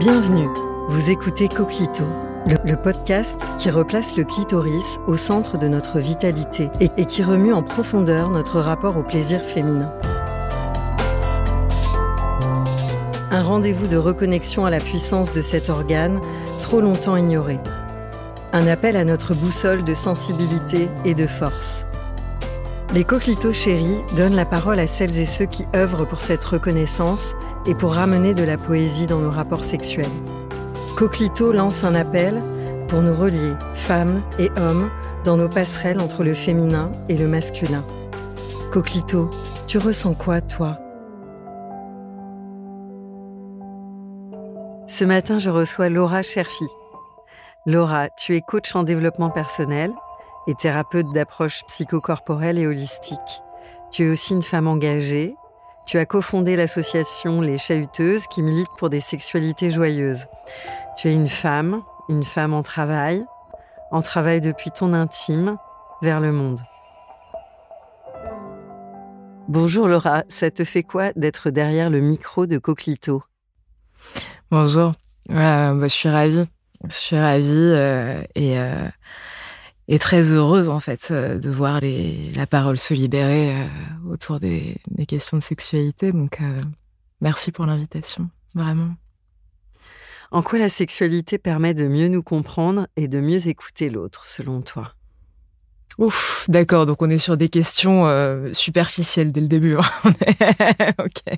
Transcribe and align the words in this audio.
Bienvenue, 0.00 0.48
vous 0.88 1.10
écoutez 1.10 1.46
Coquito, 1.46 2.04
le, 2.46 2.74
podcast 2.74 3.38
qui 3.58 3.68
replace 3.68 4.16
le 4.16 4.24
clitoris 4.24 4.98
au 5.06 5.18
centre 5.18 5.58
de 5.58 5.68
notre 5.68 5.98
vitalité 5.98 6.70
et, 6.80 6.88
et 6.96 7.04
qui 7.04 7.22
remue 7.22 7.52
en 7.52 7.62
profondeur 7.62 8.30
notre 8.30 8.60
rapport 8.60 8.96
au 8.96 9.02
plaisir 9.02 9.42
féminin. 9.42 9.92
Un 13.30 13.42
rendez-vous 13.42 13.88
de 13.88 13.98
reconnexion 13.98 14.64
à 14.64 14.70
la 14.70 14.80
puissance 14.80 15.34
de 15.34 15.42
cet 15.42 15.68
organe 15.68 16.22
trop 16.62 16.80
longtemps 16.80 17.16
ignoré. 17.16 17.58
Un 18.54 18.68
appel 18.68 18.96
à 18.96 19.04
notre 19.04 19.34
boussole 19.34 19.84
de 19.84 19.92
sensibilité 19.92 20.88
et 21.04 21.12
de 21.12 21.26
force. 21.26 21.84
Les 22.94 23.04
coquelitos 23.04 23.52
chéris 23.52 24.00
donnent 24.16 24.34
la 24.34 24.46
parole 24.46 24.80
à 24.80 24.86
celles 24.86 25.18
et 25.18 25.26
ceux 25.26 25.44
qui 25.44 25.64
œuvrent 25.76 26.08
pour 26.08 26.20
cette 26.22 26.44
reconnaissance 26.44 27.36
et 27.66 27.74
pour 27.74 27.94
ramener 27.94 28.34
de 28.34 28.42
la 28.42 28.56
poésie 28.56 29.06
dans 29.06 29.18
nos 29.18 29.30
rapports 29.30 29.64
sexuels. 29.64 30.06
Coquelito 30.96 31.52
lance 31.52 31.84
un 31.84 31.94
appel 31.94 32.42
pour 32.88 33.02
nous 33.02 33.14
relier, 33.14 33.54
femmes 33.74 34.22
et 34.38 34.50
hommes, 34.58 34.90
dans 35.24 35.36
nos 35.36 35.48
passerelles 35.48 36.00
entre 36.00 36.24
le 36.24 36.34
féminin 36.34 36.90
et 37.08 37.16
le 37.16 37.28
masculin. 37.28 37.84
Coquelito, 38.72 39.30
tu 39.66 39.78
ressens 39.78 40.14
quoi, 40.14 40.40
toi? 40.40 40.78
Ce 44.86 45.04
matin, 45.04 45.38
je 45.38 45.50
reçois 45.50 45.88
Laura 45.88 46.22
Cherfi. 46.22 46.66
Laura, 47.66 48.08
tu 48.08 48.34
es 48.34 48.40
coach 48.40 48.74
en 48.74 48.82
développement 48.82 49.30
personnel 49.30 49.92
et 50.46 50.54
thérapeute 50.54 51.12
d'approche 51.12 51.62
psychocorporelle 51.68 52.58
et 52.58 52.66
holistique. 52.66 53.42
Tu 53.92 54.06
es 54.06 54.10
aussi 54.10 54.32
une 54.32 54.42
femme 54.42 54.66
engagée. 54.66 55.36
Tu 55.86 55.98
as 55.98 56.06
cofondé 56.06 56.56
l'association 56.56 57.40
Les 57.40 57.58
Chahuteuses 57.58 58.26
qui 58.28 58.42
milite 58.42 58.68
pour 58.78 58.90
des 58.90 59.00
sexualités 59.00 59.70
joyeuses. 59.70 60.26
Tu 60.96 61.08
es 61.08 61.14
une 61.14 61.28
femme, 61.28 61.82
une 62.08 62.22
femme 62.22 62.54
en 62.54 62.62
travail, 62.62 63.24
en 63.90 64.02
travail 64.02 64.40
depuis 64.40 64.70
ton 64.70 64.92
intime 64.92 65.56
vers 66.02 66.20
le 66.20 66.32
monde. 66.32 66.60
Bonjour 69.48 69.88
Laura, 69.88 70.22
ça 70.28 70.50
te 70.52 70.64
fait 70.64 70.84
quoi 70.84 71.12
d'être 71.16 71.50
derrière 71.50 71.90
le 71.90 72.00
micro 72.00 72.46
de 72.46 72.58
Coquelito? 72.58 73.24
Bonjour, 74.52 74.94
euh, 75.30 75.74
bah, 75.74 75.88
je 75.88 75.92
suis 75.92 76.08
ravie. 76.08 76.46
Je 76.88 76.94
suis 76.94 77.18
ravie 77.18 77.48
euh, 77.50 78.22
et, 78.36 78.58
euh, 78.58 78.88
et 79.90 79.98
très 79.98 80.32
heureuse 80.32 80.68
en 80.68 80.78
fait 80.78 81.08
euh, 81.10 81.36
de 81.36 81.50
voir 81.50 81.80
les, 81.80 82.32
la 82.34 82.46
parole 82.46 82.78
se 82.78 82.94
libérer 82.94 83.60
euh, 83.60 83.66
autour 84.08 84.38
des, 84.38 84.76
des, 84.88 85.04
questions 85.04 85.36
de 85.36 85.42
sexualité. 85.42 86.12
Donc 86.12 86.40
euh, 86.40 86.62
merci 87.20 87.50
pour 87.50 87.66
l'invitation, 87.66 88.30
vraiment. 88.54 88.94
En 90.30 90.42
quoi 90.42 90.60
la 90.60 90.68
sexualité 90.68 91.38
permet 91.38 91.74
de 91.74 91.88
mieux 91.88 92.06
nous 92.06 92.22
comprendre 92.22 92.86
et 92.96 93.08
de 93.08 93.18
mieux 93.18 93.48
écouter 93.48 93.90
l'autre, 93.90 94.26
selon 94.26 94.62
toi? 94.62 94.94
Ouf, 95.98 96.46
d'accord. 96.48 96.86
Donc 96.86 97.02
on 97.02 97.10
est 97.10 97.18
sur 97.18 97.36
des 97.36 97.48
questions 97.48 98.06
euh, 98.06 98.52
superficielles 98.52 99.32
dès 99.32 99.40
le 99.40 99.48
début. 99.48 99.76
Hein. 99.76 99.82
ok. 101.04 101.36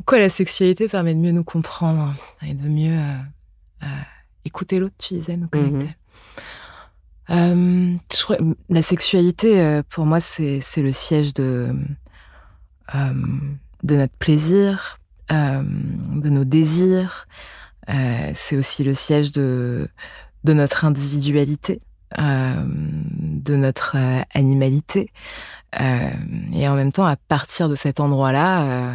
En 0.00 0.02
quoi 0.04 0.18
la 0.18 0.28
sexualité 0.28 0.88
permet 0.88 1.14
de 1.14 1.20
mieux 1.20 1.30
nous 1.30 1.44
comprendre 1.44 2.16
et 2.42 2.52
de 2.52 2.68
mieux 2.68 2.98
écouter 4.44 4.80
l'autre, 4.80 4.96
tu 4.98 5.14
disais, 5.14 5.36
nous 5.36 5.48
connecter? 5.48 5.84
Mm 5.84 5.88
-hmm. 5.88 5.94
Euh, 7.30 7.94
je 8.14 8.22
crois, 8.22 8.36
la 8.68 8.82
sexualité, 8.82 9.60
euh, 9.60 9.82
pour 9.88 10.06
moi, 10.06 10.20
c'est 10.20 10.60
le 10.76 10.92
siège 10.92 11.34
de, 11.34 11.74
euh, 12.94 13.14
de 13.82 13.96
notre 13.96 14.14
plaisir, 14.14 15.00
de 15.28 16.28
nos 16.30 16.44
désirs. 16.44 17.26
c'est 17.88 18.56
aussi 18.56 18.84
le 18.84 18.94
siège 18.94 19.32
de, 19.32 19.88
de 20.44 20.52
notre 20.52 20.84
individualité, 20.84 21.80
de 22.16 23.56
notre 23.56 23.96
animalité. 24.32 25.10
et 25.72 26.68
en 26.68 26.74
même 26.74 26.92
temps, 26.92 27.06
à 27.06 27.16
partir 27.16 27.68
de 27.68 27.74
cet 27.74 27.98
endroit-là, 27.98 28.94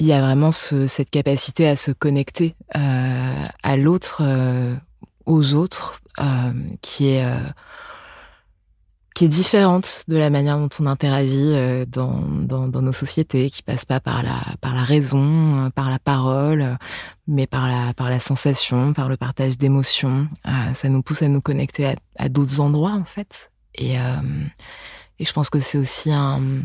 il 0.00 0.06
y 0.06 0.12
a 0.12 0.20
vraiment 0.20 0.50
ce, 0.50 0.88
cette 0.88 1.10
capacité 1.10 1.68
à 1.68 1.76
se 1.76 1.92
connecter 1.92 2.56
à 2.72 3.76
l'autre 3.76 4.22
aux 5.30 5.54
autres, 5.54 6.00
euh, 6.18 6.52
qui 6.82 7.08
est 7.08 7.24
euh, 7.24 7.38
qui 9.14 9.24
est 9.24 9.28
différente 9.28 10.04
de 10.08 10.16
la 10.16 10.30
manière 10.30 10.58
dont 10.58 10.68
on 10.80 10.86
interagit 10.86 11.52
euh, 11.54 11.84
dans, 11.86 12.20
dans, 12.20 12.82
nos 12.82 12.92
sociétés, 12.92 13.50
qui 13.50 13.62
passe 13.62 13.84
pas 13.84 14.00
par 14.00 14.22
la 14.22 14.40
par 14.60 14.74
la 14.74 14.82
raison, 14.82 15.70
par 15.74 15.90
la 15.90 15.98
parole, 15.98 16.76
mais 17.28 17.46
par 17.46 17.68
la 17.68 17.94
par 17.94 18.10
la 18.10 18.18
sensation, 18.18 18.92
par 18.92 19.08
le 19.08 19.16
partage 19.16 19.56
d'émotions. 19.56 20.28
Ça 20.74 20.88
nous 20.88 21.02
pousse 21.02 21.22
à 21.22 21.28
nous 21.28 21.40
connecter 21.40 21.86
à, 21.86 21.94
à 22.18 22.28
d'autres 22.28 22.60
endroits 22.60 22.92
en 22.92 23.04
fait. 23.04 23.52
Et 23.74 23.94
et 23.94 25.24
je 25.24 25.32
pense 25.32 25.50
que 25.50 25.60
c'est 25.60 25.78
aussi 25.78 26.10
un 26.12 26.64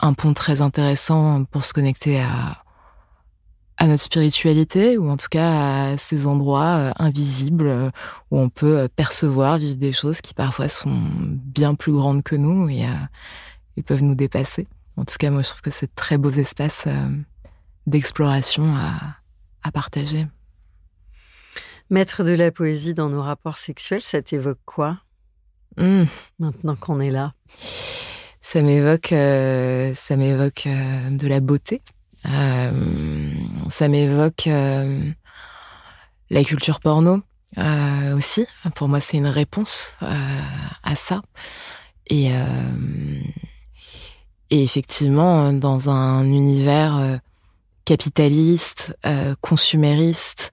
un 0.00 0.12
pont 0.12 0.34
très 0.34 0.60
intéressant 0.60 1.44
pour 1.44 1.64
se 1.64 1.72
connecter 1.72 2.20
à 2.20 2.62
à 3.78 3.86
notre 3.86 4.02
spiritualité 4.02 4.98
ou 4.98 5.08
en 5.08 5.16
tout 5.16 5.28
cas 5.30 5.92
à 5.92 5.98
ces 5.98 6.26
endroits 6.26 6.76
euh, 6.76 6.92
invisibles 6.98 7.68
euh, 7.68 7.90
où 8.30 8.38
on 8.38 8.48
peut 8.48 8.78
euh, 8.78 8.88
percevoir, 8.88 9.58
vivre 9.58 9.76
des 9.76 9.92
choses 9.92 10.20
qui 10.20 10.34
parfois 10.34 10.68
sont 10.68 11.00
bien 11.20 11.74
plus 11.74 11.92
grandes 11.92 12.22
que 12.22 12.36
nous 12.36 12.68
et, 12.68 12.84
et 13.76 13.82
peuvent 13.82 14.02
nous 14.02 14.16
dépasser. 14.16 14.66
En 14.96 15.04
tout 15.04 15.16
cas, 15.18 15.30
moi, 15.30 15.42
je 15.42 15.48
trouve 15.50 15.60
que 15.60 15.70
c'est 15.70 15.94
très 15.94 16.18
beaux 16.18 16.32
espaces 16.32 16.88
d'exploration 17.86 18.74
à, 18.74 18.98
à 19.62 19.70
partager. 19.70 20.26
Mettre 21.88 22.24
de 22.24 22.32
la 22.32 22.50
poésie 22.50 22.94
dans 22.94 23.08
nos 23.08 23.22
rapports 23.22 23.58
sexuels, 23.58 24.00
ça 24.00 24.20
t'évoque 24.20 24.58
quoi? 24.66 24.98
Mmh. 25.76 26.04
Maintenant 26.40 26.76
qu'on 26.76 26.98
est 26.98 27.12
là, 27.12 27.32
ça 28.42 28.62
m'évoque, 28.62 29.12
euh, 29.12 29.92
ça 29.94 30.16
m'évoque 30.16 30.66
euh, 30.66 31.10
de 31.10 31.28
la 31.28 31.40
beauté. 31.40 31.82
Euh, 32.26 32.70
ça 33.70 33.88
m'évoque 33.88 34.46
euh, 34.46 35.10
la 36.30 36.44
culture 36.44 36.80
porno 36.80 37.22
euh, 37.58 38.16
aussi. 38.16 38.46
Pour 38.74 38.88
moi, 38.88 39.00
c'est 39.00 39.16
une 39.16 39.26
réponse 39.26 39.94
à 40.82 40.96
ça. 40.96 41.22
Et, 42.10 42.30
effectivement, 44.50 45.52
dans 45.52 45.90
un 45.90 46.24
univers 46.24 47.20
capitaliste, 47.84 48.96
consumériste, 49.42 50.52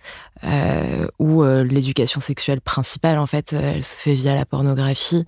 où 1.18 1.44
l'éducation 1.44 2.20
sexuelle 2.20 2.60
principale, 2.60 3.20
en 3.20 3.26
fait, 3.26 3.54
elle 3.54 3.86
se 3.86 3.96
fait 3.96 4.16
via 4.16 4.36
la 4.36 4.46
pornographie. 4.46 5.26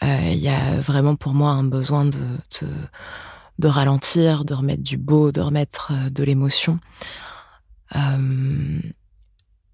Il 0.00 0.38
y 0.38 0.48
a 0.48 0.80
vraiment 0.80 1.14
pour 1.14 1.34
moi 1.34 1.50
un 1.50 1.64
besoin 1.64 2.06
de, 2.06 2.38
de, 3.58 3.68
ralentir, 3.68 4.44
de 4.44 4.54
remettre 4.54 4.82
du 4.82 4.96
beau, 4.96 5.32
de 5.32 5.40
remettre 5.40 5.92
de 6.10 6.22
l'émotion. 6.24 6.78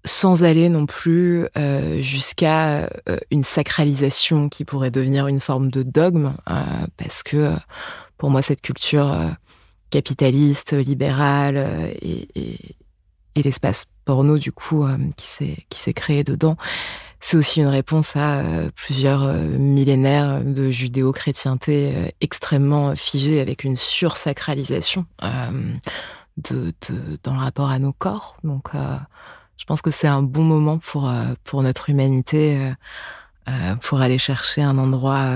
sans 0.05 0.43
aller 0.43 0.69
non 0.69 0.85
plus 0.85 1.47
jusqu'à 1.99 2.89
une 3.31 3.43
sacralisation 3.43 4.49
qui 4.49 4.65
pourrait 4.65 4.91
devenir 4.91 5.27
une 5.27 5.39
forme 5.39 5.71
de 5.71 5.83
dogme, 5.83 6.33
parce 6.97 7.23
que 7.23 7.55
pour 8.17 8.29
moi 8.29 8.41
cette 8.41 8.61
culture 8.61 9.15
capitaliste, 9.89 10.73
libérale 10.73 11.93
et, 12.01 12.75
l'espace 13.35 13.85
porno 14.05 14.37
du 14.37 14.51
coup 14.51 14.85
qui 15.17 15.79
s'est 15.79 15.93
créé 15.93 16.23
dedans 16.23 16.57
c'est 17.25 17.37
aussi 17.37 17.61
une 17.61 17.67
réponse 17.67 18.17
à 18.17 18.39
euh, 18.39 18.69
plusieurs 18.75 19.23
euh, 19.23 19.37
millénaires 19.57 20.43
de 20.43 20.69
judéo-chrétienté 20.69 21.95
euh, 21.95 22.09
extrêmement 22.19 22.97
figée 22.97 23.39
avec 23.39 23.63
une 23.63 23.77
sursacralisation 23.77 25.05
de, 26.37 26.73
de, 26.89 27.19
dans 27.23 27.33
le 27.33 27.39
rapport 27.39 27.69
à 27.69 27.79
nos 27.79 27.93
corps. 27.93 28.35
Donc, 28.43 28.71
je 28.73 29.65
pense 29.65 29.81
que 29.81 29.89
c'est 29.89 30.07
un 30.07 30.21
bon 30.21 30.43
moment 30.43 30.79
pour, 30.79 31.09
pour 31.45 31.63
notre 31.63 31.89
humanité, 31.89 32.73
pour 33.81 34.01
aller 34.01 34.17
chercher 34.17 34.61
un 34.61 34.77
endroit 34.77 35.29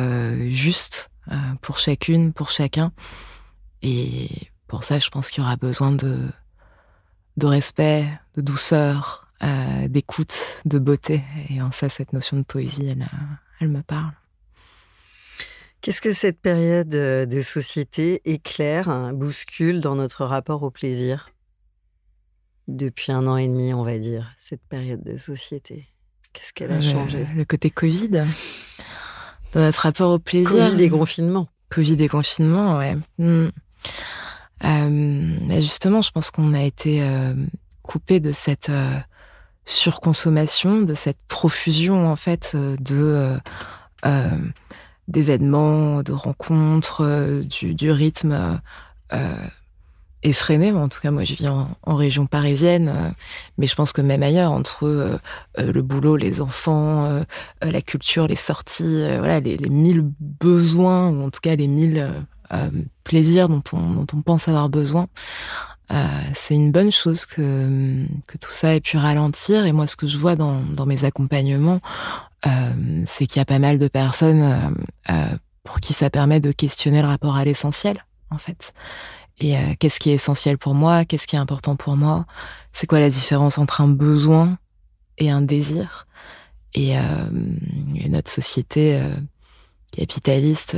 juste 0.50 1.10
pour 1.62 1.78
chacune, 1.78 2.34
pour 2.34 2.50
chacun. 2.50 2.92
Et 3.82 4.50
pour 4.68 4.84
ça, 4.84 5.00
je 5.00 5.10
pense 5.10 5.30
qu'il 5.30 5.44
y 5.44 5.46
aura 5.46 5.56
besoin 5.56 5.92
de, 5.92 6.18
de 7.38 7.46
respect, 7.46 8.10
de 8.36 8.42
douceur, 8.42 9.27
euh, 9.44 9.88
d'écoute, 9.88 10.60
de 10.66 10.80
beauté. 10.80 11.22
Et 11.50 11.62
en 11.62 11.72
ça, 11.72 11.90
cette 11.90 12.12
notion 12.12 12.38
de 12.38 12.44
poésie, 12.44 12.88
elle, 12.88 13.04
euh, 13.04 13.36
elle 13.60 13.70
me 13.70 13.84
parle. 13.84 14.14
Qu'est-ce 15.82 16.02
que 16.02 16.12
cette 16.12 16.42
période 16.42 16.94
euh, 16.96 17.28
de 17.28 17.44
société 17.44 18.22
éclaire, 18.26 18.90
hein, 18.90 19.14
bouscule 19.14 19.80
dans 19.80 19.96
notre 19.96 20.26
rapport 20.26 20.64
au 20.64 20.72
plaisir? 20.72 21.30
Depuis 22.68 23.12
un 23.12 23.28
an 23.28 23.38
et 23.38 23.48
demi, 23.48 23.76
on 23.76 23.84
va 23.84 24.00
dire, 24.00 24.34
cette 24.40 24.64
période 24.64 25.04
de 25.04 25.18
société. 25.18 25.88
Qu'est-ce 26.34 26.52
qu'elle 26.52 26.72
a 26.72 26.82
changé? 26.82 27.28
Le 27.36 27.46
côté 27.46 27.70
Covid, 27.70 28.10
dans 28.10 28.28
notre 29.54 29.82
rapport 29.82 30.12
au 30.12 30.20
plaisir. 30.20 30.50
Covid 30.50 30.84
et 30.84 30.90
confinement. 30.90 31.48
Covid 31.70 32.02
et 32.02 32.08
confinement, 32.08 32.78
ouais. 32.78 32.98
Hmm. 33.20 33.50
justement, 35.62 36.02
je 36.02 36.10
pense 36.12 36.32
qu'on 36.32 36.56
a 36.56 36.64
été 36.64 37.08
coupé 37.84 38.20
de 38.20 38.32
cette 38.32 38.72
surconsommation, 39.68 40.82
de 40.82 40.94
cette 40.94 41.20
profusion 41.28 42.10
en 42.10 42.16
fait 42.16 42.54
euh, 42.56 42.78
de 42.80 42.96
euh, 42.96 43.38
euh, 44.06 44.30
d'événements, 45.08 46.04
de 46.04 46.14
rencontres, 46.14 47.42
du, 47.44 47.92
rythme 47.92 48.60
effréné. 50.22 50.74
En 50.74 50.90
tout 50.90 51.00
cas, 51.00 51.12
moi, 51.12 51.24
je 51.24 51.36
vis 51.36 51.48
en, 51.48 51.96
région 51.96 52.26
parisienne, 52.26 53.14
mais 53.58 53.68
je 53.68 53.76
pense 53.76 53.94
que 53.94 54.02
même 54.02 54.22
ailleurs, 54.22 54.52
entre 54.52 55.22
le 55.58 55.82
boulot, 55.82 56.18
les 56.18 56.42
enfants, 56.42 57.24
la 57.62 57.82
culture, 57.82 58.28
les 58.28 58.36
sorties, 58.36 59.08
voilà, 59.18 59.40
les, 59.40 59.58
mille 59.70 60.04
besoins, 60.20 61.10
ou 61.10 61.24
en 61.24 61.30
tout 61.30 61.40
cas 61.40 61.56
les 61.56 61.70
mille 61.70 62.26
plaisirs 63.06 63.48
dont 63.48 63.64
on, 63.72 63.94
dont 63.94 64.08
on 64.14 64.22
pense 64.22 64.50
avoir 64.50 64.68
besoin. 64.68 65.08
Euh, 65.92 66.22
c'est 66.34 66.56
une 66.56 66.72
bonne 66.72 66.92
chose 66.92 67.26
que, 67.26 68.06
que 68.28 68.38
tout 68.38 68.52
ça 68.52 68.76
ait 68.76 68.82
pu 68.82 68.98
ralentir. 68.98 69.66
Et 69.66 69.72
moi, 69.72 69.88
ce 69.88 69.96
que 69.96 70.08
je 70.08 70.18
vois 70.18 70.36
dans, 70.36 70.62
dans 70.62 70.86
mes 70.86 71.06
accompagnements, 71.06 71.80
euh, 72.46 73.04
c'est 73.06 73.26
qu'il 73.26 73.40
y 73.40 73.42
a 73.42 73.46
pas 73.46 73.60
mal 73.60 73.80
de 73.80 73.88
personnes 73.88 74.42
euh, 74.42 74.70
euh 75.12 75.38
pour 75.64 75.82
qui 75.82 75.92
ça 75.92 76.10
permet 76.10 76.40
de 76.40 76.54
questionner 76.54 77.02
le 77.02 77.10
rapport 77.10 77.36
à 77.36 77.44
l'essentiel, 77.44 78.06
en 78.30 78.38
fait. 78.38 78.74
Et 79.40 79.58
euh, 79.58 79.74
qu'est-ce 79.78 80.00
qui 80.00 80.12
est 80.12 80.14
essentiel 80.14 80.58
pour 80.58 80.76
moi? 80.76 81.04
Qu'est-ce 81.04 81.28
qui 81.28 81.36
est 81.36 81.40
important 81.40 81.76
pour 81.76 81.98
moi? 81.98 82.26
C'est 82.72 82.88
quoi 82.88 83.02
la 83.02 83.10
différence 83.10 83.58
entre 83.58 83.82
un 83.82 83.90
besoin 83.90 84.60
et 85.18 85.30
un 85.30 85.42
désir? 85.42 86.08
Et, 86.74 86.92
et, 86.92 88.10
notre 88.10 88.32
société 88.32 89.02
capitaliste 89.92 90.78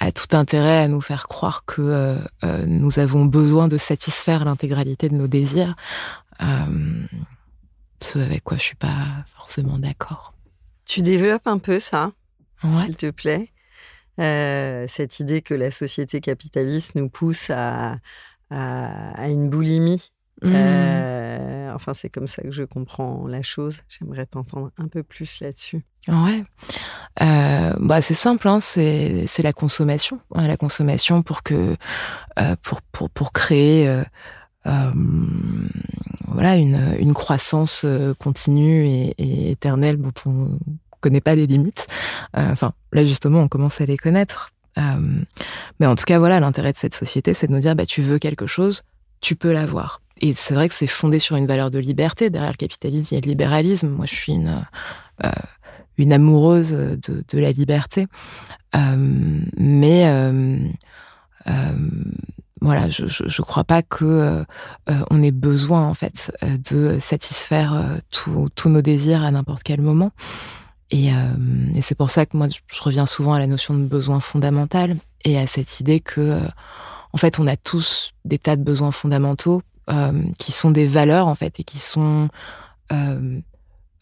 a 0.00 0.12
tout 0.12 0.34
intérêt 0.34 0.78
à 0.78 0.88
nous 0.88 1.02
faire 1.02 1.28
croire 1.28 1.64
que 1.66 1.82
euh, 1.82 2.18
euh, 2.42 2.64
nous 2.66 2.98
avons 2.98 3.26
besoin 3.26 3.68
de 3.68 3.76
satisfaire 3.76 4.46
l'intégralité 4.46 5.10
de 5.10 5.14
nos 5.14 5.28
désirs, 5.28 5.76
euh, 6.40 7.06
ce 8.02 8.18
avec 8.18 8.42
quoi 8.42 8.56
je 8.56 8.62
suis 8.62 8.76
pas 8.76 9.24
forcément 9.26 9.78
d'accord. 9.78 10.32
Tu 10.86 11.02
développes 11.02 11.46
un 11.46 11.58
peu 11.58 11.78
ça, 11.78 12.12
s'il 12.66 12.96
te 12.96 13.10
plaît, 13.10 13.52
cette 14.88 15.20
idée 15.20 15.42
que 15.42 15.54
la 15.54 15.70
société 15.70 16.20
capitaliste 16.20 16.94
nous 16.94 17.10
pousse 17.10 17.50
à, 17.50 17.98
à, 18.50 19.28
une 19.28 19.48
boulimie. 19.50 20.12
Mmh. 20.42 21.74
enfin, 21.74 21.94
c'est 21.94 22.08
comme 22.08 22.26
ça 22.26 22.42
que 22.42 22.50
je 22.50 22.62
comprends 22.62 23.26
la 23.26 23.42
chose. 23.42 23.78
J'aimerais 23.88 24.26
t'entendre 24.26 24.70
un 24.78 24.88
peu 24.88 25.02
plus 25.02 25.40
là-dessus. 25.40 25.84
Ouais. 26.08 26.44
Euh, 27.20 27.74
bah 27.78 28.00
c'est 28.00 28.14
simple, 28.14 28.48
hein, 28.48 28.60
c'est 28.60 29.24
c'est 29.26 29.42
la 29.42 29.52
consommation, 29.52 30.20
la 30.34 30.56
consommation 30.56 31.22
pour 31.22 31.42
que 31.42 31.76
euh, 32.38 32.56
pour 32.62 32.80
pour 32.80 33.10
pour 33.10 33.32
créer 33.32 33.88
euh, 33.88 34.02
euh 34.66 34.90
voilà 36.28 36.56
une 36.56 36.96
une 36.98 37.12
croissance 37.12 37.82
euh, 37.84 38.14
continue 38.14 38.86
et, 38.86 39.14
et 39.18 39.50
éternelle 39.50 40.00
dont 40.00 40.12
on 40.24 40.58
connaît 41.00 41.20
pas 41.20 41.34
les 41.34 41.46
limites. 41.46 41.86
Euh, 42.36 42.50
enfin 42.52 42.72
là 42.92 43.04
justement 43.04 43.40
on 43.40 43.48
commence 43.48 43.80
à 43.80 43.86
les 43.86 43.98
connaître. 43.98 44.52
mais 45.78 45.86
en 45.86 45.96
tout 45.96 46.04
cas 46.06 46.18
voilà 46.18 46.40
l'intérêt 46.40 46.72
de 46.72 46.78
cette 46.78 46.94
société 46.94 47.34
c'est 47.34 47.48
de 47.48 47.52
nous 47.52 47.60
dire 47.60 47.76
bah 47.76 47.86
tu 47.86 48.00
veux 48.00 48.18
quelque 48.18 48.46
chose, 48.46 48.82
tu 49.20 49.36
peux 49.36 49.52
l'avoir. 49.52 50.00
Et 50.20 50.34
c'est 50.34 50.54
vrai 50.54 50.68
que 50.68 50.74
c'est 50.74 50.86
fondé 50.86 51.18
sur 51.18 51.36
une 51.36 51.46
valeur 51.46 51.70
de 51.70 51.78
liberté. 51.78 52.30
Derrière 52.30 52.52
le 52.52 52.56
capitalisme, 52.56 53.08
il 53.10 53.14
y 53.14 53.18
a 53.18 53.20
le 53.20 53.28
libéralisme. 53.28 53.88
Moi, 53.88 54.06
je 54.06 54.14
suis 54.14 54.32
une, 54.32 54.66
euh, 55.24 55.30
une 56.00 56.12
amoureuse 56.12 56.72
de, 56.72 56.98
de 56.98 57.38
la 57.38 57.52
liberté. 57.52 58.06
Euh, 58.74 59.40
mais 59.56 60.06
euh, 60.06 60.58
euh, 61.46 61.52
voilà, 62.60 62.88
je, 62.88 63.06
je, 63.06 63.24
je, 63.26 63.42
crois 63.42 63.64
pas 63.64 63.82
que 63.82 64.04
euh, 64.04 64.44
on 65.10 65.22
ait 65.22 65.30
besoin 65.30 65.86
en 65.86 65.94
fait 65.94 66.32
de 66.42 66.98
satisfaire 66.98 68.00
tous 68.10 68.68
nos 68.68 68.82
désirs 68.82 69.22
à 69.22 69.30
n'importe 69.30 69.62
quel 69.62 69.80
moment. 69.80 70.12
Et, 70.90 71.10
et 71.74 71.82
c'est 71.82 71.94
pour 71.94 72.10
ça 72.10 72.26
que 72.26 72.36
moi 72.36 72.48
je 72.48 72.82
reviens 72.82 73.06
souvent 73.06 73.32
à 73.32 73.38
la 73.38 73.46
notion 73.46 73.74
de 73.74 73.84
besoin 73.84 74.18
fondamental 74.18 74.96
et 75.24 75.38
à 75.38 75.46
cette 75.46 75.78
idée 75.78 76.00
que 76.00 76.42
en 77.12 77.16
fait 77.16 77.38
on 77.38 77.46
a 77.46 77.56
tous 77.56 78.12
des 78.24 78.38
tas 78.38 78.56
de 78.56 78.64
besoins 78.64 78.90
fondamentaux 78.90 79.62
qui 80.38 80.52
sont 80.52 80.70
des 80.70 80.86
valeurs 80.86 81.26
en 81.26 81.34
fait 81.34 81.58
et 81.58 81.64
qui 81.64 81.78
sont 81.78 82.28
euh, 82.92 83.40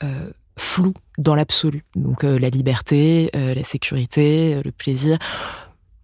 euh, 0.03 0.31
flou 0.59 0.93
dans 1.17 1.35
l'absolu. 1.35 1.85
Donc 1.95 2.25
euh, 2.25 2.39
la 2.39 2.51
liberté, 2.51 3.31
euh, 3.35 3.55
la 3.55 3.65
sécurité, 3.65 4.55
euh, 4.55 4.63
le 4.65 4.73
plaisir. 4.73 5.19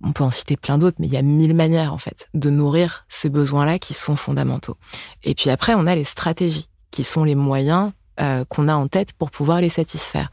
On 0.03 0.13
peut 0.13 0.25
en 0.25 0.31
citer 0.31 0.57
plein 0.57 0.79
d'autres, 0.79 0.97
mais 1.01 1.07
il 1.07 1.13
y 1.13 1.17
a 1.17 1.23
mille 1.23 1.55
manières 1.55 1.93
en 1.93 1.99
fait 1.99 2.29
de 2.35 2.51
nourrir 2.51 3.07
ces 3.09 3.31
besoins-là 3.31 3.79
qui 3.79 3.95
sont 3.95 4.17
fondamentaux. 4.17 4.77
Et 5.23 5.35
puis 5.35 5.51
après, 5.51 5.75
on 5.75 5.87
a 5.87 5.95
les 5.95 6.05
stratégies 6.05 6.69
qui 6.91 7.05
sont 7.05 7.25
les 7.25 7.35
moyens 7.35 7.93
euh, 8.21 8.45
qu'on 8.49 8.69
a 8.69 8.75
en 8.75 8.89
tête 8.89 9.13
pour 9.13 9.31
pouvoir 9.31 9.61
les 9.61 9.69
satisfaire. 9.69 10.31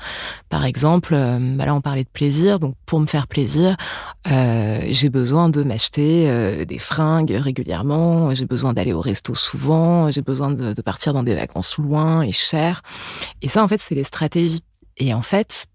Par 0.50 0.66
exemple, 0.66 1.14
euh, 1.14 1.56
bah 1.56 1.66
là 1.66 1.74
on 1.74 1.82
parlait 1.82 2.04
de 2.04 2.10
plaisir, 2.10 2.60
donc 2.60 2.76
pour 2.86 3.00
me 3.00 3.08
faire 3.08 3.28
plaisir, 3.28 3.76
euh, 4.30 4.82
j'ai 4.90 5.10
besoin 5.10 5.50
de 5.50 5.64
m'acheter 5.64 6.30
euh, 6.30 6.66
des 6.66 6.80
fringues 6.80 7.32
régulièrement, 7.32 8.36
j'ai 8.36 8.46
besoin 8.46 8.74
d'aller 8.74 8.94
au 8.94 9.02
resto 9.02 9.34
souvent, 9.34 10.12
j'ai 10.12 10.22
besoin 10.22 10.52
de, 10.52 10.74
de, 10.74 10.82
partir 10.82 11.14
dans 11.14 11.24
des 11.24 11.36
vacances 11.36 11.78
loin 11.78 12.22
et 12.22 12.32
chères. 12.32 12.82
Et 13.42 13.50
ça 13.50 13.64
en 13.64 13.68
fait 13.68 13.82
c'est 13.82 13.96
les 13.96 14.04
stratégies. 14.04 14.64
Et 14.98 15.14
en 15.14 15.22
fait, 15.22 15.68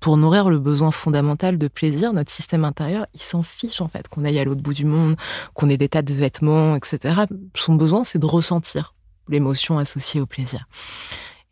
pour 0.00 0.16
nourrir 0.16 0.50
le 0.50 0.58
besoin 0.58 0.90
fondamental 0.90 1.58
de 1.58 1.68
plaisir, 1.68 2.12
notre 2.12 2.32
système 2.32 2.64
intérieur, 2.64 3.06
il 3.14 3.22
s'en 3.22 3.42
fiche 3.42 3.80
en 3.80 3.88
fait 3.88 4.08
qu'on 4.08 4.24
aille 4.24 4.38
à 4.38 4.44
l'autre 4.44 4.62
bout 4.62 4.74
du 4.74 4.84
monde, 4.84 5.16
qu'on 5.54 5.68
ait 5.70 5.76
des 5.76 5.88
tas 5.88 6.02
de 6.02 6.12
vêtements, 6.12 6.74
etc. 6.76 7.26
Son 7.54 7.74
besoin, 7.74 8.04
c'est 8.04 8.18
de 8.18 8.26
ressentir 8.26 8.95
l'émotion 9.28 9.78
associée 9.78 10.20
au 10.20 10.26
plaisir. 10.26 10.66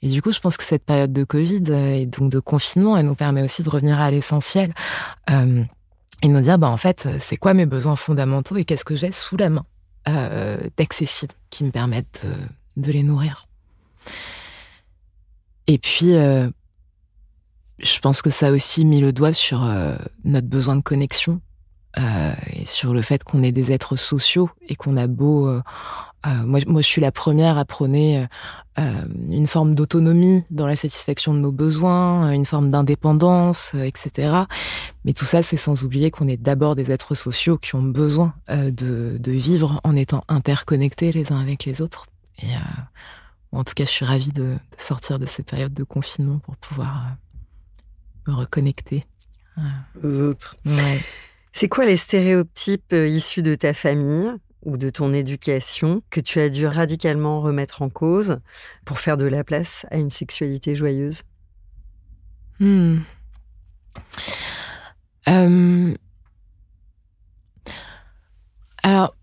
Et 0.05 0.09
du 0.09 0.21
coup, 0.21 0.33
je 0.33 0.39
pense 0.39 0.59
que 0.59 0.65
cette 0.65 0.85
période 0.85 1.15
de 1.15 1.25
Covid 1.25 1.63
euh, 1.71 1.95
et 1.95 2.05
donc 2.05 2.31
de 2.31 2.39
confinement, 2.39 2.95
elle 2.99 3.07
nous 3.07 3.15
permet 3.15 3.43
aussi 3.43 3.63
de 3.63 3.71
revenir 3.71 3.99
à 3.99 4.11
l'essentiel 4.11 4.75
euh, 5.31 5.65
et 6.23 6.29
de 6.29 6.33
nous 6.33 6.43
dire, 6.43 6.59
bah, 6.59 6.69
en 6.69 6.77
fait, 6.77 7.09
c'est 7.21 7.39
quoi 7.39 7.55
mes 7.55 7.65
besoins 7.65 7.97
fondamentaux 7.97 8.59
et 8.59 8.67
qu'est-ce 8.67 8.85
que 8.85 8.97
j'ai 8.97 9.13
sous 9.13 9.39
la 9.39 9.49
main 9.49 9.65
euh, 10.07 10.59
d'accessible 10.77 11.33
qui 11.49 11.65
me 11.65 11.71
permettent 11.71 12.21
de, 12.77 12.93
les 12.93 13.03
nourrir. 13.03 13.49
Et 15.67 15.79
puis, 15.79 16.15
euh, 16.15 16.51
je 17.79 17.99
pense 18.01 18.21
que 18.21 18.29
ça 18.29 18.49
a 18.49 18.51
aussi 18.51 18.85
mis 18.85 19.01
le 19.01 19.15
doigt 19.15 19.33
sur 19.33 19.67
notre 20.25 20.49
besoin 20.49 20.77
de 20.77 20.83
connexion 20.83 21.41
et 21.97 22.67
sur 22.67 22.93
le 22.93 23.01
fait 23.01 23.25
qu'on 23.25 23.43
est 23.43 23.53
des 23.53 23.73
êtres 23.73 23.97
sociaux 23.97 24.51
et 24.69 24.77
qu'on 24.77 24.99
a 24.99 25.07
beau 25.07 25.49
moi, 26.25 26.61
moi, 26.67 26.81
je 26.81 26.87
suis 26.87 27.01
la 27.01 27.13
première 27.13 27.59
à 27.59 27.65
prôner 27.65 28.27
euh, 28.77 29.05
une 29.31 29.47
forme 29.47 29.77
d'autonomie 29.77 30.43
dans 30.51 30.67
la 30.67 30.75
satisfaction 30.75 31.33
de 31.33 31.39
nos 31.39 31.53
besoins, 31.53 32.33
une 32.33 32.45
forme 32.45 32.71
d'indépendance, 32.71 33.71
euh, 33.77 33.85
etc. 33.85 34.37
Mais 35.05 35.13
tout 35.13 35.25
ça, 35.25 35.45
c'est 35.45 35.57
sans 35.57 35.85
oublier 35.85 36.11
qu'on 36.11 36.27
est 36.27 36.37
d'abord 36.37 36.75
des 36.75 36.91
êtres 36.91 37.15
sociaux 37.15 37.57
qui 37.57 37.77
ont 37.77 37.83
besoin 37.83 38.35
euh, 38.51 38.73
de, 38.73 39.17
de, 39.21 39.31
vivre 39.31 39.81
en 39.85 39.95
étant 39.95 40.25
interconnectés 40.27 41.13
les 41.13 41.31
uns 41.31 41.41
avec 41.41 41.65
les 41.65 41.83
autres. 41.83 42.07
Et 42.43 42.49
en 43.53 43.63
tout 43.63 43.75
cas, 43.75 43.85
je 43.85 43.91
suis 43.91 44.05
ravie 44.05 44.33
de, 44.33 44.43
de, 44.43 44.59
sortir 44.77 45.21
de 45.21 45.27
cette 45.27 45.47
période 45.47 45.73
de 45.73 45.85
confinement 45.85 46.41
pour 46.41 46.57
pouvoir 46.57 47.15
me 48.27 48.35
reconnecter 48.35 49.07
aux 50.03 50.21
autres. 50.21 50.57
Ouais. 50.67 51.01
C'est 51.53 51.69
quoi 51.69 51.85
les 51.85 51.97
stéréotypes 51.97 52.93
issus 52.93 53.43
de 53.43 53.55
ta 53.55 53.73
famille? 53.73 54.33
Ou 54.65 54.77
de 54.77 54.91
ton 54.91 55.13
éducation 55.13 56.03
que 56.11 56.21
tu 56.21 56.41
as 56.41 56.49
dû 56.49 56.67
radicalement 56.67 57.41
remettre 57.41 57.83
en 57.83 57.89
cause 57.89 58.39
pour 58.85 58.99
faire 58.99 59.17
de 59.17 59.27
la 59.27 59.45
place 59.45 59.87
à 59.91 59.97
une 59.97 60.11
sexualité 60.11 60.75
joyeuse? 60.75 61.23
Hmm. 62.61 62.99
euh... 65.29 65.95
Alors, 68.83 69.17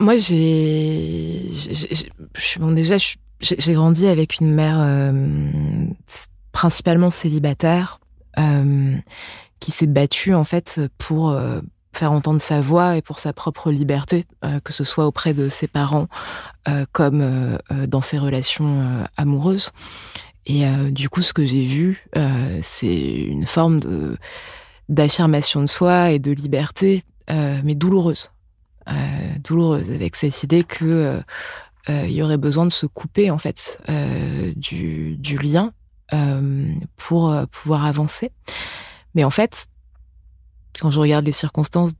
moi, 0.00 0.16
j'ai, 0.16 1.50
bon, 2.58 2.72
déjà, 2.72 2.96
j'ai 3.40 3.72
grandi 3.74 4.08
avec 4.08 4.40
une 4.40 4.52
mère 4.52 4.80
euh, 4.80 5.86
principalement 6.50 7.10
célibataire 7.10 8.00
euh, 8.38 8.96
qui 9.60 9.70
s'est 9.70 9.86
battue 9.86 10.34
en 10.34 10.44
fait 10.44 10.80
pour 10.98 11.30
faire 11.96 12.12
entendre 12.12 12.40
sa 12.40 12.60
voix 12.60 12.96
et 12.96 13.02
pour 13.02 13.18
sa 13.18 13.32
propre 13.32 13.70
liberté, 13.70 14.26
euh, 14.44 14.60
que 14.60 14.72
ce 14.72 14.84
soit 14.84 15.06
auprès 15.06 15.34
de 15.34 15.48
ses 15.48 15.68
parents 15.68 16.08
euh, 16.68 16.84
comme 16.92 17.20
euh, 17.20 17.86
dans 17.86 18.00
ses 18.00 18.18
relations 18.18 19.06
amoureuses. 19.16 19.70
Et 20.46 20.66
du 20.90 21.08
coup, 21.08 21.22
ce 21.22 21.32
que 21.32 21.46
j'ai 21.46 21.64
vu, 21.64 22.04
c'est 22.60 22.94
une 22.94 23.46
forme 23.46 23.80
d'affirmation 24.90 25.62
de 25.62 25.66
soi 25.66 26.10
et 26.10 26.18
de 26.18 26.32
liberté, 26.32 27.02
mais 27.30 27.74
douloureuse, 27.74 28.30
douloureuse, 29.42 29.90
avec 29.90 30.16
cette 30.16 30.42
idée 30.42 30.62
que 30.62 31.22
il 31.88 32.10
y 32.10 32.22
aurait 32.22 32.36
besoin 32.36 32.66
de 32.66 32.72
se 32.72 32.84
couper 32.84 33.30
en 33.30 33.38
fait 33.38 33.80
du, 34.56 35.16
du 35.16 35.38
lien 35.38 35.72
pour 36.98 37.34
pouvoir 37.50 37.86
avancer. 37.86 38.30
Mais 39.14 39.24
en 39.24 39.30
fait, 39.30 39.68
quand 40.78 40.90
je 40.90 41.00
regarde 41.00 41.24
les 41.24 41.32
circonstances, 41.32 41.92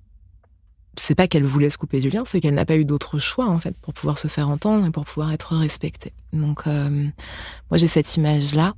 c'est 0.99 1.15
pas 1.15 1.27
qu'elle 1.27 1.45
voulait 1.45 1.71
se 1.71 1.79
couper 1.79 2.01
du 2.01 2.11
lien, 2.11 2.25
c'est 2.27 2.41
qu'elle 2.41 2.55
n'a 2.55 2.65
pas 2.65 2.77
eu 2.77 2.85
d'autre 2.85 3.19
choix 3.19 3.47
en 3.47 3.59
fait 3.59 3.77
pour 3.81 3.95
pouvoir 3.95 4.19
se 4.19 4.29
faire 4.29 4.49
entendre 4.49 4.87
et 4.87 4.91
pour 4.91 5.05
pouvoir 5.05 5.33
être 5.33 5.57
respectée. 5.57 6.13
Donc 6.33 6.67
euh, 6.67 7.09
moi 7.71 7.79
j'ai 7.79 7.87
cette 7.87 8.17
image 8.17 8.55
là. 8.55 8.75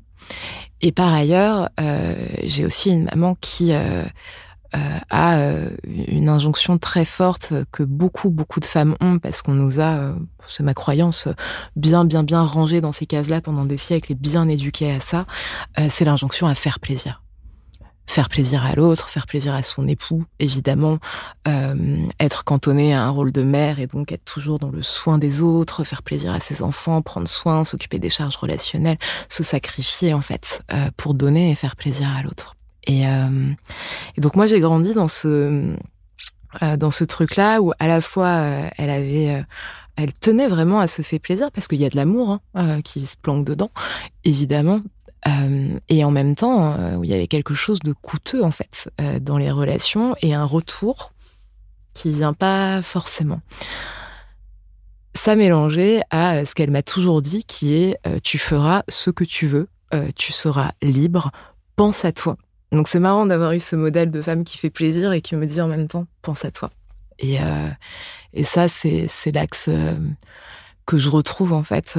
Et 0.80 0.92
par 0.92 1.12
ailleurs, 1.12 1.68
euh, 1.80 2.26
j'ai 2.42 2.64
aussi 2.64 2.90
une 2.90 3.04
maman 3.04 3.36
qui 3.40 3.72
euh, 3.72 4.04
a 4.72 5.38
une 5.84 6.28
injonction 6.28 6.76
très 6.76 7.04
forte 7.04 7.54
que 7.72 7.82
beaucoup 7.82 8.28
beaucoup 8.28 8.60
de 8.60 8.66
femmes 8.66 8.96
ont 9.00 9.18
parce 9.18 9.40
qu'on 9.40 9.54
nous 9.54 9.80
a, 9.80 10.14
c'est 10.48 10.62
ma 10.62 10.74
croyance, 10.74 11.28
bien 11.76 12.04
bien 12.04 12.22
bien 12.22 12.42
rangé 12.42 12.80
dans 12.80 12.92
ces 12.92 13.06
cases-là 13.06 13.40
pendant 13.40 13.64
des 13.64 13.78
siècles 13.78 14.12
et 14.12 14.16
bien 14.16 14.48
éduquées 14.48 14.90
à 14.90 15.00
ça. 15.00 15.24
c'est 15.88 16.04
l'injonction 16.04 16.46
à 16.46 16.54
faire 16.54 16.78
plaisir 16.78 17.22
faire 18.06 18.28
plaisir 18.28 18.64
à 18.64 18.74
l'autre, 18.74 19.08
faire 19.08 19.26
plaisir 19.26 19.54
à 19.54 19.62
son 19.62 19.86
époux, 19.88 20.24
évidemment, 20.38 20.98
euh, 21.48 22.06
être 22.20 22.44
cantonné 22.44 22.94
à 22.94 23.02
un 23.02 23.10
rôle 23.10 23.32
de 23.32 23.42
mère 23.42 23.78
et 23.78 23.86
donc 23.86 24.12
être 24.12 24.24
toujours 24.24 24.58
dans 24.58 24.70
le 24.70 24.82
soin 24.82 25.18
des 25.18 25.42
autres, 25.42 25.84
faire 25.84 26.02
plaisir 26.02 26.32
à 26.32 26.40
ses 26.40 26.62
enfants, 26.62 27.02
prendre 27.02 27.28
soin, 27.28 27.64
s'occuper 27.64 27.98
des 27.98 28.10
charges 28.10 28.36
relationnelles, 28.36 28.98
se 29.28 29.42
sacrifier 29.42 30.14
en 30.14 30.22
fait 30.22 30.62
euh, 30.72 30.90
pour 30.96 31.14
donner 31.14 31.50
et 31.50 31.54
faire 31.54 31.76
plaisir 31.76 32.08
à 32.16 32.22
l'autre. 32.22 32.56
Et, 32.86 33.06
euh, 33.06 33.52
et, 34.16 34.20
donc 34.20 34.36
moi 34.36 34.46
j'ai 34.46 34.60
grandi 34.60 34.94
dans 34.94 35.08
ce 35.08 35.76
euh, 36.62 36.76
dans 36.76 36.90
ce 36.90 37.04
truc-là 37.04 37.60
où 37.60 37.72
à 37.78 37.88
la 37.88 38.00
fois 38.00 38.28
euh, 38.28 38.68
elle 38.78 38.90
avait 38.90 39.44
elle 39.96 40.12
tenait 40.12 40.46
vraiment 40.46 40.78
à 40.78 40.86
se 40.86 41.02
faire 41.02 41.20
plaisir 41.20 41.50
parce 41.50 41.68
qu'il 41.68 41.80
y 41.80 41.84
a 41.84 41.90
de 41.90 41.96
l'amour 41.96 42.38
hein, 42.54 42.82
qui 42.82 43.06
se 43.06 43.16
planque 43.16 43.46
dedans, 43.46 43.70
évidemment, 44.24 44.82
euh, 45.26 45.78
et 45.88 46.04
en 46.04 46.10
même 46.10 46.34
temps, 46.34 46.74
euh, 46.78 46.98
il 47.02 47.10
y 47.10 47.14
avait 47.14 47.26
quelque 47.26 47.54
chose 47.54 47.80
de 47.80 47.92
coûteux 47.92 48.44
en 48.44 48.50
fait 48.50 48.90
euh, 49.00 49.18
dans 49.18 49.38
les 49.38 49.50
relations 49.50 50.14
et 50.22 50.34
un 50.34 50.44
retour 50.44 51.12
qui 51.94 52.12
vient 52.12 52.34
pas 52.34 52.82
forcément. 52.82 53.40
Ça 55.14 55.34
mélangé 55.34 56.02
à 56.10 56.44
ce 56.44 56.54
qu'elle 56.54 56.70
m'a 56.70 56.82
toujours 56.82 57.22
dit, 57.22 57.44
qui 57.44 57.72
est 57.74 57.98
tu 58.22 58.36
feras 58.36 58.82
ce 58.86 59.08
que 59.08 59.24
tu 59.24 59.46
veux, 59.46 59.66
tu 60.14 60.30
seras 60.30 60.72
libre, 60.82 61.30
pense 61.74 62.04
à 62.04 62.12
toi. 62.12 62.36
Donc 62.70 62.86
c'est 62.86 63.00
marrant 63.00 63.24
d'avoir 63.24 63.52
eu 63.52 63.60
ce 63.60 63.76
modèle 63.76 64.10
de 64.10 64.20
femme 64.20 64.44
qui 64.44 64.58
fait 64.58 64.68
plaisir 64.68 65.14
et 65.14 65.22
qui 65.22 65.34
me 65.34 65.46
dit 65.46 65.62
en 65.62 65.68
même 65.68 65.88
temps 65.88 66.06
pense 66.20 66.44
à 66.44 66.50
toi. 66.50 66.70
Et, 67.18 67.38
et 68.34 68.44
ça 68.44 68.68
c'est 68.68 69.32
l'axe 69.32 69.70
que 70.84 70.98
je 70.98 71.08
retrouve 71.08 71.54
en 71.54 71.62
fait 71.62 71.98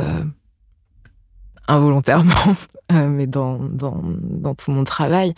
involontairement, 1.67 2.55
euh, 2.91 3.07
mais 3.07 3.27
dans, 3.27 3.57
dans, 3.59 4.55
tout 4.55 4.71
mon 4.71 4.83
travail, 4.83 5.33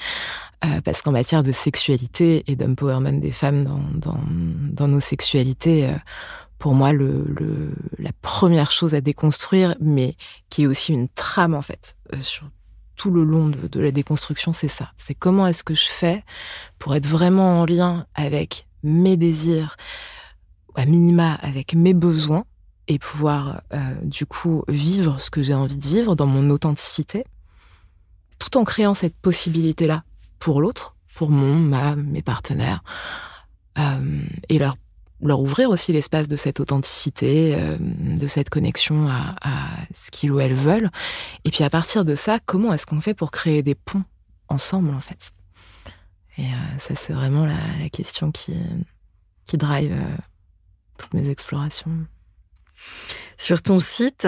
euh, 0.65 0.81
parce 0.81 1.01
qu'en 1.01 1.11
matière 1.11 1.43
de 1.43 1.51
sexualité 1.51 2.43
et 2.47 2.55
d'empowerment 2.55 3.19
des 3.19 3.31
femmes 3.31 3.63
dans, 3.63 4.17
dans, 4.73 4.87
nos 4.87 4.99
sexualités, 4.99 5.87
euh, 5.87 5.95
pour 6.57 6.73
moi, 6.73 6.91
le, 6.91 7.25
le, 7.39 7.73
la 7.97 8.11
première 8.21 8.71
chose 8.71 8.93
à 8.93 9.01
déconstruire, 9.01 9.75
mais 9.79 10.15
qui 10.49 10.63
est 10.63 10.67
aussi 10.67 10.93
une 10.93 11.07
trame 11.09 11.53
en 11.53 11.61
fait 11.61 11.95
sur 12.21 12.49
tout 12.99 13.11
le 13.11 13.23
long 13.23 13.47
de, 13.47 13.79
la 13.79 13.91
déconstruction, 13.91 14.51
c'est 14.51 14.67
ça. 14.67 14.91
C'est 14.97 15.15
comment 15.15 15.47
est-ce 15.47 15.63
que 15.63 15.73
je 15.73 15.87
fais 15.87 16.23
pour 16.79 16.93
être 16.95 17.05
vraiment 17.05 17.61
en 17.61 17.65
lien 17.65 18.05
avec 18.13 18.67
mes 18.83 19.15
désirs, 19.15 19.77
à 20.75 20.85
minima 20.85 21.35
avec 21.35 21.73
mes 21.73 21.93
besoins, 21.93 22.43
et 22.89 22.97
pouvoir 22.97 23.61
euh, 23.71 23.93
du 24.01 24.25
coup 24.25 24.63
vivre 24.67 25.21
ce 25.21 25.29
que 25.29 25.43
j'ai 25.43 25.53
envie 25.53 25.77
de 25.77 25.87
vivre 25.87 26.15
dans 26.15 26.25
mon 26.25 26.49
authenticité, 26.49 27.23
tout 28.39 28.57
en 28.57 28.63
créant 28.63 28.95
cette 28.95 29.15
possibilité-là 29.15 30.03
pour 30.39 30.59
l'autre, 30.59 30.95
pour 31.15 31.29
mon, 31.29 31.55
ma, 31.55 31.95
mes 31.95 32.23
partenaires, 32.23 32.83
euh, 33.77 34.23
et 34.49 34.57
leur, 34.57 34.75
leur 35.21 35.39
ouvrir 35.39 35.69
aussi 35.69 35.93
l'espace 35.93 36.27
de 36.27 36.35
cette 36.35 36.59
authenticité, 36.59 37.55
euh, 37.55 37.77
de 37.79 38.27
cette 38.27 38.49
connexion 38.49 39.07
à, 39.07 39.35
ce 39.93 40.09
qu'ils 40.09 40.31
ou 40.31 40.39
elles 40.39 40.55
veulent. 40.55 40.89
Et 41.45 41.51
puis 41.51 41.63
à 41.63 41.69
partir 41.69 42.05
de 42.05 42.15
ça, 42.15 42.39
comment 42.43 42.73
est-ce 42.73 42.87
qu'on 42.87 43.01
fait 43.01 43.13
pour 43.13 43.29
créer 43.29 43.61
des 43.61 43.75
ponts 43.75 44.03
ensemble 44.47 44.95
en 44.95 44.99
fait? 44.99 45.31
Et 46.39 46.47
ça 46.79 46.95
c'est 46.95 47.11
vraiment 47.11 47.45
la, 47.45 47.57
la, 47.79 47.89
question 47.89 48.31
qui, 48.31 48.55
qui 49.45 49.57
drive 49.57 49.93
toutes 50.97 51.13
mes 51.13 51.29
explorations. 51.29 51.91
Sur 53.37 53.61
ton 53.61 53.79
site, 53.79 54.27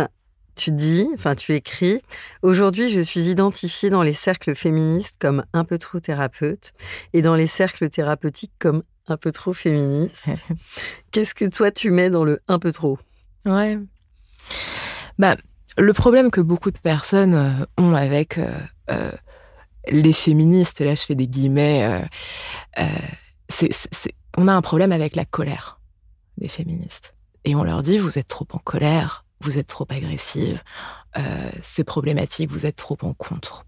tu 0.55 0.71
dis, 0.71 1.07
enfin 1.13 1.35
tu 1.35 1.55
écris, 1.55 2.01
aujourd'hui 2.41 2.89
je 2.89 3.01
suis 3.01 3.29
identifiée 3.29 3.89
dans 3.89 4.03
les 4.03 4.13
cercles 4.13 4.55
féministes 4.55 5.15
comme 5.19 5.45
un 5.53 5.63
peu 5.63 5.77
trop 5.77 5.99
thérapeute 5.99 6.73
et 7.13 7.21
dans 7.21 7.35
les 7.35 7.47
cercles 7.47 7.89
thérapeutiques 7.89 8.53
comme 8.59 8.83
un 9.07 9.17
peu 9.17 9.31
trop 9.31 9.53
féministe. 9.53 10.29
Qu'est-ce 11.11 11.33
que 11.33 11.45
toi 11.45 11.71
tu 11.71 11.91
mets 11.91 12.09
dans 12.09 12.23
le 12.23 12.41
un 12.47 12.59
peu 12.59 12.71
trop? 12.71 12.99
Ouais. 13.45 13.79
Bah, 15.17 15.35
le 15.77 15.93
problème 15.93 16.31
que 16.31 16.41
beaucoup 16.41 16.71
de 16.71 16.77
personnes 16.77 17.33
euh, 17.33 17.65
ont 17.77 17.95
avec 17.95 18.37
euh, 18.37 18.51
euh, 18.89 19.11
les 19.87 20.13
féministes, 20.13 20.81
là 20.81 20.95
je 20.95 21.03
fais 21.03 21.15
des 21.15 21.27
guillemets, 21.27 22.07
euh 22.77 22.85
c'est, 23.49 23.69
on 24.37 24.47
a 24.47 24.53
un 24.53 24.61
problème 24.61 24.93
avec 24.93 25.17
la 25.17 25.25
colère 25.25 25.81
des 26.37 26.47
féministes 26.47 27.13
et 27.45 27.55
on 27.55 27.63
leur 27.63 27.81
dit 27.81 27.97
vous 27.97 28.19
êtes 28.19 28.27
trop 28.27 28.47
en 28.51 28.59
colère, 28.59 29.25
vous 29.41 29.57
êtes 29.57 29.67
trop 29.67 29.87
agressive, 29.89 30.61
euh, 31.17 31.51
c'est 31.63 31.83
problématique, 31.83 32.51
vous 32.51 32.65
êtes 32.65 32.75
trop 32.75 32.97
en 33.01 33.13
contre. 33.13 33.65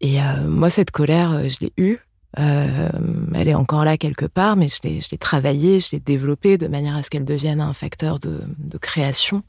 Et 0.00 0.22
euh, 0.22 0.46
moi, 0.46 0.70
cette 0.70 0.90
colère, 0.90 1.32
euh, 1.32 1.48
je 1.48 1.56
l'ai 1.60 1.72
eue. 1.76 1.98
Elle 2.36 3.48
est 3.48 3.54
encore 3.54 3.84
là 3.84 3.98
quelque 3.98 4.24
part, 4.24 4.54
mais 4.54 4.68
je 4.68 4.78
l'ai, 4.84 5.00
je 5.00 5.10
l'ai 5.10 5.18
travaillée, 5.18 5.80
je 5.80 5.88
l'ai 5.90 5.98
développée 5.98 6.58
de 6.58 6.68
manière 6.68 6.96
à 6.96 7.02
ce 7.02 7.10
qu'elle 7.10 7.24
devienne 7.24 7.60
un 7.60 7.72
facteur 7.72 8.20
de, 8.20 8.42
de 8.56 8.78
création. 8.78 9.42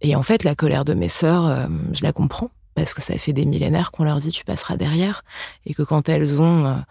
Et 0.00 0.16
en 0.16 0.22
fait, 0.22 0.44
la 0.44 0.54
colère 0.54 0.86
de 0.86 0.94
mes 0.94 1.10
sœurs, 1.10 1.68
je 1.92 2.02
la 2.02 2.14
comprends 2.14 2.50
parce 2.74 2.94
que 2.94 3.02
ça 3.02 3.18
fait 3.18 3.34
des 3.34 3.44
millénaires 3.44 3.92
qu'on 3.92 4.04
leur 4.04 4.18
dit 4.18 4.30
tu 4.30 4.46
passeras 4.46 4.78
derrière 4.78 5.24
et 5.66 5.74
que 5.74 5.82
quand 5.82 6.08
elles 6.08 6.40
ont, 6.40 6.82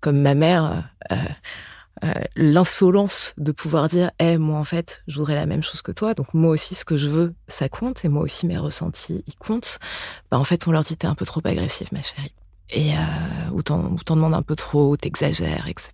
comme 0.00 0.20
ma 0.20 0.34
mère, 0.34 0.84
euh, 2.04 2.12
l'insolence 2.36 3.32
de 3.38 3.50
pouvoir 3.50 3.88
dire 3.88 4.10
eh 4.18 4.36
moi 4.36 4.58
en 4.58 4.64
fait 4.64 5.02
je 5.08 5.16
voudrais 5.18 5.34
la 5.34 5.46
même 5.46 5.62
chose 5.62 5.80
que 5.80 5.92
toi. 5.92 6.12
Donc 6.14 6.34
moi 6.34 6.50
aussi 6.50 6.74
ce 6.74 6.84
que 6.84 6.96
je 6.96 7.08
veux 7.08 7.34
ça 7.48 7.68
compte. 7.68 8.04
Et 8.04 8.08
moi 8.08 8.22
aussi 8.22 8.46
mes 8.46 8.58
ressentis 8.58 9.24
ils 9.26 9.36
comptent 9.36 9.78
bah 10.30 10.38
en 10.38 10.44
fait 10.44 10.66
on 10.66 10.72
leur 10.72 10.82
dit 10.82 10.96
t'es 10.96 11.06
un 11.06 11.14
peu 11.14 11.24
trop 11.24 11.40
agressif 11.44 11.92
ma 11.92 12.02
chérie 12.02 12.34
et 12.70 12.92
euh, 12.94 13.50
ou 13.52 13.62
t'en 13.62 14.16
demandes 14.16 14.34
un 14.34 14.42
peu 14.42 14.56
trop 14.56 14.96
t'exagères 14.96 15.66
etc 15.68 15.92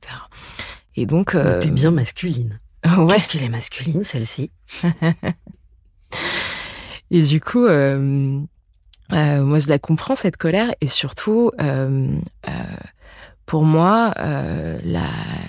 et 0.96 1.06
donc 1.06 1.34
euh... 1.34 1.60
t'es 1.60 1.70
bien 1.70 1.90
masculine. 1.90 2.58
Ouais. 2.84 3.14
Qu'est-ce 3.14 3.28
qu'elle 3.28 3.44
est 3.44 3.50
masculine 3.50 4.04
celle-ci? 4.04 4.50
Et 7.12 7.22
du 7.22 7.40
coup 7.40 7.66
euh, 7.66 8.40
moi 9.10 9.58
je 9.58 9.68
la 9.68 9.78
comprends 9.78 10.16
cette 10.16 10.36
colère. 10.36 10.72
Et 10.80 10.88
surtout 10.88 11.52
pour 13.50 13.64
moi, 13.64 14.14
euh, 14.20 14.78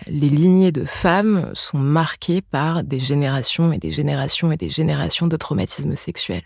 les 0.08 0.29
lignées 0.29 0.72
de 0.72 0.86
femmes 0.86 1.51
sont 1.53 1.77
marquées 1.77 2.41
par 2.41 2.84
des 2.84 3.00
générations 3.00 3.72
et 3.72 3.77
des 3.77 3.91
générations 3.91 4.51
et 4.51 4.58
des 4.58 4.72
générations 4.72 5.27
de 5.27 5.38
traumatismes 5.38 5.96
sexuels. 5.96 6.41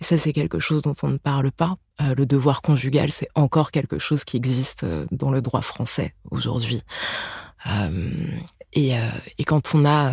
Et 0.00 0.04
ça, 0.04 0.18
c'est 0.18 0.32
quelque 0.32 0.58
chose 0.58 0.82
dont 0.82 0.96
on 1.04 1.06
ne 1.06 1.16
parle 1.16 1.52
pas. 1.52 1.76
Euh, 2.00 2.16
le 2.16 2.26
devoir 2.26 2.60
conjugal, 2.60 3.12
c'est 3.12 3.28
encore 3.36 3.70
quelque 3.70 4.00
chose 4.00 4.24
qui 4.24 4.36
existe 4.36 4.82
euh, 4.82 5.06
dans 5.12 5.30
le 5.30 5.40
droit 5.40 5.62
français 5.62 6.12
aujourd'hui. 6.32 6.82
Et, 8.72 8.94
quand 9.46 9.76
on 9.76 9.86
a 9.86 10.12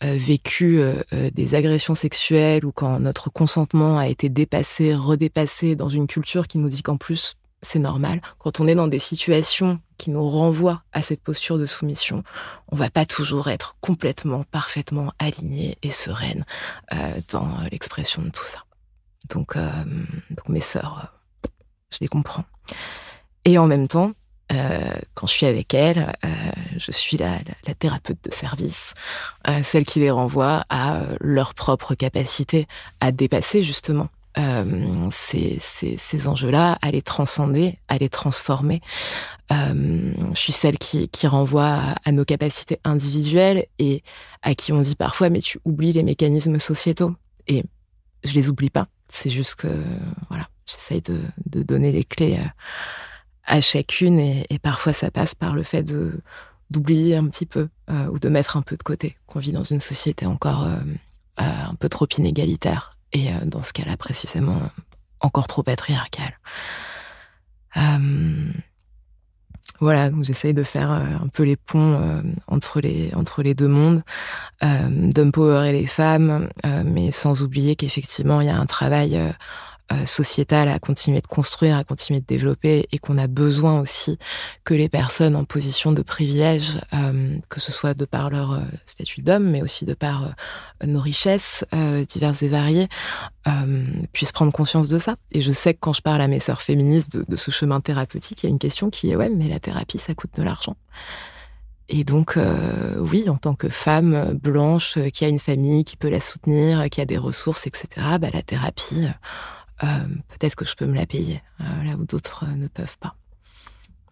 vécu 0.00 0.80
des 1.10 1.54
agressions 1.56 1.96
sexuelles 1.96 2.64
ou 2.64 2.70
quand 2.70 3.00
notre 3.00 3.28
consentement 3.28 3.98
a 3.98 4.06
été 4.06 4.28
dépassé, 4.28 4.94
redépassé 4.94 5.74
dans 5.74 5.88
une 5.88 6.06
culture 6.06 6.46
qui 6.46 6.58
nous 6.58 6.68
dit 6.68 6.82
qu'en 6.82 6.96
plus 6.96 7.36
c'est 7.62 7.78
normal. 7.78 8.20
Quand 8.38 8.60
on 8.60 8.66
est 8.66 8.74
dans 8.74 8.88
des 8.88 8.98
situations 8.98 9.80
qui 10.02 10.10
nous 10.10 10.28
renvoient 10.28 10.82
à 10.92 11.00
cette 11.00 11.22
posture 11.22 11.58
de 11.58 11.66
soumission, 11.66 12.24
on 12.72 12.76
va 12.76 12.90
pas 12.90 13.06
toujours 13.06 13.48
être 13.48 13.76
complètement, 13.80 14.42
parfaitement 14.50 15.12
aligné 15.20 15.78
et 15.82 15.90
sereine 15.90 16.44
euh, 16.92 17.20
dans 17.30 17.60
l'expression 17.70 18.20
de 18.22 18.30
tout 18.30 18.42
ça. 18.42 18.64
Donc, 19.30 19.54
euh, 19.54 19.70
donc 20.30 20.48
mes 20.48 20.60
sœurs, 20.60 21.12
euh, 21.46 21.48
je 21.90 21.98
les 22.00 22.08
comprends. 22.08 22.44
Et 23.44 23.58
en 23.58 23.68
même 23.68 23.86
temps, 23.86 24.10
euh, 24.50 24.94
quand 25.14 25.28
je 25.28 25.34
suis 25.34 25.46
avec 25.46 25.72
elles, 25.72 26.12
euh, 26.24 26.28
je 26.78 26.90
suis 26.90 27.16
la, 27.16 27.38
la, 27.68 27.74
thérapeute 27.74 28.18
de 28.24 28.34
service, 28.34 28.94
euh, 29.46 29.62
celle 29.62 29.84
qui 29.84 30.00
les 30.00 30.10
renvoie 30.10 30.64
à 30.68 31.02
leur 31.20 31.54
propre 31.54 31.94
capacité 31.94 32.66
à 32.98 33.12
dépasser 33.12 33.62
justement 33.62 34.08
euh, 34.38 35.08
ces, 35.10 35.58
ces, 35.60 35.96
ces 35.98 36.28
enjeux-là, 36.28 36.78
à 36.80 36.90
les 36.90 37.02
transcender, 37.02 37.78
à 37.88 37.98
les 37.98 38.08
transformer. 38.08 38.80
Euh, 39.50 40.12
je 40.34 40.38
suis 40.38 40.52
celle 40.52 40.78
qui, 40.78 41.08
qui 41.08 41.26
renvoie 41.26 41.78
à, 42.04 42.12
nos 42.12 42.24
capacités 42.24 42.78
individuelles 42.84 43.66
et 43.78 44.02
à 44.42 44.54
qui 44.54 44.72
on 44.72 44.80
dit 44.80 44.96
parfois 44.96 45.28
mais 45.28 45.40
tu 45.40 45.58
oublies 45.64 45.92
les 45.92 46.02
mécanismes 46.02 46.58
sociétaux. 46.58 47.14
Et 47.48 47.64
je 48.24 48.32
les 48.34 48.48
oublie 48.48 48.70
pas. 48.70 48.88
C'est 49.08 49.30
juste 49.30 49.56
que 49.56 49.68
voilà, 50.28 50.48
j'essaye 50.66 51.02
de, 51.02 51.20
de, 51.46 51.62
donner 51.62 51.92
les 51.92 52.04
clés 52.04 52.38
à, 52.38 53.56
à 53.56 53.60
chacune 53.60 54.18
et, 54.18 54.46
parfois 54.62 54.92
ça 54.92 55.10
passe 55.10 55.34
par 55.34 55.54
le 55.54 55.62
fait 55.62 55.82
de 55.82 56.20
d'oublier 56.70 57.16
un 57.16 57.28
petit 57.28 57.44
peu 57.44 57.68
euh, 57.90 58.06
ou 58.06 58.18
de 58.18 58.30
mettre 58.30 58.56
un 58.56 58.62
peu 58.62 58.78
de 58.78 58.82
côté 58.82 59.18
qu'on 59.26 59.40
vit 59.40 59.52
dans 59.52 59.62
une 59.62 59.80
société 59.80 60.24
encore 60.24 60.64
euh, 60.64 60.76
euh, 61.40 61.64
un 61.70 61.74
peu 61.74 61.90
trop 61.90 62.06
inégalitaire 62.16 62.96
et 63.12 63.32
euh, 63.32 63.44
dans 63.44 63.62
ce 63.62 63.72
cas-là 63.72 63.96
précisément 63.96 64.60
encore 65.20 65.46
trop 65.46 65.62
patriarcal. 65.62 66.38
Euh, 67.76 68.52
voilà, 69.80 70.10
donc 70.10 70.24
j'essaye 70.24 70.54
de 70.54 70.62
faire 70.62 70.92
euh, 70.92 71.24
un 71.24 71.28
peu 71.28 71.42
les 71.42 71.56
ponts 71.56 71.98
euh, 72.00 72.22
entre 72.46 72.80
les 72.80 73.12
entre 73.14 73.42
les 73.42 73.54
deux 73.54 73.68
mondes, 73.68 74.02
euh, 74.62 74.88
d'empowerer 75.12 75.72
les 75.72 75.86
femmes, 75.86 76.48
mais 76.84 77.10
sans 77.10 77.42
oublier 77.42 77.74
qu'effectivement 77.74 78.40
il 78.40 78.46
y 78.46 78.50
a 78.50 78.56
un 78.56 78.66
travail 78.66 79.16
euh, 79.16 79.32
sociétale 80.04 80.68
à 80.68 80.78
continuer 80.78 81.20
de 81.20 81.26
construire, 81.26 81.76
à 81.76 81.84
continuer 81.84 82.20
de 82.20 82.26
développer, 82.26 82.88
et 82.92 82.98
qu'on 82.98 83.18
a 83.18 83.26
besoin 83.26 83.80
aussi 83.80 84.18
que 84.64 84.74
les 84.74 84.88
personnes 84.88 85.36
en 85.36 85.44
position 85.44 85.92
de 85.92 86.02
privilège, 86.02 86.78
euh, 86.92 87.36
que 87.48 87.60
ce 87.60 87.72
soit 87.72 87.94
de 87.94 88.04
par 88.04 88.30
leur 88.30 88.52
euh, 88.52 88.60
statut 88.86 89.22
d'homme, 89.22 89.50
mais 89.50 89.62
aussi 89.62 89.84
de 89.84 89.94
par 89.94 90.24
euh, 90.24 90.28
nos 90.86 91.00
richesses 91.00 91.64
euh, 91.74 92.04
diverses 92.04 92.42
et 92.42 92.48
variées, 92.48 92.88
euh, 93.46 93.84
puissent 94.12 94.32
prendre 94.32 94.52
conscience 94.52 94.88
de 94.88 94.98
ça. 94.98 95.16
Et 95.32 95.40
je 95.40 95.52
sais 95.52 95.74
que 95.74 95.80
quand 95.80 95.92
je 95.92 96.02
parle 96.02 96.20
à 96.20 96.28
mes 96.28 96.40
sœurs 96.40 96.62
féministes 96.62 97.16
de, 97.16 97.36
ce 97.36 97.50
chemin 97.50 97.80
thérapeutique, 97.80 98.42
il 98.42 98.46
y 98.46 98.48
a 98.48 98.50
une 98.50 98.58
question 98.58 98.90
qui 98.90 99.10
est 99.10 99.16
ouais, 99.16 99.30
mais 99.30 99.48
la 99.48 99.60
thérapie, 99.60 99.98
ça 99.98 100.14
coûte 100.14 100.30
de 100.36 100.42
l'argent. 100.42 100.76
Et 101.88 102.04
donc, 102.04 102.36
euh, 102.36 102.96
oui, 102.98 103.28
en 103.28 103.36
tant 103.36 103.54
que 103.54 103.68
femme 103.68 104.38
blanche 104.40 104.98
qui 105.12 105.24
a 105.24 105.28
une 105.28 105.40
famille 105.40 105.84
qui 105.84 105.96
peut 105.96 106.08
la 106.08 106.20
soutenir, 106.20 106.88
qui 106.90 107.00
a 107.00 107.04
des 107.04 107.18
ressources, 107.18 107.66
etc., 107.66 107.88
bah, 108.20 108.28
la 108.32 108.42
thérapie, 108.42 109.06
euh, 109.06 109.10
peut-être 110.28 110.54
que 110.54 110.64
je 110.64 110.74
peux 110.74 110.86
me 110.86 110.94
la 110.94 111.06
payer 111.06 111.42
euh, 111.60 111.84
là 111.84 111.94
où 111.96 112.04
d'autres 112.04 112.44
euh, 112.44 112.54
ne 112.54 112.68
peuvent 112.68 112.98
pas. 112.98 113.16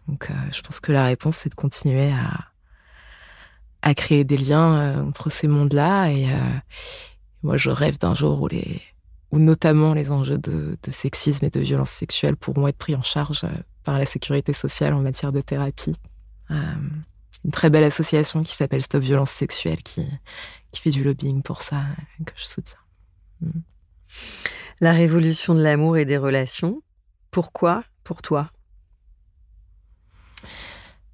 Donc 0.07 0.29
je 0.51 0.61
pense 0.61 0.79
que 0.79 0.91
la 0.91 1.05
réponse, 1.05 1.37
c'est 1.37 1.49
de 1.49 1.55
continuer 1.55 2.11
à, 2.11 2.49
à 3.81 3.93
créer 3.93 4.23
des 4.25 4.35
liens 4.35 5.05
entre 5.05 5.29
ces 5.29 5.47
mondes-là. 5.47 6.09
Et 6.09 6.27
moi, 7.43 7.55
je 7.55 7.69
rêve 7.69 7.97
d'un 7.97 8.13
jour 8.13 8.41
où 8.41 8.47
les 8.47 8.81
où 9.31 9.39
notamment 9.39 9.93
les 9.93 10.11
enjeux 10.11 10.37
de, 10.37 10.77
sexisme 10.89 11.45
et 11.45 11.49
de 11.49 11.59
violence 11.59 11.89
sexuelle 11.89 12.35
pourront 12.35 12.67
être 12.67 12.77
pris 12.77 12.95
en 12.95 13.03
charge 13.03 13.45
par 13.83 13.97
la 13.97 14.05
sécurité 14.05 14.53
sociale 14.53 14.93
en 14.93 15.01
matière 15.01 15.31
de 15.31 15.41
thérapie. 15.41 15.95
Euh, 16.51 16.55
une 17.45 17.51
très 17.51 17.69
belle 17.69 17.85
association 17.85 18.43
qui 18.43 18.53
s'appelle 18.53 18.83
Stop 18.83 19.01
Violence 19.01 19.31
Sexuelle 19.31 19.81
qui, 19.81 20.05
qui 20.71 20.81
fait 20.81 20.89
du 20.89 21.03
lobbying 21.03 21.41
pour 21.41 21.61
ça, 21.61 21.83
que 22.25 22.33
je 22.35 22.45
soutiens. 22.45 22.77
Mm. 23.41 23.61
La 24.79 24.91
révolution 24.91 25.53
de 25.53 25.61
l'amour 25.61 25.97
et 25.97 26.05
des 26.05 26.17
relations. 26.17 26.81
Pourquoi 27.29 27.83
pour 28.03 28.21
toi? 28.21 28.51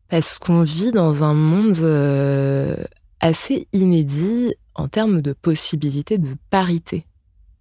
Parce 0.09 0.39
qu'on 0.39 0.63
vit 0.63 0.91
dans 0.91 1.23
un 1.23 1.33
monde 1.33 1.77
euh, 1.79 2.77
assez 3.19 3.67
inédit 3.73 4.55
en 4.73 4.87
termes 4.87 5.21
de 5.21 5.33
possibilités 5.33 6.17
de 6.17 6.35
parité 6.49 7.05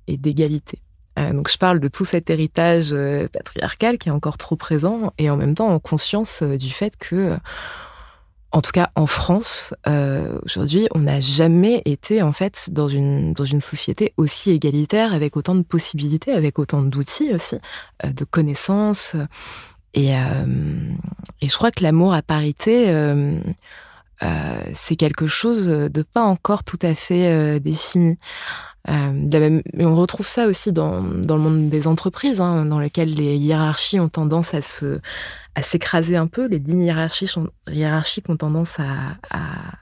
et 0.06 0.16
d'égalité. 0.16 0.80
Euh, 1.18 1.32
donc 1.32 1.50
je 1.50 1.58
parle 1.58 1.80
de 1.80 1.88
tout 1.88 2.04
cet 2.04 2.30
héritage 2.30 2.92
euh, 2.92 3.26
patriarcal 3.28 3.98
qui 3.98 4.08
est 4.08 4.12
encore 4.12 4.36
trop 4.36 4.54
présent 4.54 5.12
et 5.18 5.28
en 5.28 5.36
même 5.36 5.54
temps 5.54 5.70
en 5.70 5.80
conscience 5.80 6.42
du 6.42 6.70
fait 6.70 6.96
que 6.98 7.36
en 8.56 8.62
tout 8.62 8.72
cas 8.72 8.88
en 8.94 9.04
France, 9.04 9.74
euh, 9.86 10.38
aujourd'hui, 10.46 10.88
on 10.94 11.00
n'a 11.00 11.20
jamais 11.20 11.82
été 11.84 12.22
en 12.22 12.32
fait 12.32 12.70
dans 12.72 12.88
une 12.88 13.34
dans 13.34 13.44
une 13.44 13.60
société 13.60 14.14
aussi 14.16 14.50
égalitaire, 14.50 15.12
avec 15.12 15.36
autant 15.36 15.54
de 15.54 15.60
possibilités, 15.60 16.32
avec 16.32 16.58
autant 16.58 16.80
d'outils 16.80 17.34
aussi, 17.34 17.56
euh, 18.02 18.10
de 18.10 18.24
connaissances. 18.24 19.14
Et, 19.92 20.16
euh, 20.16 20.94
et 21.42 21.48
je 21.48 21.54
crois 21.54 21.70
que 21.70 21.82
l'amour 21.82 22.14
à 22.14 22.22
parité, 22.22 22.88
euh, 22.88 23.38
euh, 24.22 24.60
c'est 24.72 24.96
quelque 24.96 25.26
chose 25.26 25.66
de 25.66 26.02
pas 26.02 26.22
encore 26.22 26.64
tout 26.64 26.78
à 26.80 26.94
fait 26.94 27.60
euh, 28.88 29.60
on 29.78 29.96
retrouve 29.96 30.28
ça 30.28 30.46
aussi 30.46 30.72
dans, 30.72 31.02
dans 31.02 31.36
le 31.36 31.42
monde 31.42 31.68
des 31.68 31.86
entreprises, 31.86 32.40
hein, 32.40 32.64
dans 32.64 32.78
lequel 32.78 33.14
les 33.14 33.36
hiérarchies 33.36 34.00
ont 34.00 34.08
tendance 34.08 34.54
à 34.54 34.62
se 34.62 35.00
à 35.56 35.62
s'écraser 35.62 36.16
un 36.16 36.26
peu. 36.26 36.46
Les 36.46 36.58
lignes 36.58 36.82
hiérarchiques, 36.82 37.38
hiérarchiques 37.66 38.28
ont 38.28 38.36
tendance 38.36 38.78
à, 38.78 39.16
à, 39.30 39.72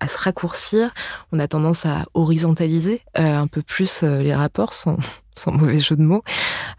à, 0.00 0.08
se 0.08 0.18
raccourcir. 0.18 0.92
On 1.30 1.38
a 1.38 1.46
tendance 1.46 1.86
à 1.86 2.06
horizontaliser 2.12 3.02
euh, 3.16 3.36
un 3.36 3.46
peu 3.46 3.62
plus 3.62 4.02
euh, 4.02 4.20
les 4.20 4.34
rapports, 4.34 4.74
sans, 4.74 4.96
sans, 5.36 5.52
mauvais 5.52 5.78
jeu 5.78 5.94
de 5.94 6.02
mots, 6.02 6.24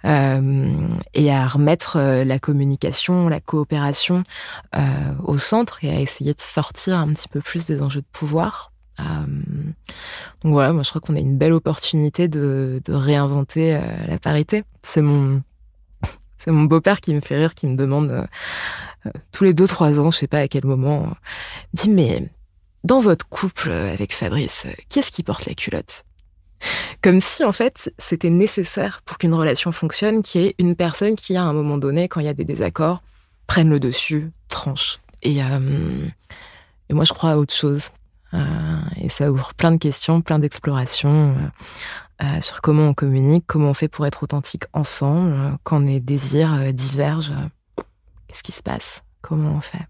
euh, 0.03 0.77
et 1.13 1.31
à 1.31 1.47
remettre 1.47 1.95
euh, 1.97 2.25
la 2.25 2.37
communication, 2.37 3.29
la 3.29 3.39
coopération 3.39 4.23
euh, 4.75 4.81
au 5.23 5.37
centre 5.37 5.81
et 5.85 5.89
à 5.89 6.01
essayer 6.01 6.33
de 6.33 6.41
sortir 6.41 6.97
un 6.97 7.13
petit 7.13 7.29
peu 7.29 7.39
plus 7.39 7.65
des 7.65 7.81
enjeux 7.81 8.01
de 8.01 8.07
pouvoir. 8.11 8.72
Donc 8.97 10.51
voilà, 10.53 10.73
moi 10.73 10.83
je 10.83 10.89
crois 10.89 11.01
qu'on 11.01 11.15
a 11.15 11.19
une 11.19 11.37
belle 11.37 11.53
opportunité 11.53 12.27
de, 12.27 12.81
réinventer 12.87 13.79
la 14.07 14.19
parité. 14.19 14.63
C'est 14.83 15.01
mon 16.51 16.63
beau-père 16.63 16.99
qui 16.99 17.13
me 17.13 17.21
fait 17.21 17.37
rire, 17.37 17.55
qui 17.55 17.67
me 17.67 17.77
demande 17.77 18.11
euh, 18.11 18.25
euh, 19.05 19.11
tous 19.31 19.43
les 19.43 19.53
deux 19.53 19.67
trois 19.67 19.99
ans, 19.99 20.11
je 20.11 20.17
sais 20.17 20.27
pas 20.27 20.39
à 20.39 20.47
quel 20.47 20.65
moment, 20.65 21.03
euh, 21.03 21.13
dit 21.73 21.89
mais 21.89 22.29
dans 22.83 22.99
votre 22.99 23.27
couple 23.27 23.71
avec 23.71 24.13
Fabrice, 24.13 24.67
qui 24.89 24.99
est-ce 24.99 25.11
qui 25.11 25.23
porte 25.23 25.45
la 25.45 25.53
culotte? 25.53 26.03
Comme 27.01 27.19
si 27.19 27.43
en 27.43 27.51
fait 27.51 27.93
c'était 27.97 28.29
nécessaire 28.29 29.01
pour 29.05 29.17
qu'une 29.17 29.33
relation 29.33 29.71
fonctionne, 29.71 30.21
qu'il 30.21 30.41
y 30.41 30.45
ait 30.47 30.55
une 30.59 30.75
personne 30.75 31.15
qui 31.15 31.35
à 31.35 31.43
un 31.43 31.53
moment 31.53 31.77
donné, 31.77 32.07
quand 32.07 32.19
il 32.19 32.25
y 32.25 32.29
a 32.29 32.33
des 32.33 32.45
désaccords, 32.45 33.01
prenne 33.47 33.69
le 33.69 33.79
dessus, 33.79 34.31
tranche. 34.49 34.99
Euh, 35.25 36.07
et 36.89 36.93
moi 36.93 37.05
je 37.05 37.13
crois 37.13 37.31
à 37.31 37.37
autre 37.37 37.53
chose. 37.53 37.89
Euh, 38.33 38.79
et 38.97 39.09
ça 39.09 39.31
ouvre 39.31 39.53
plein 39.53 39.71
de 39.71 39.77
questions, 39.77 40.21
plein 40.21 40.39
d'explorations 40.39 41.35
euh, 42.23 42.41
sur 42.41 42.61
comment 42.61 42.87
on 42.89 42.93
communique, 42.93 43.45
comment 43.47 43.69
on 43.69 43.73
fait 43.73 43.87
pour 43.87 44.05
être 44.05 44.23
authentique 44.23 44.63
ensemble, 44.71 45.33
euh, 45.33 45.51
quand 45.63 45.79
les 45.79 45.99
désirs 45.99 46.53
euh, 46.53 46.71
divergent. 46.71 47.33
Qu'est-ce 48.27 48.43
qui 48.43 48.51
se 48.51 48.61
passe 48.61 49.03
Comment 49.21 49.55
on 49.55 49.61
fait 49.61 49.85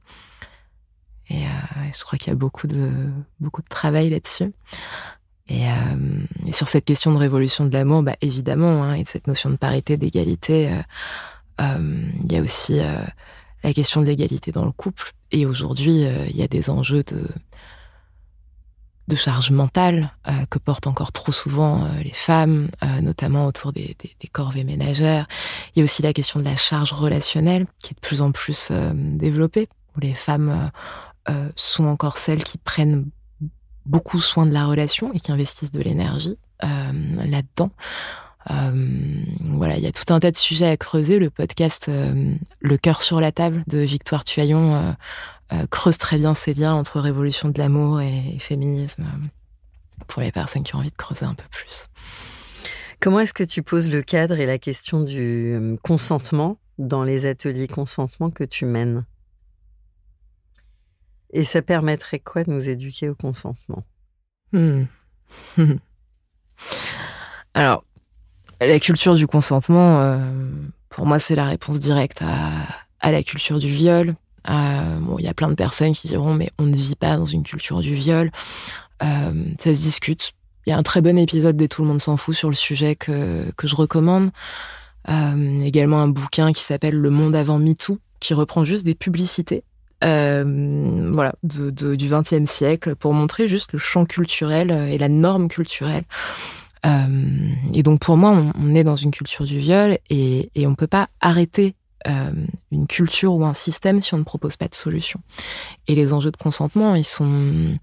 Et 1.29 1.43
je 1.93 2.03
crois 2.03 2.19
qu'il 2.19 2.29
y 2.29 2.31
a 2.31 2.35
beaucoup 2.35 2.67
de, 2.67 2.91
beaucoup 3.39 3.61
de 3.61 3.67
travail 3.67 4.09
là-dessus. 4.09 4.51
Et, 5.47 5.63
et, 6.45 6.53
sur 6.53 6.67
cette 6.67 6.85
question 6.85 7.11
de 7.13 7.17
révolution 7.17 7.65
de 7.65 7.73
l'amour, 7.73 8.03
bah, 8.03 8.15
évidemment, 8.21 8.83
hein, 8.83 8.93
et 8.93 9.03
de 9.03 9.07
cette 9.07 9.27
notion 9.27 9.49
de 9.49 9.55
parité, 9.55 9.97
d'égalité, 9.97 10.81
il 11.59 12.31
y 12.31 12.35
a 12.35 12.41
aussi 12.41 12.79
la 13.63 13.73
question 13.73 14.01
de 14.01 14.05
l'égalité 14.05 14.51
dans 14.51 14.65
le 14.65 14.71
couple. 14.71 15.13
Et 15.31 15.45
aujourd'hui, 15.45 16.03
il 16.03 16.35
y 16.35 16.43
a 16.43 16.47
des 16.47 16.69
enjeux 16.69 17.03
de 17.03 17.27
de 19.07 19.15
charge 19.15 19.51
mentale 19.51 20.11
euh, 20.27 20.31
que 20.49 20.59
portent 20.59 20.87
encore 20.87 21.11
trop 21.11 21.31
souvent 21.31 21.83
euh, 21.83 21.89
les 22.01 22.13
femmes, 22.13 22.69
euh, 22.83 23.01
notamment 23.01 23.47
autour 23.47 23.73
des, 23.73 23.95
des, 23.99 24.27
corvées 24.27 24.63
ménagères. 24.63 25.27
Il 25.75 25.79
y 25.79 25.81
a 25.81 25.85
aussi 25.85 26.01
la 26.01 26.13
question 26.13 26.39
de 26.39 26.45
la 26.45 26.55
charge 26.55 26.93
relationnelle 26.93 27.65
qui 27.79 27.91
est 27.91 27.95
de 27.95 27.99
plus 27.99 28.21
en 28.21 28.31
plus 28.31 28.71
développée. 28.93 29.67
où 29.95 29.99
les 29.99 30.13
femmes 30.13 30.71
sont 31.55 31.85
encore 31.85 32.17
celles 32.17 32.43
qui 32.43 32.57
prennent 32.57 33.05
beaucoup 33.85 34.19
soin 34.19 34.45
de 34.45 34.51
la 34.51 34.65
relation 34.65 35.13
et 35.13 35.19
qui 35.19 35.31
investissent 35.31 35.71
de 35.71 35.81
l'énergie 35.81 36.37
là-dedans. 36.61 37.69
voilà, 38.47 39.77
il 39.77 39.83
y 39.83 39.87
a 39.87 39.91
tout 39.91 40.11
un 40.11 40.19
tas 40.19 40.31
de 40.31 40.37
sujets 40.37 40.67
à 40.67 40.77
creuser. 40.77 41.19
Le 41.19 41.29
podcast 41.29 41.89
Le 41.89 42.77
cœur 42.77 43.01
sur 43.01 43.21
la 43.21 43.31
table 43.31 43.63
de 43.67 43.79
Victoire 43.79 44.23
Tuaillon 44.23 44.95
creuse 45.69 45.97
très 45.97 46.17
bien 46.17 46.33
ces 46.33 46.53
liens 46.53 46.73
entre 46.73 46.99
révolution 46.99 47.49
de 47.49 47.57
l'amour 47.59 48.01
et 48.01 48.37
féminisme 48.39 49.05
pour 50.07 50.21
les 50.21 50.31
personnes 50.31 50.63
qui 50.63 50.75
ont 50.75 50.79
envie 50.79 50.91
de 50.91 50.95
creuser 50.95 51.25
un 51.25 51.35
peu 51.35 51.47
plus. 51.51 51.87
Comment 52.99 53.19
est-ce 53.19 53.33
que 53.33 53.43
tu 53.43 53.63
poses 53.63 53.91
le 53.91 54.01
cadre 54.01 54.39
et 54.39 54.45
la 54.45 54.57
question 54.57 55.01
du 55.01 55.53
euh, 55.53 55.75
consentement 55.83 56.57
dans 56.77 57.03
les 57.03 57.25
ateliers 57.25 57.67
consentement 57.67 58.29
que 58.31 58.45
tu 58.45 58.65
mènes? 58.65 59.05
Et 61.31 61.43
ça 61.43 61.61
permettrait 61.61 62.19
quoi 62.19 62.45
de 62.45 62.51
nous 62.51 62.69
éduquer 62.69 63.09
au 63.09 63.15
consentement? 63.15 63.83
Hmm. 64.53 64.83
Alors, 67.53 67.83
la 68.61 68.79
culture 68.79 69.15
du 69.15 69.27
consentement, 69.27 69.99
euh, 69.99 70.25
pour 70.89 71.05
moi, 71.05 71.19
c'est 71.19 71.35
la 71.35 71.45
réponse 71.45 71.79
directe 71.79 72.21
à, 72.21 73.11
la 73.11 73.21
culture 73.23 73.59
du 73.59 73.67
viol. 73.67 74.15
Euh, 74.49 74.99
bon, 74.99 75.17
il 75.19 75.25
y 75.25 75.27
a 75.27 75.33
plein 75.33 75.49
de 75.49 75.55
personnes 75.55 75.93
qui 75.93 76.07
diront, 76.07 76.33
mais 76.33 76.51
on 76.59 76.63
ne 76.63 76.75
vit 76.75 76.95
pas 76.95 77.17
dans 77.17 77.25
une 77.25 77.43
culture 77.43 77.81
du 77.81 77.95
viol. 77.95 78.31
ça 79.01 79.31
se 79.57 79.81
discute. 79.81 80.33
Il 80.65 80.69
y 80.69 80.73
a 80.73 80.77
un 80.77 80.83
très 80.83 81.01
bon 81.01 81.17
épisode 81.17 81.57
des 81.57 81.67
Tout 81.67 81.81
le 81.81 81.89
monde 81.89 82.01
s'en 82.01 82.15
fout 82.15 82.35
sur 82.35 82.49
le 82.49 82.55
sujet 82.55 82.95
que, 82.95 83.51
que 83.57 83.67
je 83.67 83.75
recommande. 83.75 84.31
Euh, 85.09 85.61
également 85.61 86.01
un 86.01 86.07
bouquin 86.07 86.53
qui 86.53 86.63
s'appelle 86.63 86.95
Le 86.95 87.09
monde 87.09 87.35
avant 87.35 87.59
MeToo, 87.59 87.99
qui 88.19 88.33
reprend 88.33 88.63
juste 88.63 88.85
des 88.85 88.95
publicités 88.95 89.63
euh, 90.03 91.09
voilà, 91.13 91.33
de, 91.43 91.95
du 91.95 92.09
XXe 92.09 92.49
siècle 92.49 92.95
pour 92.95 93.13
montrer 93.13 93.47
juste 93.47 93.71
le 93.71 93.79
champ 93.79 94.05
culturel 94.05 94.71
et 94.71 94.97
la 94.97 95.09
norme 95.09 95.47
culturelle. 95.47 96.03
Euh, 96.85 97.49
et 97.73 97.83
donc 97.83 98.01
pour 98.01 98.17
moi, 98.17 98.51
on, 98.55 98.75
est 98.75 98.83
dans 98.83 98.97
une 98.97 99.11
culture 99.11 99.45
du 99.45 99.59
viol 99.59 99.97
et, 100.09 100.49
et 100.55 100.67
on 100.67 100.75
peut 100.75 100.87
pas 100.87 101.07
arrêter 101.21 101.75
euh, 102.07 102.31
une 102.71 102.87
culture 102.87 103.33
ou 103.33 103.45
un 103.45 103.53
système 103.53 104.01
si 104.01 104.13
on 104.13 104.17
ne 104.17 104.23
propose 104.23 104.57
pas 104.57 104.67
de 104.67 104.75
solution. 104.75 105.21
Et 105.87 105.95
les 105.95 106.11
enjeux 106.11 106.31
de 106.31 106.37
consentement, 106.37 106.95
ils 106.95 107.05
sont 107.05 107.77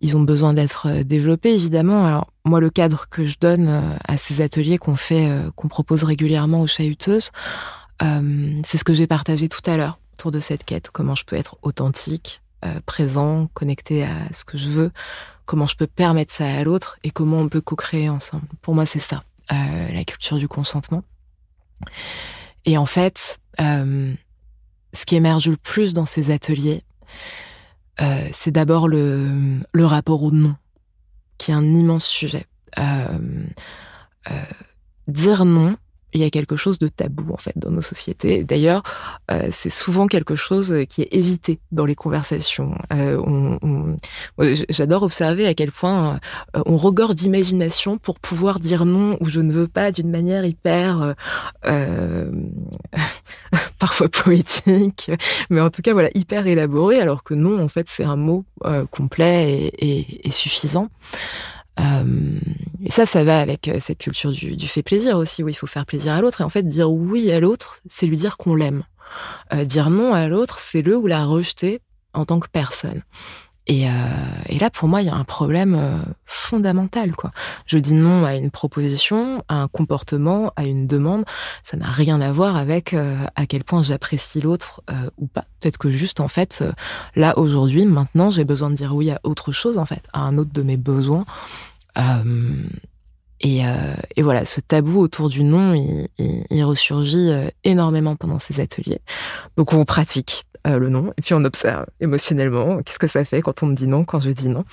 ils 0.00 0.16
ont 0.16 0.22
besoin 0.22 0.52
d'être 0.52 0.88
euh, 0.88 1.04
développés, 1.04 1.54
évidemment. 1.54 2.04
Alors, 2.04 2.32
moi, 2.44 2.60
le 2.60 2.68
cadre 2.68 3.08
que 3.08 3.24
je 3.24 3.36
donne 3.40 3.68
euh, 3.68 3.96
à 4.06 4.16
ces 4.16 4.40
ateliers 4.40 4.76
qu'on 4.76 4.96
fait, 4.96 5.30
qu'on 5.56 5.68
propose 5.68 6.02
régulièrement 6.02 6.62
aux 6.62 6.66
chahuteuses, 6.66 7.30
c'est 8.00 8.76
ce 8.76 8.84
que 8.84 8.92
j'ai 8.92 9.06
partagé 9.06 9.48
tout 9.48 9.62
à 9.64 9.78
l'heure 9.78 9.98
autour 10.14 10.30
de 10.30 10.40
cette 10.40 10.64
quête. 10.64 10.90
Comment 10.90 11.14
je 11.14 11.24
peux 11.24 11.36
être 11.36 11.56
authentique, 11.62 12.42
présent, 12.84 13.48
connecté 13.54 14.04
à 14.04 14.30
ce 14.32 14.44
que 14.44 14.58
je 14.58 14.68
veux, 14.68 14.90
comment 15.46 15.64
je 15.64 15.74
peux 15.74 15.86
permettre 15.86 16.30
ça 16.30 16.44
à 16.44 16.62
l'autre 16.64 16.98
et 17.02 17.10
comment 17.10 17.38
on 17.38 17.48
peut 17.48 17.62
co-créer 17.62 18.10
ensemble. 18.10 18.46
Pour 18.60 18.74
moi, 18.74 18.84
c'est 18.84 18.98
ça, 18.98 19.22
la 19.48 20.04
culture 20.04 20.36
du 20.36 20.48
consentement. 20.48 21.02
Et 22.66 22.76
en 22.76 22.86
fait, 22.86 23.38
ce 23.58 25.04
qui 25.06 25.16
émerge 25.16 25.48
le 25.48 25.56
plus 25.56 25.92
dans 25.92 26.06
ces 26.06 26.30
ateliers, 26.30 26.82
euh, 28.00 28.28
c'est 28.32 28.50
d'abord 28.50 28.88
le, 28.88 29.60
rapport 29.76 30.22
au 30.22 30.30
non, 30.30 30.56
qui 31.38 31.50
est 31.50 31.54
un 31.54 31.74
immense 31.74 32.06
sujet. 32.06 32.46
Euh, 32.78 33.18
euh, 34.30 34.44
dire 35.06 35.44
non, 35.44 35.76
il 36.14 36.20
y 36.20 36.24
a 36.24 36.30
quelque 36.30 36.56
chose 36.56 36.78
de 36.78 36.88
tabou 36.88 37.32
en 37.32 37.36
fait 37.36 37.52
dans 37.56 37.70
nos 37.70 37.82
sociétés. 37.82 38.44
D'ailleurs, 38.44 38.82
euh, 39.30 39.48
c'est 39.50 39.70
souvent 39.70 40.06
quelque 40.06 40.36
chose 40.36 40.74
qui 40.88 41.02
est 41.02 41.08
évité 41.12 41.58
dans 41.72 41.84
les 41.84 41.96
conversations. 41.96 42.76
Euh, 42.92 43.20
on, 43.26 43.58
on, 43.62 43.96
J'adore 44.70 45.02
observer 45.02 45.46
à 45.46 45.54
quel 45.54 45.72
point 45.72 46.20
euh, 46.56 46.62
on 46.66 46.76
regorge 46.76 47.16
d'imagination 47.16 47.98
pour 47.98 48.20
pouvoir 48.20 48.60
dire 48.60 48.84
non 48.84 49.16
ou 49.20 49.28
je 49.28 49.40
ne 49.40 49.52
veux 49.52 49.68
pas 49.68 49.90
d'une 49.90 50.10
manière 50.10 50.44
hyper 50.44 51.14
euh, 51.66 52.30
parfois 53.78 54.08
poétique, 54.08 55.10
mais 55.50 55.60
en 55.60 55.70
tout 55.70 55.82
cas 55.82 55.92
voilà 55.92 56.10
hyper 56.14 56.46
élaborée, 56.46 57.00
alors 57.00 57.24
que 57.24 57.34
non 57.34 57.62
en 57.62 57.68
fait 57.68 57.88
c'est 57.88 58.04
un 58.04 58.16
mot 58.16 58.44
complet 58.90 59.70
et, 59.78 59.98
et, 59.98 60.28
et 60.28 60.30
suffisant. 60.30 60.88
Euh, 61.80 62.38
et 62.84 62.90
ça, 62.90 63.06
ça 63.06 63.24
va 63.24 63.40
avec 63.40 63.68
euh, 63.68 63.78
cette 63.80 63.98
culture 63.98 64.30
du, 64.30 64.56
du 64.56 64.68
fait 64.68 64.82
plaisir 64.82 65.16
aussi, 65.16 65.42
où 65.42 65.48
il 65.48 65.54
faut 65.54 65.66
faire 65.66 65.86
plaisir 65.86 66.12
à 66.12 66.20
l'autre. 66.20 66.40
Et 66.40 66.44
en 66.44 66.48
fait, 66.48 66.62
dire 66.62 66.90
oui 66.90 67.32
à 67.32 67.40
l'autre, 67.40 67.80
c'est 67.88 68.06
lui 68.06 68.16
dire 68.16 68.36
qu'on 68.36 68.54
l'aime. 68.54 68.84
Euh, 69.52 69.64
dire 69.64 69.90
non 69.90 70.12
à 70.12 70.28
l'autre, 70.28 70.58
c'est 70.58 70.82
le 70.82 70.96
ou 70.96 71.06
la 71.06 71.24
rejeter 71.24 71.80
en 72.12 72.24
tant 72.24 72.40
que 72.40 72.48
personne. 72.48 73.02
Et, 73.66 73.88
euh, 73.88 73.92
et, 74.48 74.58
là, 74.58 74.68
pour 74.68 74.88
moi, 74.88 75.00
il 75.00 75.06
y 75.06 75.10
a 75.10 75.14
un 75.14 75.24
problème 75.24 75.74
euh, 75.74 75.98
fondamental. 76.26 77.16
Quoi. 77.16 77.32
Je 77.66 77.78
dis 77.78 77.94
non 77.94 78.24
à 78.24 78.34
une 78.34 78.50
proposition, 78.50 79.42
à 79.48 79.62
un 79.62 79.68
comportement, 79.68 80.52
à 80.56 80.64
une 80.64 80.86
demande. 80.86 81.24
Ça 81.62 81.76
n'a 81.76 81.90
rien 81.90 82.20
à 82.20 82.30
voir 82.30 82.56
avec 82.56 82.92
euh, 82.92 83.16
à 83.36 83.46
quel 83.46 83.64
point 83.64 83.82
j'apprécie 83.82 84.40
l'autre 84.40 84.82
euh, 84.90 85.08
ou 85.16 85.26
pas. 85.26 85.46
Peut-être 85.60 85.78
que 85.78 85.90
juste, 85.90 86.20
en 86.20 86.28
fait, 86.28 86.62
là, 87.16 87.38
aujourd'hui, 87.38 87.86
maintenant, 87.86 88.30
j'ai 88.30 88.44
besoin 88.44 88.68
de 88.68 88.74
dire 88.74 88.94
oui 88.94 89.10
à 89.10 89.18
autre 89.22 89.50
chose, 89.50 89.78
en 89.78 89.86
fait, 89.86 90.02
à 90.12 90.20
un 90.20 90.36
autre 90.36 90.52
de 90.52 90.62
mes 90.62 90.76
besoins. 90.76 91.24
Et, 93.44 93.60
et, 94.16 94.22
voilà, 94.22 94.46
ce 94.46 94.60
tabou 94.60 95.00
autour 95.00 95.28
du 95.28 95.44
non, 95.44 95.74
il, 95.74 96.08
il, 96.16 96.46
il 96.48 96.64
ressurgit 96.64 97.30
énormément 97.62 98.16
pendant 98.16 98.38
ces 98.38 98.58
ateliers. 98.58 99.00
Donc 99.56 99.74
on 99.74 99.84
pratique 99.84 100.46
euh, 100.66 100.78
le 100.78 100.88
non, 100.88 101.12
et 101.18 101.20
puis 101.20 101.34
on 101.34 101.44
observe 101.44 101.84
émotionnellement 102.00 102.82
qu'est-ce 102.82 102.98
que 102.98 103.06
ça 103.06 103.22
fait 103.26 103.42
quand 103.42 103.62
on 103.62 103.66
me 103.66 103.74
dit 103.74 103.86
non, 103.86 104.06
quand 104.06 104.20
je 104.20 104.30
dis 104.30 104.48
non. 104.48 104.64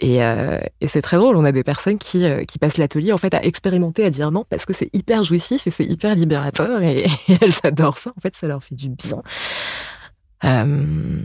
Et, 0.00 0.24
euh, 0.24 0.58
et 0.80 0.88
c'est 0.88 1.02
très 1.02 1.18
drôle, 1.18 1.36
on 1.36 1.44
a 1.44 1.52
des 1.52 1.62
personnes 1.62 1.98
qui, 1.98 2.24
euh, 2.24 2.44
qui 2.44 2.58
passent 2.58 2.78
l'atelier 2.78 3.12
en 3.12 3.16
fait 3.16 3.32
à 3.32 3.44
expérimenter, 3.44 4.04
à 4.04 4.10
dire 4.10 4.32
non, 4.32 4.44
parce 4.50 4.66
que 4.66 4.72
c'est 4.72 4.90
hyper 4.92 5.22
jouissif 5.22 5.68
et 5.68 5.70
c'est 5.70 5.84
hyper 5.84 6.16
libérateur, 6.16 6.82
et, 6.82 7.06
elles 7.28 7.52
adorent 7.62 7.98
ça, 7.98 8.12
en 8.16 8.20
fait 8.20 8.34
ça 8.34 8.48
leur 8.48 8.64
fait 8.64 8.74
du 8.74 8.88
bien. 8.88 9.22
Euh, 10.42 11.22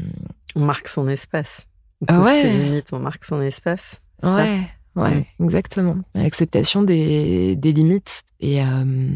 on 0.55 0.59
marque 0.59 0.87
son 0.87 1.07
espace. 1.07 1.65
On 2.01 2.05
pousse 2.05 2.27
ouais. 2.27 2.41
ses 2.43 2.51
limites, 2.51 2.93
on 2.93 2.99
marque 2.99 3.25
son 3.25 3.41
espace. 3.41 4.01
Ouais, 4.21 4.29
ça. 4.29 4.45
Ouais, 4.95 5.27
mmh. 5.39 5.43
exactement. 5.43 5.97
L'acceptation 6.13 6.83
des, 6.83 7.55
des 7.55 7.71
limites. 7.71 8.23
Et, 8.39 8.63
euh, 8.63 9.09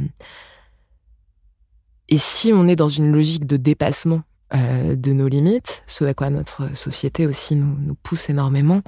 et 2.07 2.17
si 2.17 2.51
on 2.53 2.67
est 2.67 2.75
dans 2.75 2.89
une 2.89 3.11
logique 3.11 3.45
de 3.45 3.57
dépassement 3.57 4.21
euh, 4.53 4.95
de 4.95 5.13
nos 5.13 5.27
limites, 5.27 5.83
ce 5.87 6.05
à 6.05 6.13
quoi 6.13 6.29
notre 6.29 6.75
société 6.75 7.27
aussi 7.27 7.55
nous, 7.55 7.77
nous 7.79 7.95
pousse 7.95 8.29
énormément. 8.29 8.81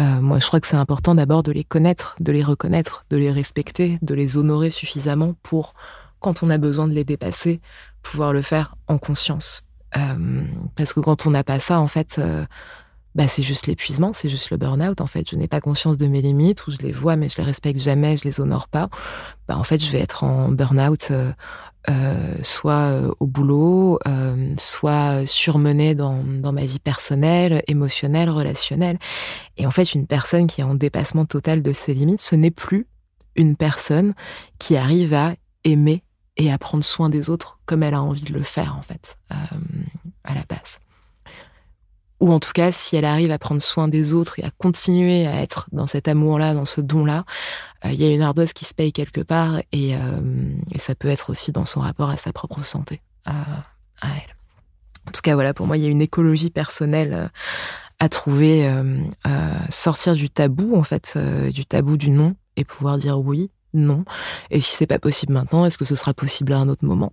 Euh, 0.00 0.20
moi, 0.20 0.38
je 0.38 0.46
crois 0.46 0.60
que 0.60 0.66
c'est 0.66 0.76
important 0.76 1.14
d'abord 1.14 1.42
de 1.42 1.52
les 1.52 1.64
connaître, 1.64 2.16
de 2.18 2.32
les 2.32 2.42
reconnaître, 2.42 3.04
de 3.10 3.16
les 3.16 3.30
respecter, 3.30 3.98
de 4.02 4.14
les 4.14 4.36
honorer 4.36 4.70
suffisamment 4.70 5.34
pour, 5.42 5.74
quand 6.20 6.42
on 6.42 6.50
a 6.50 6.58
besoin 6.58 6.88
de 6.88 6.94
les 6.94 7.04
dépasser, 7.04 7.60
pouvoir 8.02 8.32
le 8.32 8.42
faire 8.42 8.76
en 8.88 8.98
conscience. 8.98 9.64
Parce 10.74 10.94
que 10.94 11.00
quand 11.00 11.26
on 11.26 11.30
n'a 11.30 11.44
pas 11.44 11.58
ça, 11.58 11.78
en 11.78 11.86
fait, 11.86 12.18
bah, 13.14 13.28
c'est 13.28 13.42
juste 13.42 13.66
l'épuisement, 13.66 14.12
c'est 14.14 14.28
juste 14.28 14.50
le 14.50 14.56
burn-out. 14.56 15.00
En 15.00 15.06
fait, 15.06 15.28
je 15.30 15.36
n'ai 15.36 15.48
pas 15.48 15.60
conscience 15.60 15.96
de 15.96 16.06
mes 16.06 16.22
limites 16.22 16.66
ou 16.66 16.70
je 16.70 16.78
les 16.78 16.92
vois, 16.92 17.16
mais 17.16 17.28
je 17.28 17.36
les 17.36 17.44
respecte 17.44 17.78
jamais, 17.80 18.16
je 18.16 18.24
les 18.24 18.40
honore 18.40 18.68
pas. 18.68 18.88
Bah, 19.48 19.58
en 19.58 19.64
fait, 19.64 19.82
je 19.84 19.90
vais 19.90 20.00
être 20.00 20.24
en 20.24 20.48
burn-out 20.48 21.08
euh, 21.10 21.32
euh, 21.90 22.34
soit 22.42 22.92
euh, 22.92 23.12
au 23.20 23.26
boulot, 23.26 23.98
euh, 24.06 24.54
soit 24.56 25.26
surmenée 25.26 25.94
dans, 25.94 26.22
dans 26.24 26.52
ma 26.52 26.64
vie 26.64 26.78
personnelle, 26.78 27.62
émotionnelle, 27.66 28.30
relationnelle. 28.30 28.98
Et 29.56 29.66
en 29.66 29.70
fait, 29.70 29.94
une 29.94 30.06
personne 30.06 30.46
qui 30.46 30.60
est 30.60 30.64
en 30.64 30.74
dépassement 30.74 31.26
total 31.26 31.62
de 31.62 31.72
ses 31.72 31.94
limites, 31.94 32.20
ce 32.20 32.36
n'est 32.36 32.50
plus 32.50 32.86
une 33.34 33.56
personne 33.56 34.14
qui 34.58 34.76
arrive 34.76 35.12
à 35.12 35.34
aimer 35.64 36.02
et 36.36 36.52
à 36.52 36.58
prendre 36.58 36.84
soin 36.84 37.10
des 37.10 37.30
autres 37.30 37.58
comme 37.66 37.82
elle 37.82 37.94
a 37.94 38.02
envie 38.02 38.22
de 38.22 38.32
le 38.32 38.42
faire, 38.42 38.76
en 38.78 38.82
fait, 38.82 39.18
euh, 39.32 39.34
à 40.24 40.34
la 40.34 40.44
base 40.48 40.78
ou 42.22 42.32
en 42.32 42.38
tout 42.38 42.52
cas 42.52 42.70
si 42.70 42.94
elle 42.94 43.04
arrive 43.04 43.32
à 43.32 43.38
prendre 43.38 43.60
soin 43.60 43.88
des 43.88 44.14
autres 44.14 44.38
et 44.38 44.44
à 44.44 44.50
continuer 44.56 45.26
à 45.26 45.42
être 45.42 45.66
dans 45.72 45.88
cet 45.88 46.06
amour-là, 46.06 46.54
dans 46.54 46.64
ce 46.64 46.80
don-là, 46.80 47.24
euh, 47.84 47.90
il 47.90 48.00
y 48.00 48.04
a 48.04 48.10
une 48.10 48.22
ardoise 48.22 48.52
qui 48.52 48.64
se 48.64 48.72
paye 48.74 48.92
quelque 48.92 49.20
part 49.20 49.58
et, 49.72 49.96
euh, 49.96 50.20
et, 50.72 50.78
ça 50.78 50.94
peut 50.94 51.08
être 51.08 51.30
aussi 51.30 51.50
dans 51.50 51.64
son 51.64 51.80
rapport 51.80 52.10
à 52.10 52.16
sa 52.16 52.32
propre 52.32 52.62
santé, 52.62 53.02
à, 53.24 53.64
à 54.00 54.08
elle. 54.16 54.36
En 55.08 55.10
tout 55.10 55.20
cas, 55.20 55.34
voilà, 55.34 55.52
pour 55.52 55.66
moi, 55.66 55.76
il 55.76 55.82
y 55.82 55.86
a 55.86 55.90
une 55.90 56.00
écologie 56.00 56.50
personnelle 56.50 57.12
euh, 57.12 57.28
à 57.98 58.08
trouver, 58.08 58.68
sortir 59.68 60.14
du 60.14 60.28
tabou, 60.28 60.74
en 60.76 60.82
fait, 60.82 61.16
du 61.52 61.64
tabou 61.64 61.96
du 61.96 62.10
non 62.10 62.34
et 62.56 62.64
pouvoir 62.64 62.98
dire 62.98 63.20
oui, 63.20 63.52
non. 63.74 64.04
Et 64.50 64.60
si 64.60 64.74
c'est 64.74 64.88
pas 64.88 64.98
possible 64.98 65.32
maintenant, 65.32 65.64
est-ce 65.66 65.78
que 65.78 65.84
ce 65.84 65.94
sera 65.94 66.12
possible 66.12 66.52
à 66.52 66.58
un 66.58 66.68
autre 66.68 66.84
moment? 66.84 67.12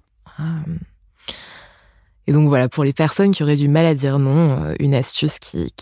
Et 2.30 2.32
donc 2.32 2.48
voilà, 2.48 2.70
pour 2.70 2.84
les 2.84 2.94
personnes 2.94 3.32
qui 3.32 3.42
auraient 3.42 3.56
du 3.56 3.68
mal 3.68 3.88
à 3.88 3.96
dire 3.96 4.20
non, 4.20 4.63
euh, 4.63 4.76
une 4.80 4.94
astuce 4.94 5.39
qui, 5.39 5.74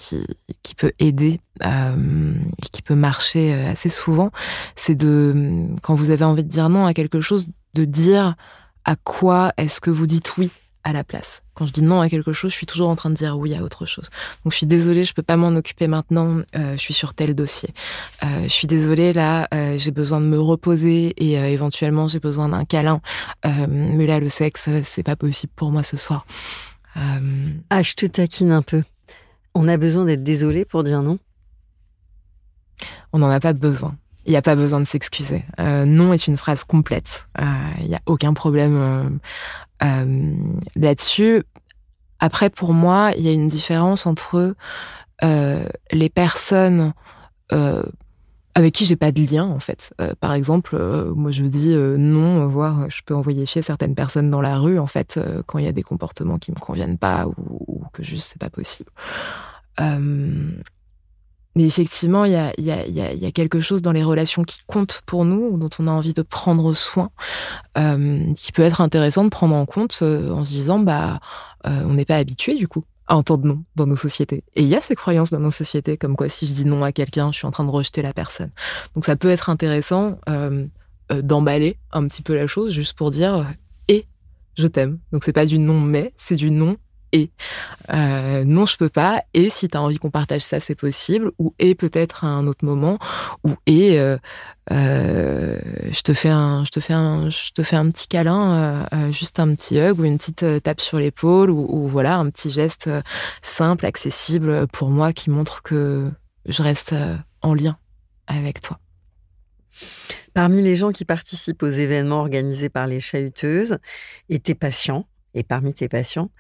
peut 0.78 0.94
aider, 0.98 1.42
euh, 1.66 2.36
qui 2.72 2.82
peut 2.82 2.96
marcher 2.96 3.54
euh, 3.54 3.72
assez 3.72 3.90
souvent, 3.90 4.32
c'est 4.78 4.96
de, 4.96 5.68
quand 5.82 5.94
vous 5.94 6.10
avez 6.10 6.24
envie 6.24 6.46
de 6.46 6.50
dire 6.50 6.70
non 6.70 6.86
à 6.86 6.94
quelque 6.94 7.20
chose, 7.20 7.48
de 7.74 7.84
dire 7.84 8.36
à 8.86 8.96
quoi 8.96 9.52
est-ce 9.58 9.82
que 9.82 9.90
vous 9.90 10.08
dites 10.08 10.38
oui 10.38 10.50
à 10.88 10.94
la 10.94 11.04
place. 11.04 11.44
Quand 11.54 11.66
je 11.66 11.74
dis 11.74 11.82
non 11.82 12.00
à 12.00 12.08
quelque 12.08 12.32
chose, 12.32 12.52
je 12.52 12.56
suis 12.56 12.66
toujours 12.66 12.88
en 12.88 12.96
train 12.96 13.10
de 13.10 13.16
dire 13.16 13.38
oui 13.38 13.54
à 13.54 13.62
autre 13.62 13.86
chose. 13.86 14.10
Donc 14.46 14.54
je 14.54 14.58
suis 14.58 14.66
désolée, 14.66 15.04
je 15.04 15.14
peux 15.14 15.22
pas 15.22 15.36
m'en 15.36 15.50
occuper 15.50 15.88
maintenant. 15.88 16.40
Euh, 16.56 16.72
je 16.72 16.78
suis 16.78 16.94
sur 16.94 17.14
tel 17.14 17.36
dossier. 17.36 17.74
Euh, 18.24 18.44
je 18.44 18.48
suis 18.48 18.68
désolée 18.68 19.12
là, 19.12 19.50
euh, 19.54 19.78
j'ai 19.78 19.92
besoin 19.92 20.22
de 20.22 20.26
me 20.26 20.40
reposer 20.40 21.14
et 21.18 21.34
éventuellement 21.34 22.08
j'ai 22.08 22.22
besoin 22.22 22.48
d'un 22.48 22.64
câlin. 22.64 23.02
mais 23.44 24.08
là, 24.08 24.22
le 24.22 24.30
sexe, 24.30 24.70
c'est 24.84 25.04
pas 25.04 25.18
possible 25.18 25.52
pour 25.58 25.72
moi 25.72 25.84
ce 25.84 25.98
soir. 25.98 26.26
Ah, 26.96 27.82
je 27.82 27.94
te 27.94 28.06
taquine 28.06 28.52
un 28.52 28.62
peu. 28.62 28.82
On 29.54 29.68
a 29.68 29.76
besoin 29.76 30.06
d'être 30.06 30.24
désolé 30.24 30.64
pour 30.64 30.86
dire 30.86 31.02
non. 31.02 31.20
On 33.12 33.20
n'en 33.20 33.30
a 33.30 33.42
pas 33.42 33.54
besoin. 33.54 33.98
Il 34.28 34.32
n'y 34.32 34.38
a 34.38 34.44
pas 34.44 34.56
besoin 34.56 34.80
de 34.80 34.86
s'excuser. 34.86 35.46
non 35.58 36.14
est 36.14 36.28
une 36.28 36.38
phrase 36.38 36.64
complète. 36.64 37.28
Il 37.40 37.88
n'y 37.88 37.96
a 37.96 38.02
aucun 38.06 38.34
problème 38.34 39.20
euh, 39.84 40.36
là-dessus. 40.76 41.44
Après, 42.20 42.50
pour 42.50 42.74
moi, 42.74 43.12
il 43.16 43.24
y 43.24 43.30
a 43.30 43.32
une 43.32 43.48
différence 43.48 44.06
entre 44.08 44.56
euh, 45.24 45.68
les 45.92 46.10
personnes 46.10 46.94
euh, 47.52 47.84
avec 48.56 48.74
qui 48.74 48.86
j'ai 48.86 48.96
pas 48.96 49.12
de 49.12 49.22
lien 49.22 49.46
en 49.46 49.60
fait. 49.60 49.94
par 50.20 50.34
exemple, 50.34 50.76
moi 51.16 51.30
je 51.30 51.44
dis 51.44 51.76
non, 51.76 52.48
voire 52.48 52.90
je 52.90 53.04
peux 53.06 53.14
envoyer 53.14 53.46
chier 53.46 53.62
certaines 53.62 53.94
personnes 53.94 54.32
dans 54.32 54.42
la 54.42 54.58
rue 54.58 54.80
en 54.80 54.88
fait 54.88 55.20
quand 55.46 55.60
il 55.60 55.66
y 55.66 55.68
a 55.68 55.72
des 55.72 55.84
comportements 55.84 56.40
qui 56.40 56.52
me 56.52 56.60
conviennent 56.60 56.98
pas 56.98 57.28
ou, 57.28 57.36
ou 57.68 57.84
que 57.94 58.02
juste 58.02 58.30
c'est 58.32 58.42
pas 58.42 58.50
possible. 58.50 58.90
Mais 61.58 61.64
effectivement, 61.64 62.24
il 62.24 62.34
y 62.34 62.36
a, 63.26 63.32
quelque 63.32 63.62
chose 63.62 63.82
dans 63.82 63.92
les 63.92 64.04
relations 64.04 64.44
qui 64.44 64.60
compte 64.68 65.02
pour 65.08 65.26
nous, 65.26 65.58
dont 65.58 65.72
on 65.80 65.88
a 65.88 65.92
envie 65.92 66.14
de 66.14 66.22
prendre 66.22 66.76
soin, 66.76 67.10
euh, 67.80 68.32
qui 68.36 68.52
peut 68.52 68.62
être 68.62 68.80
intéressant 68.80 69.24
de 69.24 69.30
prendre 69.30 69.56
en 69.56 69.66
compte 69.66 69.98
euh, 70.04 70.30
en 70.30 70.46
se 70.46 70.52
disant, 70.52 70.78
bah, 70.78 71.20
euh, 71.66 71.82
on 71.86 71.96
n'est 71.96 72.06
pas 72.06 72.18
habitué 72.18 72.54
du 72.54 72.68
coup 72.68 72.84
à 73.08 73.18
entendre 73.18 73.48
non 73.48 73.64
dans 73.76 73.88
nos 73.88 73.96
sociétés. 73.96 74.44
Et 74.54 74.62
il 74.62 74.68
y 74.68 74.76
a 74.76 74.82
ces 74.82 74.94
croyances 74.94 75.32
dans 75.32 75.40
nos 75.40 75.50
sociétés, 75.50 75.98
comme 75.98 76.16
quoi 76.16 76.30
si 76.30 76.46
je 76.46 76.54
dis 76.54 76.66
non 76.66 76.84
à 76.84 76.92
quelqu'un, 76.92 77.32
je 77.32 77.40
suis 77.40 77.48
en 77.48 77.52
train 77.52 77.64
de 77.64 77.72
rejeter 77.72 78.04
la 78.04 78.14
personne. 78.14 78.52
Donc 78.94 79.06
ça 79.06 79.16
peut 79.16 79.30
être 79.32 79.50
intéressant 79.50 80.20
d'emballer 81.10 81.80
un 81.92 82.08
petit 82.08 82.22
peu 82.22 82.36
la 82.36 82.46
chose, 82.46 82.72
juste 82.72 82.96
pour 82.96 83.10
dire, 83.10 83.52
et 83.88 84.06
je 84.54 84.68
t'aime. 84.68 85.00
Donc 85.12 85.24
c'est 85.24 85.34
pas 85.34 85.48
du 85.48 85.58
non 85.58 85.80
mais, 85.80 86.14
c'est 86.18 86.36
du 86.36 86.52
non 86.52 86.78
et 87.12 87.32
euh, 87.94 88.44
non 88.44 88.66
je 88.66 88.78
peux 88.78 88.90
pas. 88.90 89.24
Et 89.34 89.50
si 89.50 89.70
tu 89.70 89.78
as 89.78 89.82
envie 89.82 89.98
qu'on 89.98 90.12
partage 90.12 90.42
ça 90.42 90.60
c'est 90.60 90.76
possible. 90.76 91.32
Ou 91.40 91.54
et 91.60 91.76
peut-être 91.76 92.24
à 92.26 92.28
un 92.28 92.48
autre 92.48 92.66
moment. 92.66 93.00
Ou 93.44 93.56
et 93.66 94.00
euh, 94.00 94.18
euh, 94.72 95.60
je 95.92 96.02
te 96.02 96.14
fais 96.14 96.30
un 96.30 96.64
petit 96.64 98.08
câlin 98.08 98.86
juste 99.12 99.40
un 99.40 99.54
petit 99.56 99.80
hug 99.80 100.00
ou 100.00 100.04
une 100.04 100.18
petite 100.18 100.64
tape 100.64 100.82
sur 100.82 101.00
l'épaule 101.00 101.50
ou, 101.50 101.66
ou, 101.70 101.88
voilà 101.88 102.18
un 102.18 102.30
petit 102.30 102.50
geste 102.50 102.90
simple 103.42 103.86
accessible 103.86 104.68
pour 104.68 104.90
moi 104.90 105.14
qui 105.14 105.30
montre 105.30 105.62
que 105.64 106.12
je 106.46 106.62
reste 106.62 106.94
en 107.42 107.54
lien 107.54 107.78
avec 108.28 108.62
toi. 108.62 108.80
Parmi 110.34 110.62
les 110.62 110.76
gens 110.76 110.92
qui 110.92 111.06
participent 111.06 111.64
aux 111.64 111.70
événements 111.70 112.20
organisés 112.20 112.70
par 112.70 112.88
les 112.88 113.00
chahuteuses 113.00 113.78
et 114.30 114.40
tes 114.40 114.54
patients, 114.54 115.08
et 115.38 115.44
parmi 115.44 115.74
tes 115.74 115.88
patients, 115.88 116.32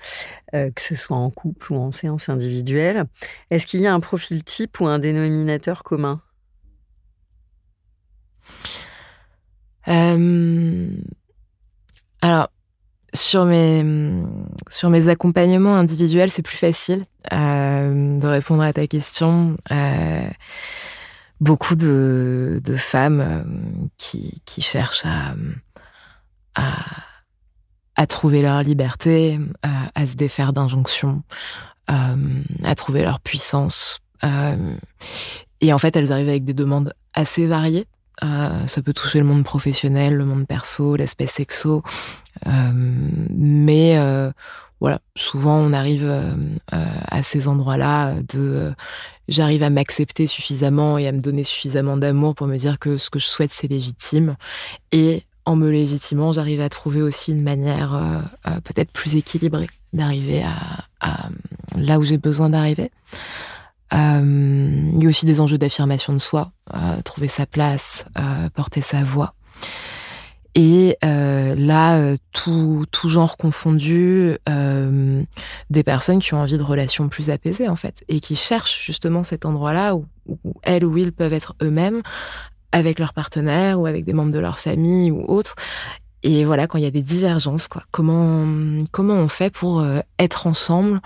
euh, 0.55 0.71
que 0.71 0.81
ce 0.81 0.95
soit 0.95 1.17
en 1.17 1.29
couple 1.29 1.73
ou 1.73 1.77
en 1.77 1.91
séance 1.91 2.29
individuelle, 2.29 3.05
est-ce 3.51 3.67
qu'il 3.67 3.81
y 3.81 3.87
a 3.87 3.93
un 3.93 3.99
profil 3.99 4.43
type 4.43 4.79
ou 4.79 4.87
un 4.87 4.97
dénominateur 4.97 5.83
commun? 5.83 6.21
Euh, 9.87 10.89
Alors, 12.21 12.49
sur 13.13 13.45
mes, 13.45 13.85
sur 14.69 14.89
mes 14.89 15.07
accompagnements 15.09 15.75
individuels, 15.75 16.31
c'est 16.31 16.41
plus 16.41 16.57
facile 16.57 17.05
euh, 17.31 18.19
de 18.19 18.27
répondre 18.27 18.63
à 18.63 18.73
ta 18.73 18.87
question. 18.87 19.57
beaucoup 21.39 21.75
de, 21.75 22.59
de 22.63 22.75
femmes 22.75 23.89
qui, 23.97 24.41
qui 24.45 24.61
cherchent 24.63 25.05
à, 25.05 25.35
à 26.55 26.73
à 27.97 28.05
trouver 28.05 28.43
leur 28.43 28.61
liberté, 28.61 29.39
euh, 29.65 29.69
à, 29.93 30.07
se 30.07 30.15
défaire 30.15 30.53
d'injonctions, 30.53 31.23
euh, 31.89 32.15
à 32.63 32.75
trouver 32.75 33.01
leur 33.01 33.19
puissance. 33.19 33.99
Euh, 34.23 34.75
et 35.61 35.73
en 35.73 35.79
fait, 35.79 35.95
elles 35.95 36.11
arrivent 36.11 36.29
avec 36.29 36.45
des 36.45 36.53
demandes 36.53 36.93
assez 37.13 37.47
variées. 37.47 37.87
ça 38.21 38.81
peut 38.83 38.93
toucher 38.93 39.19
le 39.19 39.25
monde 39.25 39.43
professionnel, 39.43 40.15
le 40.15 40.25
monde 40.25 40.47
perso, 40.47 40.95
l'aspect 40.95 41.27
sexo. 41.27 41.83
mais 42.45 43.97
voilà, 44.79 44.99
souvent 45.15 45.57
on 45.57 45.73
arrive 45.73 46.07
à 46.71 47.23
ces 47.23 47.47
endroits-là 47.47 48.13
de 48.29 48.75
j'arrive 49.27 49.63
à 49.63 49.71
m'accepter 49.71 50.27
suffisamment 50.27 50.99
et 50.99 51.07
à 51.07 51.11
me 51.11 51.19
donner 51.19 51.43
suffisamment 51.43 51.97
d'amour 51.97 52.35
pour 52.35 52.45
me 52.45 52.57
dire 52.57 52.77
que 52.77 52.97
ce 52.97 53.09
que 53.09 53.17
je 53.17 53.25
souhaite 53.25 53.51
c'est 53.51 53.67
légitime 53.67 54.35
et 54.91 55.23
en 55.47 55.55
me 55.55 55.71
légitimant, 55.71 56.33
j'arrive 56.33 56.59
à 56.59 56.67
trouver 56.67 57.01
aussi 57.01 57.31
une 57.31 57.41
manière 57.41 57.95
euh, 57.95 58.19
euh, 58.47 58.59
peut-être 58.65 58.91
plus 58.91 59.15
équilibrée 59.15 59.69
d'arriver 59.93 60.43
à, 60.43 61.29
là 61.77 61.99
où 61.99 62.03
j'ai 62.03 62.17
besoin 62.17 62.49
d'arriver. 62.49 62.91
Euh, 63.93 64.91
il 64.93 65.01
y 65.01 65.05
a 65.05 65.07
aussi 65.07 65.25
des 65.25 65.39
enjeux 65.39 65.57
d'affirmation 65.57 66.11
de 66.11 66.19
soi, 66.19 66.51
trouver 67.05 67.29
sa 67.29 67.45
place, 67.45 68.03
porter 68.53 68.81
sa 68.81 69.03
voix. 69.03 69.33
Et 70.53 70.97
là, 71.01 72.17
tout, 72.33 72.85
tout, 72.91 73.07
genre 73.07 73.37
confondu, 73.37 74.37
des 75.69 75.83
personnes 75.83 76.19
qui 76.19 76.33
ont 76.33 76.41
envie 76.41 76.57
de 76.57 76.63
relations 76.63 77.07
plus 77.07 77.29
apaisées 77.29 77.69
en 77.69 77.77
fait, 77.77 78.03
et 78.09 78.19
qui 78.19 78.35
cherchent 78.35 78.83
justement 78.85 79.23
cet 79.23 79.45
endroit-là 79.45 79.95
où, 79.95 80.05
où 80.27 80.53
elles 80.63 80.83
ou 80.83 80.97
ils 80.97 81.13
peuvent 81.13 81.33
être 81.33 81.55
eux-mêmes, 81.61 82.01
avec 82.71 82.99
leur 82.99 83.13
partenaire 83.13 83.79
ou 83.79 83.85
avec 83.85 84.05
des 84.05 84.13
membres 84.13 84.31
de 84.31 84.39
leur 84.39 84.59
famille 84.59 85.11
ou 85.11 85.23
autres. 85.23 85.55
Et 86.23 86.45
voilà, 86.45 86.67
quand 86.67 86.77
il 86.77 86.83
y 86.83 86.87
a 86.87 86.91
des 86.91 87.03
divergences, 87.03 87.67
quoi, 87.67 87.83
comment 87.91 88.45
comment 88.91 89.13
on 89.13 89.27
fait 89.27 89.51
pour 89.51 89.79
euh, 89.79 89.99
être 90.17 90.47
ensemble 90.47 90.99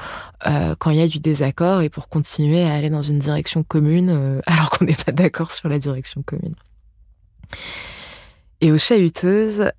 euh, 0.47 0.73
quand 0.79 0.89
il 0.89 0.97
y 0.97 1.01
a 1.01 1.07
du 1.07 1.19
désaccord 1.19 1.81
et 1.81 1.89
pour 1.89 2.07
continuer 2.07 2.63
à 2.63 2.73
aller 2.73 2.89
dans 2.89 3.01
une 3.01 3.19
direction 3.19 3.63
commune 3.63 4.09
euh, 4.09 4.41
alors 4.47 4.69
qu'on 4.69 4.85
n'est 4.85 4.95
pas 4.95 5.11
d'accord 5.11 5.51
sur 5.51 5.67
la 5.67 5.79
direction 5.79 6.23
commune? 6.23 6.55
Et 8.61 8.71
aux 8.71 8.77
chahuteuses, 8.77 9.71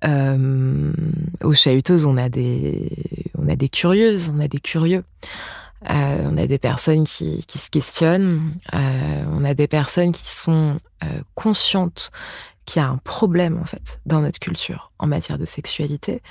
aux 1.43 1.53
chahuteuses, 1.53 2.05
on 2.05 2.17
a 2.17 2.29
des 2.29 2.89
on 3.37 3.47
a 3.49 3.55
des 3.55 3.69
curieuses, 3.69 4.31
on 4.33 4.39
a 4.39 4.47
des 4.47 4.59
curieux. 4.59 5.03
Euh, 5.89 6.29
on 6.31 6.37
a 6.37 6.47
des 6.47 6.57
personnes 6.57 7.03
qui, 7.03 7.43
qui 7.45 7.59
se 7.59 7.69
questionnent, 7.69 8.57
euh, 8.73 9.23
on 9.31 9.43
a 9.43 9.53
des 9.53 9.67
personnes 9.67 10.11
qui 10.11 10.29
sont 10.29 10.77
euh, 11.03 11.07
conscientes 11.35 12.11
qu'il 12.65 12.81
y 12.81 12.85
a 12.85 12.87
un 12.87 12.97
problème 12.97 13.59
en 13.61 13.65
fait 13.65 13.99
dans 14.05 14.21
notre 14.21 14.39
culture 14.39 14.91
en 14.99 15.07
matière 15.07 15.37
de 15.37 15.45
sexualité. 15.45 16.21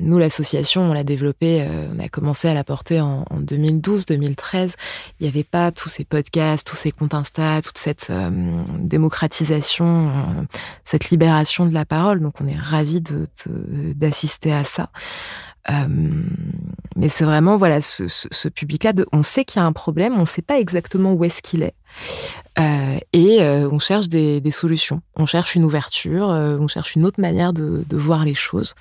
nous, 0.00 0.18
l'association, 0.18 0.90
on 0.90 0.94
l'a 0.94 1.04
développée, 1.04 1.68
on 1.94 1.98
a 1.98 2.08
commencé 2.08 2.48
à 2.48 2.54
la 2.54 2.64
porter 2.64 3.02
en, 3.02 3.24
2012-2013. 3.34 4.72
Il 5.20 5.24
n'y 5.24 5.28
avait 5.28 5.44
pas 5.44 5.70
tous 5.72 5.90
ces 5.90 6.04
podcasts, 6.04 6.66
tous 6.66 6.76
ces 6.76 6.90
comptes 6.90 7.12
Insta, 7.12 7.60
toute 7.60 7.76
cette 7.76 8.10
démocratisation, 8.78 10.46
cette 10.84 11.10
libération 11.10 11.66
de 11.66 11.74
la 11.74 11.84
parole. 11.84 12.20
Donc, 12.20 12.40
on 12.40 12.48
est 12.48 12.56
ravis 12.56 13.02
d'assister 13.02 14.48
de, 14.48 14.54
à 14.54 14.64
ça. 14.64 14.88
Euh, 15.70 15.86
mais 16.96 17.08
c'est 17.08 17.24
vraiment 17.24 17.56
voilà 17.56 17.80
ce, 17.80 18.06
ce, 18.06 18.28
ce 18.30 18.48
public-là. 18.48 18.92
On 19.12 19.22
sait 19.22 19.44
qu'il 19.44 19.60
y 19.60 19.62
a 19.62 19.66
un 19.66 19.72
problème, 19.72 20.14
on 20.14 20.20
ne 20.20 20.26
sait 20.26 20.42
pas 20.42 20.58
exactement 20.58 21.14
où 21.14 21.24
est-ce 21.24 21.40
qu'il 21.40 21.62
est, 21.62 21.74
euh, 22.58 22.98
et 23.12 23.42
euh, 23.42 23.68
on 23.70 23.78
cherche 23.78 24.08
des, 24.08 24.40
des, 24.40 24.50
solutions. 24.50 25.00
On 25.16 25.24
cherche 25.24 25.54
une 25.54 25.64
ouverture, 25.64 26.26
on 26.26 26.68
cherche 26.68 26.96
une 26.96 27.06
autre 27.06 27.20
manière 27.20 27.52
de, 27.52 27.84
de, 27.88 27.96
voir 27.96 28.24
les 28.24 28.34
choses. 28.34 28.74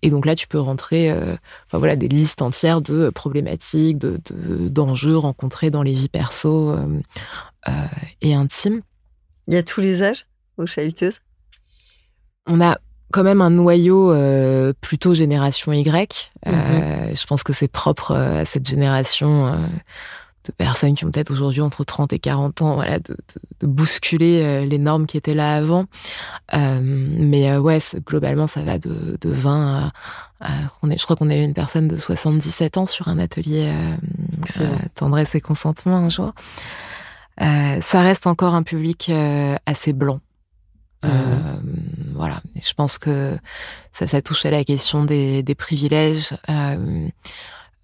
Et 0.00 0.10
donc 0.10 0.24
là, 0.24 0.34
tu 0.34 0.48
peux 0.48 0.58
rentrer, 0.58 1.12
enfin 1.12 1.78
voilà, 1.78 1.96
des 1.96 2.08
listes 2.08 2.40
entières 2.40 2.80
de 2.80 3.10
problématiques, 3.10 3.98
de 3.98 4.18
d'enjeux 4.68 5.16
rencontrés 5.16 5.70
dans 5.70 5.82
les 5.82 5.92
vies 5.92 6.08
perso 6.08 6.74
et 8.22 8.34
intimes. 8.34 8.80
Il 9.48 9.54
y 9.54 9.56
a 9.56 9.62
tous 9.62 9.80
les 9.80 10.02
âges 10.02 10.26
aux 10.56 10.66
chahuteuses. 10.66 11.20
On 12.46 12.60
a 12.60 12.78
quand 13.12 13.22
même 13.22 13.40
un 13.40 13.50
noyau 13.50 14.10
euh, 14.10 14.72
plutôt 14.80 15.14
génération 15.14 15.72
Y. 15.72 16.32
Euh, 16.46 16.50
mhm. 17.10 17.16
Je 17.16 17.26
pense 17.26 17.44
que 17.44 17.52
c'est 17.52 17.68
propre 17.68 18.12
euh, 18.12 18.40
à 18.40 18.44
cette 18.44 18.68
génération 18.68 19.68
de 20.44 20.52
personnes 20.52 20.94
qui 20.94 21.04
ont 21.04 21.10
peut-être 21.12 21.30
aujourd'hui 21.30 21.60
entre 21.60 21.84
30 21.84 22.12
et 22.12 22.18
40 22.18 22.62
ans, 22.62 22.74
voilà, 22.74 22.98
de, 22.98 23.16
de, 23.60 23.66
bousculer 23.68 24.66
les 24.66 24.78
normes 24.78 25.06
qui 25.06 25.16
étaient 25.16 25.36
là 25.36 25.54
avant. 25.54 25.86
mais 26.52 27.56
ouais, 27.56 27.78
globalement, 28.04 28.48
ça 28.48 28.62
va 28.62 28.78
de, 28.78 29.16
de 29.20 29.30
20 29.30 29.92
à, 30.40 30.50
on 30.82 30.90
est, 30.90 30.98
je 30.98 31.04
crois 31.04 31.14
qu'on 31.14 31.30
a 31.30 31.36
eu 31.36 31.42
une 31.42 31.54
personne 31.54 31.86
de 31.86 31.96
77 31.96 32.76
ans 32.76 32.86
sur 32.86 33.06
un 33.06 33.20
atelier 33.20 33.72
tendresse 34.96 35.36
et 35.36 35.40
consentement 35.40 35.98
un 35.98 36.08
jour. 36.08 36.32
ça 37.38 38.00
reste 38.00 38.26
encore 38.26 38.54
un 38.54 38.64
public 38.64 39.12
assez 39.64 39.92
blanc. 39.92 40.18
Mhm 41.04 42.01
voilà. 42.22 42.40
Et 42.54 42.60
je 42.60 42.72
pense 42.72 42.98
que 42.98 43.36
ça, 43.90 44.22
touche 44.22 44.46
à 44.46 44.52
la 44.52 44.62
question 44.62 45.04
des, 45.04 45.54
privilèges. 45.58 46.36
Euh, 46.48 47.08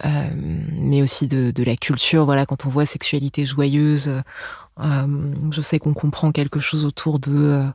euh, 0.04 0.28
mais 0.36 1.02
aussi 1.02 1.26
de, 1.26 1.64
la 1.64 1.74
culture. 1.74 2.24
Voilà, 2.24 2.46
quand 2.46 2.64
on 2.64 2.68
voit 2.68 2.86
sexualité 2.86 3.46
joyeuse, 3.46 4.12
euh, 4.78 5.06
je 5.50 5.60
sais 5.60 5.80
qu'on 5.80 5.92
comprend 5.92 6.30
quelque 6.30 6.60
chose 6.60 6.84
autour 6.84 7.18
de 7.18 7.66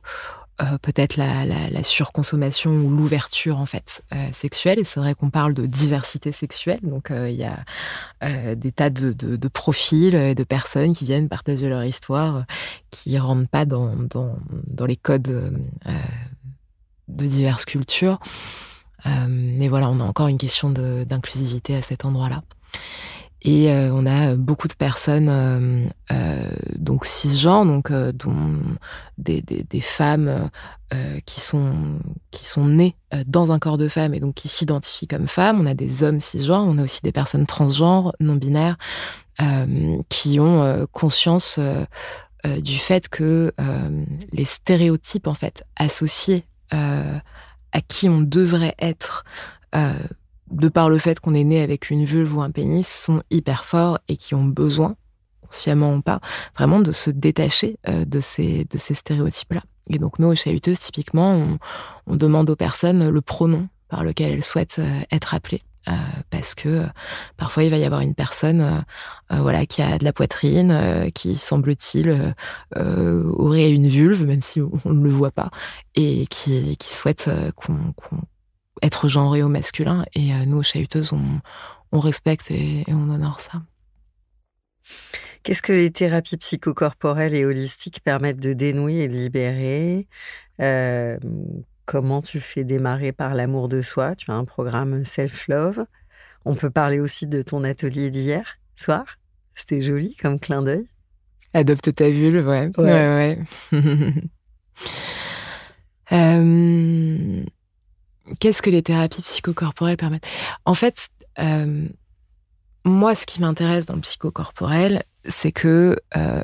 peut-être 0.80 1.16
la, 1.18 1.82
surconsommation 1.82 2.70
ou 2.70 2.88
l'ouverture 2.88 3.58
en 3.58 3.66
fait 3.66 4.02
sexuelle. 4.32 4.78
Et 4.78 4.84
c'est 4.84 5.00
vrai 5.00 5.14
qu'on 5.14 5.28
parle 5.28 5.52
de 5.52 5.66
diversité 5.66 6.32
sexuelle, 6.32 6.80
donc 6.82 7.08
il 7.10 7.34
y 7.34 7.44
a 7.44 8.54
des 8.54 8.72
tas 8.72 8.88
de, 8.88 9.48
profils, 9.48 10.34
de 10.34 10.44
personnes 10.44 10.94
qui 10.94 11.04
viennent 11.04 11.28
partager 11.28 11.68
leur 11.68 11.84
histoire, 11.84 12.46
qui 12.90 13.18
rentrent 13.18 13.50
pas 13.50 13.66
dans, 13.66 13.94
dans 14.08 14.86
les 14.86 14.96
codes 14.96 15.52
de 17.08 17.26
diverses 17.26 17.64
cultures. 17.64 18.18
mais 19.28 19.68
voilà, 19.68 19.90
on 19.90 20.00
a 20.00 20.04
encore 20.04 20.28
une 20.28 20.38
question 20.38 20.70
d'inclusivité 20.70 21.76
à 21.76 21.82
cet 21.82 22.04
endroit-là. 22.04 22.42
Et 23.46 23.70
euh, 23.70 23.90
on 23.92 24.06
a 24.06 24.36
beaucoup 24.36 24.68
de 24.68 24.74
personnes 24.74 25.28
euh, 25.28 25.86
euh, 26.10 26.50
donc 26.76 27.04
cisgenres, 27.04 27.66
donc 27.66 27.92
dont 27.92 28.58
des, 29.18 29.42
des, 29.42 29.64
des 29.64 29.80
femmes 29.80 30.50
qui 31.26 31.40
sont 31.40 31.98
qui 32.30 32.44
sont 32.44 32.66
nées 32.66 32.94
dans 33.26 33.50
un 33.50 33.58
corps 33.58 33.78
de 33.78 33.88
femme 33.88 34.14
et 34.14 34.20
donc 34.20 34.36
qui 34.36 34.46
s'identifient 34.46 35.08
comme 35.08 35.26
femmes. 35.26 35.60
On 35.60 35.66
a 35.66 35.74
des 35.74 36.04
hommes 36.04 36.20
cisgenres, 36.20 36.64
on 36.64 36.78
a 36.78 36.84
aussi 36.84 37.00
des 37.02 37.10
personnes 37.10 37.46
transgenres, 37.46 38.14
non 38.20 38.36
binaires, 38.36 38.76
qui 40.08 40.38
ont 40.38 40.86
conscience 40.92 41.58
du 42.44 42.78
fait 42.78 43.08
que 43.08 43.52
les 44.32 44.44
stéréotypes 44.44 45.26
en 45.26 45.34
fait 45.34 45.64
associés 45.74 46.44
à 46.74 47.80
qui 47.80 48.08
on 48.08 48.20
devrait 48.20 48.74
être 48.78 49.24
de 50.50 50.68
par 50.68 50.88
le 50.88 50.98
fait 50.98 51.20
qu'on 51.20 51.34
est 51.34 51.44
né 51.44 51.60
avec 51.60 51.90
une 51.90 52.04
vulve 52.04 52.36
ou 52.36 52.42
un 52.42 52.50
pénis, 52.50 52.86
sont 52.88 53.22
hyper 53.30 53.64
forts 53.64 53.98
et 54.08 54.16
qui 54.16 54.34
ont 54.34 54.44
besoin, 54.44 54.96
consciemment 55.42 55.94
ou 55.94 56.02
pas, 56.02 56.20
vraiment 56.56 56.80
de 56.80 56.92
se 56.92 57.10
détacher 57.10 57.78
euh, 57.88 58.04
de 58.04 58.20
ces, 58.20 58.64
de 58.64 58.78
ces 58.78 58.94
stéréotypes-là. 58.94 59.62
Et 59.90 59.98
donc 59.98 60.18
nous, 60.18 60.28
aux 60.28 60.34
chahuteuses, 60.34 60.78
typiquement, 60.78 61.58
on, 62.06 62.16
demande 62.16 62.48
aux 62.48 62.56
personnes 62.56 63.08
le 63.08 63.20
pronom 63.20 63.68
par 63.88 64.04
lequel 64.04 64.32
elles 64.32 64.44
souhaitent 64.44 64.78
euh, 64.78 65.00
être 65.10 65.34
appelées. 65.34 65.62
Euh, 65.86 65.92
parce 66.30 66.54
que 66.54 66.86
parfois 67.36 67.64
il 67.64 67.70
va 67.70 67.76
y 67.76 67.84
avoir 67.84 68.00
une 68.00 68.14
personne 68.14 68.84
voilà 69.30 69.66
qui 69.66 69.82
a 69.82 69.98
de 69.98 70.04
la 70.04 70.14
poitrine 70.14 71.10
qui 71.14 71.36
semble-t-il 71.36 72.34
aurait 72.74 73.70
une 73.70 73.88
vulve 73.88 74.24
même 74.24 74.40
si 74.40 74.60
on 74.62 74.92
ne 74.92 75.04
le 75.04 75.10
voit 75.10 75.30
pas 75.30 75.50
et 75.94 76.26
qui, 76.28 76.76
souhaite 76.80 77.28
qu'on 77.56 77.92
être 78.84 79.08
genré 79.08 79.42
au 79.42 79.48
masculin. 79.48 80.04
Et 80.14 80.32
euh, 80.32 80.44
nous, 80.46 80.62
chahuteuses, 80.62 81.12
on, 81.12 81.40
on 81.92 82.00
respecte 82.00 82.50
et, 82.50 82.84
on 82.88 83.10
honore 83.10 83.40
ça. 83.40 83.62
Qu'est-ce 85.42 85.62
que 85.62 85.72
les 85.72 85.90
thérapies 85.90 86.36
psychocorporelles 86.36 87.34
et 87.34 87.44
holistiques 87.44 88.02
permettent 88.02 88.40
de 88.40 88.52
dénouer 88.52 89.00
et 89.00 89.08
de 89.08 89.14
libérer? 89.14 90.06
Euh, 90.60 91.18
Comment 91.86 92.22
tu 92.22 92.40
fais 92.40 92.64
démarrer 92.64 93.12
par 93.12 93.34
l'amour 93.34 93.68
de 93.68 93.82
soi 93.82 94.14
Tu 94.14 94.30
as 94.30 94.34
un 94.34 94.44
programme 94.44 95.04
self-love. 95.04 95.84
On 96.44 96.54
peut 96.54 96.70
parler 96.70 97.00
aussi 97.00 97.26
de 97.26 97.42
ton 97.42 97.64
atelier 97.64 98.10
d'hier 98.10 98.58
soir. 98.76 99.04
C'était 99.54 99.82
joli 99.82 100.16
comme 100.16 100.38
clin 100.40 100.62
d'œil. 100.62 100.86
Adopte 101.52 101.94
ta 101.94 102.10
vulve, 102.10 102.46
ouais. 102.48 102.70
Ouais, 102.78 103.38
ouais. 103.72 103.72
euh, 106.12 107.44
Qu'est-ce 108.40 108.62
que 108.62 108.70
les 108.70 108.82
thérapies 108.82 109.22
psychocorporelles 109.22 109.96
permettent? 109.96 110.26
En 110.64 110.74
fait, 110.74 111.08
euh, 111.38 111.86
moi, 112.84 113.14
ce 113.14 113.26
qui 113.26 113.40
m'intéresse 113.40 113.86
dans 113.86 113.94
le 113.94 114.00
psychocorporel, 114.00 115.04
c'est 115.26 115.52
que 115.52 115.96
euh, 116.16 116.42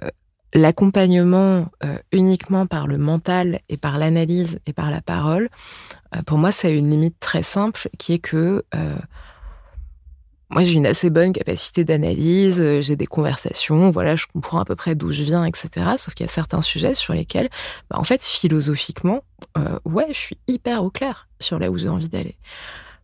l'accompagnement 0.54 1.66
euh, 1.84 1.96
uniquement 2.12 2.66
par 2.66 2.86
le 2.86 2.98
mental 2.98 3.60
et 3.68 3.76
par 3.76 3.98
l'analyse 3.98 4.58
et 4.66 4.72
par 4.72 4.90
la 4.90 5.00
parole, 5.00 5.48
euh, 6.14 6.22
pour 6.22 6.38
moi, 6.38 6.52
ça 6.52 6.68
a 6.68 6.70
une 6.70 6.90
limite 6.90 7.18
très 7.20 7.42
simple 7.42 7.88
qui 7.98 8.12
est 8.14 8.18
que 8.18 8.64
euh, 8.74 8.96
moi, 10.48 10.64
j'ai 10.64 10.72
une 10.72 10.86
assez 10.86 11.10
bonne 11.10 11.32
capacité 11.32 11.84
d'analyse, 11.84 12.80
j'ai 12.80 12.96
des 12.96 13.06
conversations, 13.06 13.90
voilà, 13.90 14.16
je 14.16 14.26
comprends 14.26 14.58
à 14.58 14.64
peu 14.64 14.74
près 14.74 14.96
d'où 14.96 15.12
je 15.12 15.22
viens, 15.22 15.44
etc. 15.44 15.92
Sauf 15.96 16.14
qu'il 16.14 16.26
y 16.26 16.28
a 16.28 16.32
certains 16.32 16.60
sujets 16.60 16.94
sur 16.94 17.14
lesquels, 17.14 17.48
bah, 17.88 17.96
en 18.00 18.02
fait, 18.02 18.20
philosophiquement, 18.20 19.22
ouais, 19.84 20.08
je 20.08 20.18
suis 20.18 20.38
hyper 20.48 20.82
au 20.82 20.90
clair 20.90 21.28
sur 21.38 21.60
là 21.60 21.70
où 21.70 21.78
j'ai 21.78 21.88
envie 21.88 22.08
d'aller. 22.08 22.36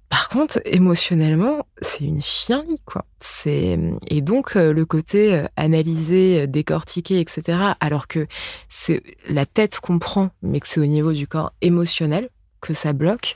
Par 0.08 0.28
contre, 0.28 0.60
émotionnellement, 0.64 1.66
c'est 1.82 2.04
une 2.04 2.22
chienlit, 2.22 2.80
quoi. 2.84 3.04
C'est 3.20 3.78
et 4.06 4.20
donc 4.20 4.56
euh, 4.56 4.72
le 4.72 4.84
côté 4.84 5.34
euh, 5.34 5.46
analysé, 5.56 6.46
décortiqué, 6.46 7.20
etc. 7.20 7.58
Alors 7.80 8.06
que 8.06 8.26
c'est 8.68 9.02
la 9.28 9.46
tête 9.46 9.80
comprend, 9.80 10.30
mais 10.42 10.60
que 10.60 10.68
c'est 10.68 10.80
au 10.80 10.86
niveau 10.86 11.12
du 11.12 11.26
corps 11.26 11.52
émotionnel 11.60 12.30
que 12.60 12.74
ça 12.74 12.92
bloque, 12.92 13.34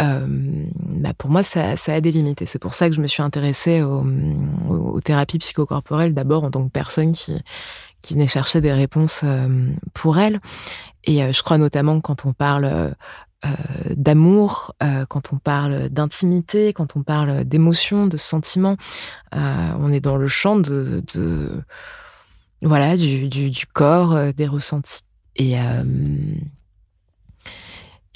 euh, 0.00 0.26
bah 0.28 1.12
pour 1.16 1.30
moi, 1.30 1.42
ça, 1.42 1.74
a 1.86 2.00
des 2.00 2.10
limites. 2.10 2.44
C'est 2.46 2.58
pour 2.58 2.74
ça 2.74 2.88
que 2.88 2.94
je 2.94 3.00
me 3.00 3.06
suis 3.06 3.22
intéressée 3.22 3.82
aux, 3.82 5.00
thérapies 5.00 5.38
psychocorporelles, 5.38 6.14
d'abord 6.14 6.44
en 6.44 6.50
tant 6.50 6.64
que 6.64 6.70
personne 6.70 7.12
qui, 7.12 7.42
qui 8.04 8.14
venait 8.14 8.28
chercher 8.28 8.60
des 8.60 8.72
réponses 8.72 9.22
euh, 9.24 9.48
pour 9.94 10.18
elle. 10.18 10.40
Et 11.04 11.22
euh, 11.22 11.32
je 11.32 11.42
crois 11.42 11.58
notamment 11.58 12.00
quand 12.00 12.24
on 12.26 12.32
parle 12.32 12.64
euh, 12.64 12.90
d'amour, 13.94 14.74
euh, 14.82 15.04
quand 15.06 15.32
on 15.32 15.38
parle 15.38 15.88
d'intimité, 15.88 16.72
quand 16.72 16.96
on 16.96 17.02
parle 17.02 17.44
d'émotion, 17.44 18.06
de 18.06 18.16
sentiments, 18.16 18.76
on 19.32 19.92
est 19.92 20.00
dans 20.00 20.16
le 20.16 20.28
champ 20.28 20.56
de, 20.56 21.02
de 21.14 21.62
voilà 22.62 22.96
du, 22.96 23.28
du, 23.28 23.50
du 23.50 23.66
corps, 23.66 24.32
des 24.32 24.46
ressentis. 24.46 25.00
Et 25.36 25.56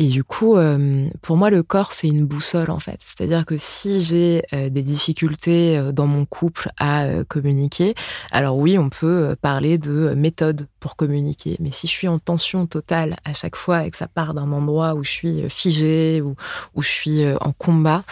et 0.00 0.06
du 0.08 0.22
coup, 0.22 0.56
euh, 0.56 1.08
pour 1.22 1.36
moi, 1.36 1.50
le 1.50 1.64
corps, 1.64 1.92
c'est 1.92 2.06
une 2.06 2.24
boussole, 2.24 2.70
en 2.70 2.78
fait. 2.78 3.00
C'est-à-dire 3.02 3.44
que 3.44 3.56
si 3.58 4.00
j'ai 4.00 4.44
euh, 4.52 4.68
des 4.68 4.82
difficultés 4.82 5.76
euh, 5.76 5.90
dans 5.90 6.06
mon 6.06 6.24
couple 6.24 6.70
à 6.78 7.24
communiquer, 7.26 7.94
alors 8.30 8.56
oui, 8.56 8.78
on 8.78 8.90
peut 8.90 9.34
parler 9.40 9.76
de 9.76 10.14
méthode 10.14 10.68
pour 10.78 10.94
communiquer. 10.94 11.56
Mais 11.58 11.72
si 11.72 11.88
je 11.88 11.92
suis 11.92 12.06
en 12.06 12.20
tension 12.20 12.68
totale 12.68 13.16
à 13.24 13.34
chaque 13.34 13.56
fois 13.56 13.86
et 13.86 13.90
que 13.90 13.96
ça 13.96 14.06
part 14.06 14.34
d'un 14.34 14.52
endroit 14.52 14.94
où 14.94 15.02
je 15.02 15.10
suis 15.10 15.50
figée 15.50 16.22
ou 16.22 16.36
où 16.74 16.82
je 16.82 16.88
suis 16.88 17.24
en 17.40 17.52
combat, 17.52 18.04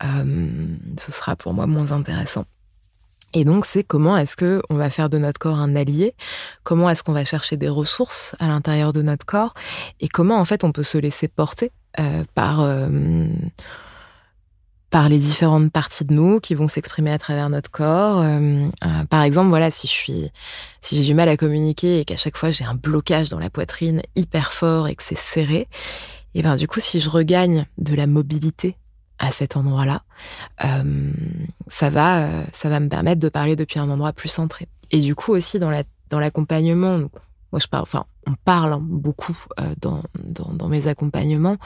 ce 0.00 1.12
sera 1.12 1.36
pour 1.36 1.52
moi 1.52 1.66
moins 1.66 1.92
intéressant. 1.92 2.46
Et 3.38 3.44
donc, 3.44 3.66
c'est 3.66 3.84
comment 3.84 4.16
est-ce 4.16 4.34
que 4.34 4.62
on 4.70 4.76
va 4.76 4.88
faire 4.88 5.10
de 5.10 5.18
notre 5.18 5.38
corps 5.38 5.58
un 5.58 5.76
allié? 5.76 6.14
Comment 6.64 6.88
est-ce 6.88 7.02
qu'on 7.02 7.12
va 7.12 7.26
chercher 7.26 7.58
des 7.58 7.68
ressources 7.68 8.34
à 8.38 8.48
l'intérieur 8.48 8.94
de 8.94 9.02
notre 9.02 9.26
corps? 9.26 9.52
Et 10.00 10.08
comment, 10.08 10.38
en 10.40 10.46
fait, 10.46 10.64
on 10.64 10.72
peut 10.72 10.82
se 10.82 10.96
laisser 10.96 11.28
porter 11.28 11.70
euh, 12.00 12.24
par 12.34 12.62
euh, 12.62 12.88
par 14.88 15.10
les 15.10 15.18
différentes 15.18 15.70
parties 15.70 16.06
de 16.06 16.14
nous 16.14 16.40
qui 16.40 16.54
vont 16.54 16.66
s'exprimer 16.66 17.12
à 17.12 17.18
travers 17.18 17.50
notre 17.50 17.70
corps. 17.70 18.22
Euh, 18.22 18.70
par 19.10 19.20
exemple, 19.20 19.50
voilà, 19.50 19.70
si 19.70 19.86
je 19.86 19.92
suis, 19.92 20.32
si 20.80 20.96
j'ai 20.96 21.04
du 21.04 21.12
mal 21.12 21.28
à 21.28 21.36
communiquer 21.36 22.00
et 22.00 22.04
qu'à 22.06 22.16
chaque 22.16 22.38
fois 22.38 22.50
j'ai 22.50 22.64
un 22.64 22.74
blocage 22.74 23.28
dans 23.28 23.38
la 23.38 23.50
poitrine 23.50 24.00
hyper 24.14 24.50
fort 24.50 24.88
et 24.88 24.94
que 24.94 25.02
c'est 25.02 25.18
serré, 25.18 25.68
et 26.34 26.42
ben 26.42 26.56
du 26.56 26.68
coup, 26.68 26.80
si 26.80 27.00
je 27.00 27.10
regagne 27.10 27.66
de 27.76 27.94
la 27.94 28.06
mobilité 28.06 28.78
à 29.18 29.30
cet 29.30 29.56
endroit-là, 29.56 30.02
euh, 30.64 31.12
ça 31.68 31.90
va, 31.90 32.26
euh, 32.26 32.44
ça 32.52 32.68
va 32.68 32.80
me 32.80 32.88
permettre 32.88 33.20
de 33.20 33.28
parler 33.28 33.56
depuis 33.56 33.78
un 33.78 33.88
endroit 33.90 34.12
plus 34.12 34.28
centré. 34.28 34.68
Et 34.90 35.00
du 35.00 35.14
coup 35.14 35.32
aussi 35.32 35.58
dans 35.58 35.70
la 35.70 35.84
dans 36.10 36.20
l'accompagnement, 36.20 36.98
moi 36.98 37.60
je 37.60 37.66
parle, 37.66 37.82
enfin 37.82 38.04
on 38.28 38.34
parle 38.44 38.74
hein, 38.74 38.80
beaucoup 38.80 39.36
euh, 39.58 39.74
dans, 39.78 40.68
mes 40.68 40.86
accompagnements, 40.86 41.56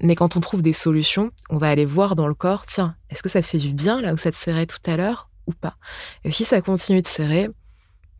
mais 0.00 0.14
quand 0.14 0.36
on 0.36 0.40
trouve 0.40 0.62
des 0.62 0.72
solutions, 0.72 1.30
on 1.50 1.58
va 1.58 1.68
aller 1.68 1.84
voir 1.84 2.16
dans 2.16 2.26
le 2.26 2.34
corps, 2.34 2.66
tiens, 2.66 2.96
est-ce 3.10 3.22
que 3.22 3.28
ça 3.28 3.40
te 3.40 3.46
fait 3.46 3.58
du 3.58 3.72
bien 3.72 4.00
là 4.00 4.12
où 4.12 4.18
ça 4.18 4.30
te 4.30 4.36
serrait 4.36 4.66
tout 4.66 4.78
à 4.86 4.96
l'heure 4.96 5.28
ou 5.46 5.52
pas? 5.52 5.76
Et 6.24 6.30
si 6.30 6.44
ça 6.44 6.60
continue 6.60 7.02
de 7.02 7.08
serrer, 7.08 7.50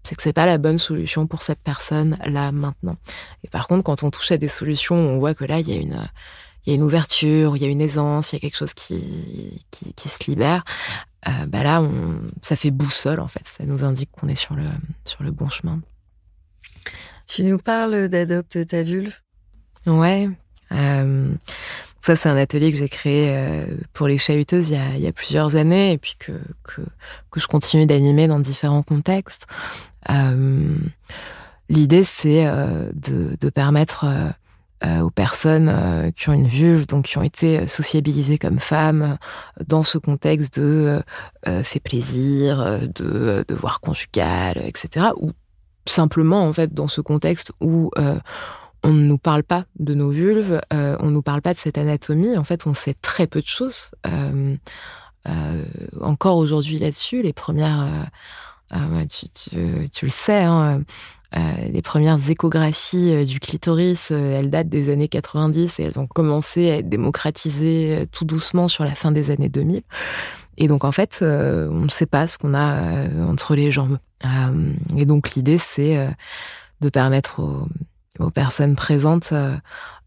c'est 0.04 0.14
que 0.14 0.22
c'est 0.22 0.32
pas 0.32 0.46
la 0.46 0.58
bonne 0.58 0.78
solution 0.78 1.26
pour 1.26 1.42
cette 1.42 1.60
personne 1.60 2.18
là 2.24 2.52
maintenant. 2.52 2.96
Et 3.42 3.48
par 3.48 3.66
contre, 3.66 3.84
quand 3.84 4.02
on 4.02 4.10
touche 4.10 4.32
à 4.32 4.36
des 4.36 4.48
solutions, 4.48 4.96
on 4.96 5.18
voit 5.18 5.34
que 5.34 5.44
là 5.44 5.60
il 5.60 5.68
y 5.68 5.72
a 5.72 5.80
une 5.80 6.08
il 6.64 6.70
y 6.70 6.72
a 6.72 6.76
une 6.76 6.82
ouverture, 6.82 7.56
il 7.56 7.62
y 7.62 7.66
a 7.66 7.68
une 7.68 7.80
aisance, 7.80 8.32
il 8.32 8.36
y 8.36 8.38
a 8.38 8.40
quelque 8.40 8.56
chose 8.56 8.74
qui, 8.74 9.64
qui, 9.70 9.92
qui 9.94 10.08
se 10.08 10.30
libère, 10.30 10.64
euh, 11.26 11.46
bah 11.46 11.62
là, 11.62 11.80
on, 11.80 12.20
ça 12.42 12.56
fait 12.56 12.70
boussole 12.70 13.20
en 13.20 13.28
fait. 13.28 13.46
Ça 13.46 13.64
nous 13.64 13.84
indique 13.84 14.10
qu'on 14.12 14.28
est 14.28 14.34
sur 14.34 14.54
le, 14.54 14.64
sur 15.04 15.22
le 15.22 15.30
bon 15.30 15.48
chemin. 15.48 15.80
Tu 17.26 17.44
nous 17.44 17.58
parles 17.58 18.08
d'Adopte 18.08 18.66
ta 18.66 18.82
vulve? 18.82 19.14
Ouais. 19.86 20.28
Euh, 20.72 21.34
ça, 22.02 22.16
c'est 22.16 22.28
un 22.28 22.36
atelier 22.36 22.70
que 22.70 22.76
j'ai 22.76 22.88
créé 22.88 23.34
euh, 23.34 23.66
pour 23.94 24.06
les 24.06 24.18
chahuteuses 24.18 24.68
il 24.70 24.74
y, 24.74 24.78
a, 24.78 24.96
il 24.96 25.00
y 25.00 25.06
a 25.06 25.12
plusieurs 25.12 25.56
années 25.56 25.92
et 25.92 25.98
puis 25.98 26.16
que, 26.18 26.32
que, 26.62 26.82
que 27.30 27.40
je 27.40 27.46
continue 27.46 27.86
d'animer 27.86 28.28
dans 28.28 28.40
différents 28.40 28.82
contextes. 28.82 29.46
Euh, 30.10 30.76
L'idée, 31.70 32.04
c'est 32.04 32.44
de, 32.44 33.38
de, 33.40 33.48
permettre 33.48 34.04
aux 34.82 35.10
personnes 35.10 36.12
qui 36.14 36.28
ont 36.28 36.34
une 36.34 36.48
vulve, 36.48 36.86
donc 36.86 37.06
qui 37.06 37.16
ont 37.16 37.22
été 37.22 37.66
sociabilisées 37.68 38.36
comme 38.36 38.58
femmes 38.58 39.16
dans 39.66 39.82
ce 39.82 39.96
contexte 39.96 40.60
de 40.60 41.02
fait 41.62 41.80
plaisir, 41.80 42.80
de 42.94 43.46
devoir 43.48 43.80
conjugal, 43.80 44.58
etc. 44.58 45.06
Ou 45.16 45.32
simplement 45.86 46.46
en 46.46 46.52
fait 46.52 46.74
dans 46.74 46.88
ce 46.88 47.00
contexte 47.00 47.52
où 47.62 47.90
on 48.84 48.92
ne 48.92 49.02
nous 49.02 49.18
parle 49.18 49.42
pas 49.42 49.64
de 49.78 49.94
nos 49.94 50.10
vulves, 50.10 50.60
euh, 50.72 50.96
on 51.00 51.06
ne 51.06 51.12
nous 51.12 51.22
parle 51.22 51.40
pas 51.40 51.54
de 51.54 51.58
cette 51.58 51.78
anatomie. 51.78 52.36
En 52.36 52.44
fait, 52.44 52.66
on 52.66 52.74
sait 52.74 52.94
très 53.00 53.26
peu 53.26 53.40
de 53.40 53.46
choses. 53.46 53.90
Euh, 54.06 54.56
euh, 55.26 55.64
encore 56.02 56.36
aujourd'hui 56.36 56.78
là-dessus, 56.78 57.22
les 57.22 57.32
premières, 57.32 58.10
tu, 59.08 60.04
le 60.04 60.10
sais, 60.10 60.42
hein, 60.42 60.82
les 61.32 61.82
premières 61.82 62.18
échographies 62.30 63.24
du 63.26 63.40
clitoris, 63.40 64.10
elles 64.10 64.50
datent 64.50 64.68
des 64.68 64.90
années 64.90 65.08
90 65.08 65.78
et 65.78 65.82
elles 65.84 65.98
ont 65.98 66.06
commencé 66.06 66.70
à 66.70 66.76
être 66.78 66.88
démocratisées 66.88 68.06
tout 68.12 68.24
doucement 68.24 68.68
sur 68.68 68.84
la 68.84 68.94
fin 68.94 69.12
des 69.12 69.30
années 69.30 69.48
2000. 69.48 69.82
Et 70.56 70.68
donc 70.68 70.84
en 70.84 70.92
fait, 70.92 71.18
on 71.22 71.80
ne 71.80 71.88
sait 71.88 72.06
pas 72.06 72.26
ce 72.26 72.38
qu'on 72.38 72.54
a 72.54 73.08
entre 73.24 73.54
les 73.54 73.70
jambes. 73.70 73.98
et 74.96 75.06
donc 75.06 75.34
l'idée, 75.34 75.58
c'est 75.58 76.08
de 76.80 76.88
permettre 76.88 77.40
aux 77.40 77.68
aux 78.18 78.30
personnes 78.30 78.76
présentes 78.76 79.30
euh, 79.32 79.56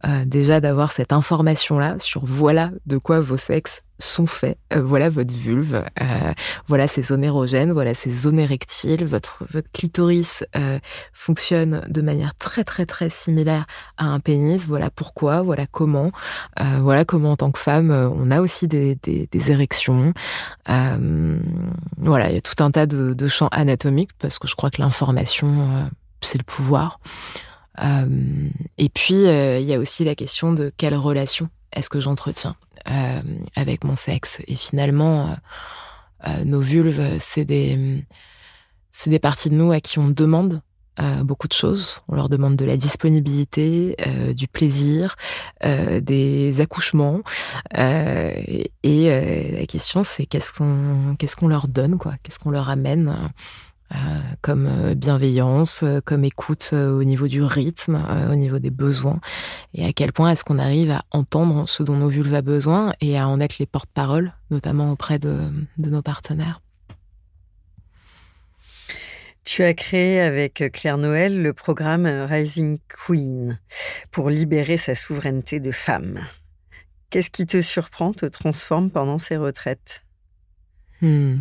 euh, 0.06 0.26
déjà 0.26 0.62
d'avoir 0.62 0.92
cette 0.92 1.12
information-là 1.12 1.96
sur 2.00 2.26
voilà 2.26 2.72
de 2.86 2.98
quoi 2.98 3.20
vos 3.20 3.38
sexes 3.38 3.82
sont 4.00 4.28
faits, 4.28 4.60
euh, 4.74 4.84
voilà 4.84 5.10
votre 5.10 5.34
vulve, 5.34 5.84
voilà 6.68 6.88
ces 6.88 7.02
zones 7.02 7.24
érogènes, 7.24 7.72
voilà 7.72 7.96
ces 7.96 8.12
zones 8.12 8.38
érectiles, 8.38 9.04
votre, 9.06 9.44
votre 9.52 9.72
clitoris 9.72 10.46
fonctionne 11.14 11.82
de 11.90 12.02
manière 12.04 12.36
très 12.36 12.64
très 12.64 12.86
très 12.86 13.10
similaire 13.10 13.66
à 13.98 14.06
un 14.06 14.20
pénis, 14.20 14.68
voilà 14.68 14.92
pourquoi, 14.92 15.42
voilà 15.42 15.66
comment, 15.66 16.12
voilà 16.58 17.06
comment 17.06 17.32
en 17.32 17.38
tant 17.38 17.52
que 17.52 17.58
femme 17.58 17.90
on 17.90 18.30
a 18.30 18.40
aussi 18.40 18.68
des, 18.68 18.94
des, 19.02 19.28
des 19.32 19.52
érections. 19.52 20.14
voilà, 20.68 22.30
il 22.30 22.36
y 22.36 22.38
a 22.38 22.42
tout 22.42 22.64
un 22.64 22.70
tas 22.70 22.86
de, 22.86 23.16
de 23.16 23.28
champs 23.28 23.50
anatomiques 23.52 24.14
parce 24.20 24.38
que 24.38 24.48
je 24.48 24.56
crois 24.56 24.70
que 24.70 24.80
l'information 24.80 25.90
c'est 26.22 26.38
le 26.38 26.44
pouvoir. 26.44 27.00
Euh, 27.82 28.50
et 28.78 28.90
puis, 28.90 29.28
euh, 29.28 29.60
il 29.60 29.66
y 29.66 29.74
a 29.74 29.80
aussi 29.80 30.04
la 30.04 30.16
question 30.16 30.54
de 30.54 30.72
quelle 30.76 30.96
relation 30.96 31.50
est-ce 31.74 31.90
que 31.90 32.00
j'entretiens 32.00 32.56
euh, 32.90 33.22
avec 33.56 33.84
mon 33.84 33.96
sexe. 33.96 34.40
Et 34.48 34.56
finalement, 34.56 35.36
nos 36.46 36.62
vulves, 36.62 37.18
c'est 37.20 37.46
des, 37.46 38.04
c'est 38.92 39.10
des 39.10 39.20
parties 39.20 39.50
de 39.50 39.56
nous 39.56 39.72
à 39.72 39.80
qui 39.80 40.00
on 40.00 40.10
demande 40.10 40.62
beaucoup 41.24 41.48
de 41.48 41.54
choses. 41.54 42.02
On 42.08 42.16
leur 42.16 42.28
demande 42.28 42.56
de 42.56 42.66
la 42.66 42.76
disponibilité, 42.76 43.96
du 44.36 44.48
plaisir, 44.48 45.16
des 45.64 46.60
accouchements. 46.60 47.22
et 47.76 48.72
la 48.84 49.66
question, 49.68 50.04
c'est 50.04 50.26
qu'est-ce 50.26 50.54
qu'on 50.54 51.16
qu'est-ce 51.20 51.36
qu'on 51.36 51.50
leur 51.50 51.68
donne, 51.68 52.00
quoi? 52.00 52.16
Qu'est-ce 52.24 52.40
qu'on 52.40 52.52
leur 52.52 52.70
amène? 52.70 53.32
Comme 54.42 54.68
euh, 54.68 54.96
bienveillance, 54.96 55.82
euh, 55.84 56.00
comme 56.04 56.24
écoute 56.24 56.72
au 56.74 57.04
niveau 57.04 57.28
du 57.28 57.42
rythme, 57.42 58.02
au 58.30 58.36
niveau 58.36 58.60
des 58.60 58.70
besoins, 58.70 59.20
et 59.74 59.86
à 59.86 59.94
quel 59.94 60.14
point 60.14 60.32
est-ce 60.32 60.44
qu'on 60.44 60.60
arrive 60.60 60.92
à 60.92 61.06
entendre 61.12 61.68
ce 61.68 61.84
dont 61.84 61.96
nos 61.96 62.10
vulves 62.10 62.34
ont 62.34 62.42
besoin 62.42 62.94
et 63.02 63.18
à 63.18 63.28
en 63.28 63.40
être 63.40 63.60
les 63.60 63.66
porte-paroles, 63.66 64.34
notamment 64.52 64.92
auprès 64.92 65.20
de, 65.20 65.50
de 65.78 65.90
nos 65.90 66.02
partenaires? 66.02 66.62
Tu 69.44 69.64
as 69.64 69.74
créé 69.74 70.20
avec 70.20 70.62
Claire 70.74 70.98
Noël 70.98 71.42
le 71.42 71.54
programme 71.54 72.06
Rising 72.06 72.80
Queen 72.90 73.60
pour 74.12 74.30
libérer 74.30 74.76
sa 74.76 74.94
souveraineté 74.94 75.62
de 75.62 75.72
femme. 75.72 76.20
Qu'est-ce 77.10 77.30
qui 77.30 77.46
te 77.46 77.62
surprend, 77.62 78.12
te 78.12 78.26
transforme 78.26 78.92
pendant 78.92 79.18
ces 79.18 79.38
retraites? 79.38 80.04
Hmm. 81.02 81.38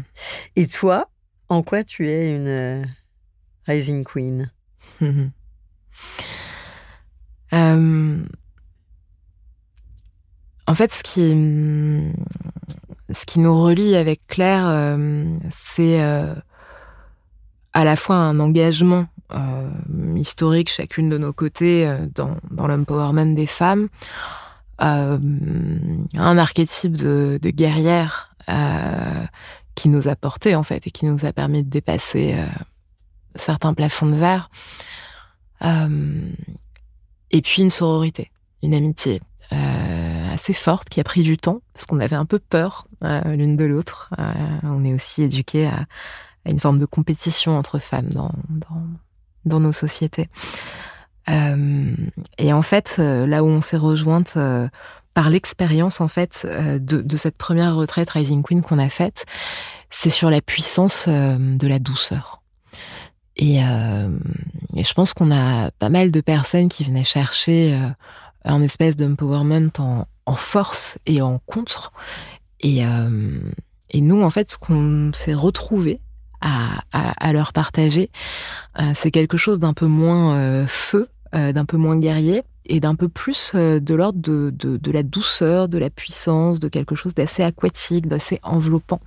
Et 0.55 0.69
toi, 0.69 1.11
en 1.49 1.63
quoi 1.63 1.85
tu 1.85 2.09
es 2.09 2.35
une 2.35 2.49
euh, 2.49 2.83
Rising 3.67 4.05
Queen? 4.05 4.51
Euh, 7.53 8.25
En 10.67 10.75
fait, 10.75 10.93
ce 10.93 11.05
qui, 11.05 11.33
nous 13.39 13.63
relie 13.63 13.95
avec 13.95 14.27
Claire, 14.27 14.67
euh, 14.67 15.39
c'est 15.49 16.01
à 16.01 17.85
la 17.85 17.95
fois 17.95 18.17
un 18.17 18.41
engagement 18.41 19.07
historique 20.17 20.69
chacune 20.69 21.09
de 21.09 21.19
nos 21.19 21.33
côtés 21.33 21.89
dans, 22.15 22.37
l'empowerment 22.67 23.35
des 23.37 23.47
femmes, 23.47 23.89
un 24.79 25.19
archétype 26.15 26.97
de 26.97 27.39
guerrière 27.51 28.35
qui 29.77 29.89
nous 29.89 30.09
a 30.09 30.17
porté 30.17 30.57
en 30.57 30.65
fait 30.65 30.85
et 30.89 30.91
qui 30.91 31.07
nous 31.07 31.25
a 31.25 31.33
permis 31.33 31.63
de 31.63 31.71
dépasser 31.71 32.35
euh, 32.35 32.47
certains 33.37 33.75
plafonds 33.75 34.07
de 34.07 34.17
verre. 34.17 34.51
Euh, 35.63 36.31
et 37.31 37.43
puis 37.43 37.63
une 37.63 37.71
sororité, 37.71 38.33
une 38.63 38.75
amitié 38.75 39.23
euh, 39.53 40.33
assez 40.33 40.53
forte 40.53 40.89
qui 40.89 40.99
a 40.99 41.05
pris 41.05 41.23
du 41.23 41.37
temps 41.37 41.61
parce 41.73 41.87
qu'on 41.87 42.01
avait 42.01 42.17
un 42.17 42.25
peu 42.25 42.41
peur 42.41 42.89
l'une 43.03 43.57
de 43.57 43.65
l'autre. 43.65 44.11
on 44.65 44.85
est 44.85 44.93
aussi 44.93 45.23
éduqué 45.23 45.67
à, 45.67 45.87
une 46.47 46.59
forme 46.61 46.79
de 46.79 46.87
compétition 46.87 47.59
entre 47.59 47.79
femmes 47.79 48.09
dans, 48.09 48.33
dans, 48.49 48.87
dans 49.45 49.61
nos 49.61 49.73
sociétés. 49.73 50.29
et 51.29 52.53
en 52.53 52.63
fait, 52.63 52.99
là 52.99 53.43
où 53.43 53.49
on 53.49 53.61
s'est 53.61 53.77
rejointe 53.77 54.37
par 55.17 55.31
l'expérience 55.31 56.03
en 56.03 56.09
fait 56.09 56.47
euh, 56.47 56.79
de, 56.79 57.17
cette 57.17 57.39
première 57.39 57.75
retraite 57.75 58.11
Rising 58.11 58.43
Queen 58.43 58.61
qu'on 58.61 58.79
a 58.79 58.91
faite, 58.91 59.25
c'est 59.89 60.11
sur 60.11 60.29
la 60.29 60.43
puissance 60.43 61.07
euh, 61.09 61.39
de 61.39 61.67
la 61.67 61.79
douceur. 61.79 62.43
Euh, 63.41 64.11
et, 64.75 64.85
je 64.85 64.93
pense 64.93 65.15
qu'on 65.15 65.31
a 65.31 65.71
pas 65.71 65.89
mal 65.89 66.11
de 66.11 66.21
personnes 66.21 66.69
qui 66.69 66.85
venaient 66.85 67.03
chercher 67.03 67.81
un 68.45 68.61
espèce 68.61 68.95
d'empowerment 68.95 69.71
en, 69.79 70.07
en 70.27 70.35
force 70.35 70.99
et 71.07 71.23
en 71.23 71.39
contre. 71.47 71.93
Et, 72.61 72.83
et 73.91 74.01
nous, 74.01 74.23
en 74.23 74.31
fait, 74.31 74.51
ce 74.51 74.59
qu'on 74.59 75.13
s'est 75.15 75.35
retrouvé 75.35 76.01
à, 76.43 76.83
à, 76.93 77.33
leur 77.33 77.53
partager, 77.53 78.11
c'est 78.95 79.11
quelque 79.11 79.37
chose 79.37 79.59
d'un 79.59 79.75
peu 79.75 79.87
moins 79.87 80.67
feu, 80.67 81.09
d'un 81.33 81.65
peu 81.67 81.77
moins 81.77 81.99
guerrier, 81.99 82.43
et 82.69 82.81
d'un 82.81 82.95
peu 82.95 83.09
plus 83.09 83.53
euh, 83.55 83.81
de 83.81 83.95
l'ordre 83.95 84.21
de, 84.21 84.91
la 84.91 85.03
douceur, 85.03 85.69
de 85.69 85.79
la 85.79 85.91
puissance, 85.91 86.61
de 86.61 86.69
quelque 86.69 86.95
chose 86.95 87.15
d'assez 87.15 87.43
aquatique, 87.43 88.09
d'assez 88.09 88.39
enveloppant, 88.43 89.01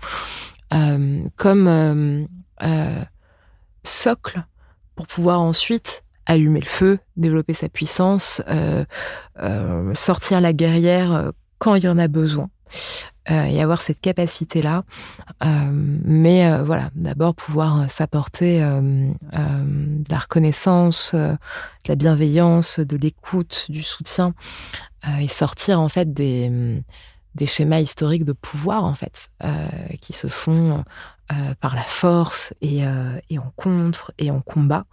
euh, 0.74 1.24
comme 1.36 1.68
euh, 1.68 3.04
socle 3.84 4.44
pour 4.96 5.08
pouvoir 5.08 5.42
ensuite 5.42 6.04
allumer 6.26 6.60
le 6.60 6.66
feu, 6.66 7.00
développer 7.18 7.54
sa 7.54 7.70
puissance, 7.70 8.42
sortir 9.94 10.42
la 10.42 10.54
guerrière 10.54 11.32
quand 11.58 11.76
il 11.76 11.84
y 11.84 11.88
en 11.88 11.98
a 11.98 12.08
besoin. 12.08 12.50
Euh, 13.32 13.44
et 13.44 13.62
avoir 13.62 13.82
cette 13.82 14.02
capacité-là. 14.02 14.84
Euh, 15.44 15.70
mais 15.72 16.52
euh, 16.52 16.64
voilà, 16.64 16.90
d'abord 16.96 17.36
pouvoir 17.36 17.90
s'apporter 17.90 18.60
de 18.60 20.12
la 20.12 20.18
reconnaissance, 20.18 21.14
de 21.14 21.38
la 21.88 21.96
bienveillance, 21.96 22.80
de 22.80 22.98
l'écoute, 22.98 23.68
du 23.70 23.84
soutien, 23.84 24.34
et 25.20 25.28
sortir 25.28 25.80
en 25.80 25.90
fait 25.90 26.12
des, 26.14 26.82
schémas 27.46 27.80
historiques 27.80 28.26
de 28.26 28.34
pouvoir 28.34 28.84
en 28.84 28.96
fait, 28.96 29.30
qui 30.02 30.14
se 30.14 30.28
font 30.28 30.84
par 31.62 31.76
la 31.76 31.84
force 31.84 32.54
et, 32.62 32.86
en 32.86 33.52
contre 33.56 34.12
et 34.18 34.32
en 34.32 34.42
combat, 34.42 34.86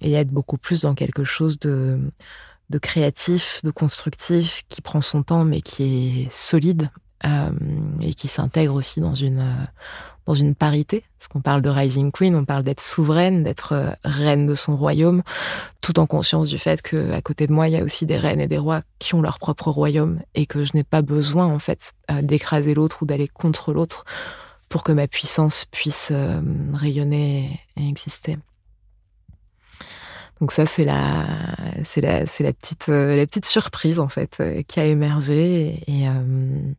et 0.00 0.14
être 0.14 0.30
beaucoup 0.30 0.58
plus 0.58 0.80
dans 0.80 0.94
quelque 0.94 1.24
chose 1.24 1.58
de 1.58 2.00
de 2.70 2.78
créatif, 2.78 3.60
de 3.64 3.70
constructif, 3.70 4.64
qui 4.68 4.80
prend 4.80 5.00
son 5.00 5.22
temps 5.22 5.44
mais 5.44 5.60
qui 5.60 6.24
est 6.24 6.30
solide 6.30 6.90
euh, 7.24 7.50
et 8.02 8.12
qui 8.12 8.28
s'intègre 8.28 8.74
aussi 8.74 9.00
dans 9.00 9.14
une 9.14 9.40
euh, 9.40 9.64
dans 10.26 10.34
une 10.34 10.54
parité. 10.54 11.04
Parce 11.18 11.28
qu'on 11.28 11.40
parle 11.40 11.62
de 11.62 11.70
Rising 11.70 12.12
Queen, 12.12 12.34
on 12.34 12.44
parle 12.44 12.62
d'être 12.62 12.80
souveraine, 12.80 13.42
d'être 13.42 13.72
euh, 13.72 13.90
reine 14.04 14.46
de 14.46 14.54
son 14.54 14.76
royaume, 14.76 15.22
tout 15.80 15.98
en 15.98 16.06
conscience 16.06 16.48
du 16.50 16.58
fait 16.58 16.82
que 16.82 17.12
à 17.12 17.22
côté 17.22 17.46
de 17.46 17.52
moi, 17.52 17.68
il 17.68 17.72
y 17.72 17.78
a 17.78 17.84
aussi 17.84 18.04
des 18.04 18.18
reines 18.18 18.40
et 18.40 18.48
des 18.48 18.58
rois 18.58 18.82
qui 18.98 19.14
ont 19.14 19.22
leur 19.22 19.38
propre 19.38 19.70
royaume 19.70 20.20
et 20.34 20.46
que 20.46 20.64
je 20.64 20.72
n'ai 20.74 20.84
pas 20.84 21.00
besoin 21.00 21.46
en 21.46 21.58
fait 21.58 21.94
d'écraser 22.22 22.74
l'autre 22.74 23.02
ou 23.02 23.06
d'aller 23.06 23.28
contre 23.28 23.72
l'autre 23.72 24.04
pour 24.68 24.82
que 24.82 24.92
ma 24.92 25.06
puissance 25.06 25.64
puisse 25.64 26.12
rayonner 26.74 27.60
et 27.76 27.88
exister. 27.88 28.36
Donc 30.40 30.52
ça, 30.52 30.66
c'est 30.66 30.84
la, 30.84 31.26
c'est 31.82 32.02
la, 32.02 32.26
c'est 32.26 32.44
la 32.44 32.52
petite, 32.52 32.90
euh, 32.90 33.16
la 33.16 33.26
petite 33.26 33.46
surprise 33.46 33.98
en 33.98 34.08
fait 34.08 34.36
euh, 34.40 34.62
qui 34.62 34.80
a 34.80 34.84
émergé 34.84 35.82
et, 35.86 36.06
euh, 36.08 36.72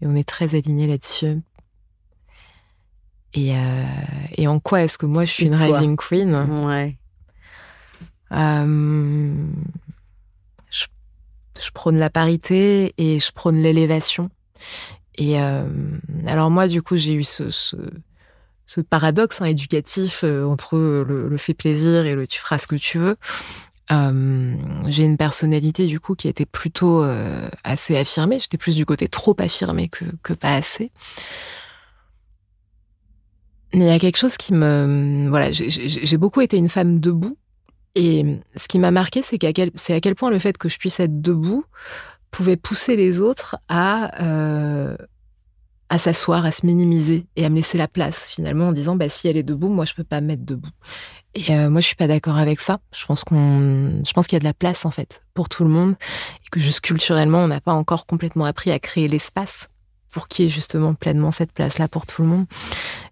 et 0.00 0.06
on 0.06 0.16
est 0.16 0.28
très 0.28 0.56
alignés 0.56 0.88
là-dessus. 0.88 1.40
Et, 3.32 3.54
et 4.36 4.48
en 4.48 4.58
quoi 4.58 4.82
est-ce 4.82 4.98
que 4.98 5.06
moi 5.06 5.24
je 5.24 5.30
suis 5.30 5.46
une 5.46 5.54
rising 5.54 5.96
queen? 5.96 6.34
Ouais. 6.66 6.96
Je 11.60 11.70
prône 11.72 11.96
la 11.96 12.10
parité 12.10 12.92
et 12.98 13.20
je 13.20 13.30
prône 13.30 13.62
l'élévation. 13.62 14.30
Et 15.14 15.38
alors 15.38 16.50
moi, 16.50 16.66
du 16.66 16.82
coup, 16.82 16.96
j'ai 16.96 17.12
eu 17.12 17.22
ce, 17.22 17.50
ce, 17.50 17.76
paradoxe 18.88 19.40
hein, 19.40 19.46
éducatif 19.46 20.24
entre 20.24 20.76
le, 20.78 21.28
le, 21.28 21.36
fait 21.36 21.54
plaisir 21.54 22.06
et 22.06 22.14
le 22.14 22.26
tu 22.26 22.38
feras 22.40 22.58
ce 22.58 22.66
que 22.66 22.76
tu 22.76 22.98
veux. 22.98 23.16
j'ai 23.88 25.04
une 25.04 25.16
personnalité 25.16 25.86
du 25.86 25.98
coup 25.98 26.14
qui 26.14 26.28
était 26.28 26.46
plutôt 26.46 27.04
assez 27.64 27.96
affirmée. 27.96 28.38
J'étais 28.38 28.58
plus 28.58 28.76
du 28.76 28.86
côté 28.86 29.08
trop 29.08 29.34
affirmé 29.38 29.88
que, 29.88 30.32
pas 30.32 30.54
assez. 30.54 30.92
Mais 33.72 33.84
il 33.84 33.88
y 33.88 33.90
a 33.90 33.98
quelque 33.98 34.18
chose 34.18 34.36
qui 34.36 34.52
me... 34.52 35.26
Voilà, 35.28 35.50
j'ai 35.52 36.16
beaucoup 36.16 36.40
été 36.40 36.56
une 36.56 36.68
femme 36.68 37.00
debout. 37.00 37.36
Et 37.94 38.24
ce 38.56 38.68
qui 38.68 38.78
m'a 38.78 38.90
marqué, 38.90 39.22
c'est 39.22 39.38
quel, 39.38 39.70
à 39.88 40.00
quel 40.00 40.14
point 40.14 40.30
le 40.30 40.38
fait 40.38 40.56
que 40.56 40.68
je 40.68 40.78
puisse 40.78 41.00
être 41.00 41.20
debout 41.20 41.64
pouvait 42.30 42.56
pousser 42.56 42.94
les 42.94 43.20
autres 43.20 43.56
à, 43.68 44.22
euh, 44.22 44.96
à 45.90 45.98
s'asseoir, 45.98 46.46
à 46.46 46.52
se 46.52 46.64
minimiser 46.64 47.26
et 47.36 47.44
à 47.44 47.50
me 47.50 47.56
laisser 47.56 47.76
la 47.76 47.88
place 47.88 48.26
finalement 48.26 48.68
en 48.68 48.72
disant 48.72 48.96
bah 48.96 49.08
si 49.08 49.28
elle 49.28 49.36
est 49.36 49.42
debout, 49.42 49.68
moi 49.68 49.84
je 49.84 49.94
peux 49.94 50.04
pas 50.04 50.20
me 50.20 50.28
mettre 50.28 50.44
debout. 50.44 50.70
Et 51.34 51.52
euh, 51.54 51.68
moi 51.68 51.80
je 51.80 51.86
suis 51.86 51.96
pas 51.96 52.06
d'accord 52.06 52.38
avec 52.38 52.60
ça. 52.60 52.78
Je 52.94 53.04
pense 53.04 53.24
qu'on, 53.24 54.02
je 54.04 54.12
pense 54.12 54.26
qu'il 54.26 54.36
y 54.36 54.38
a 54.38 54.40
de 54.40 54.44
la 54.44 54.54
place 54.54 54.86
en 54.86 54.90
fait 54.90 55.22
pour 55.34 55.48
tout 55.48 55.64
le 55.64 55.70
monde 55.70 55.96
et 56.46 56.48
que 56.50 56.60
juste 56.60 56.80
culturellement 56.80 57.38
on 57.38 57.48
n'a 57.48 57.60
pas 57.60 57.72
encore 57.72 58.06
complètement 58.06 58.44
appris 58.44 58.70
à 58.70 58.78
créer 58.78 59.08
l'espace 59.08 59.68
pour 60.10 60.28
qu'il 60.28 60.44
y 60.44 60.48
ait 60.48 60.50
justement 60.50 60.94
pleinement 60.94 61.30
cette 61.30 61.52
place-là 61.52 61.88
pour 61.88 62.06
tout 62.06 62.22
le 62.22 62.28
monde. 62.28 62.46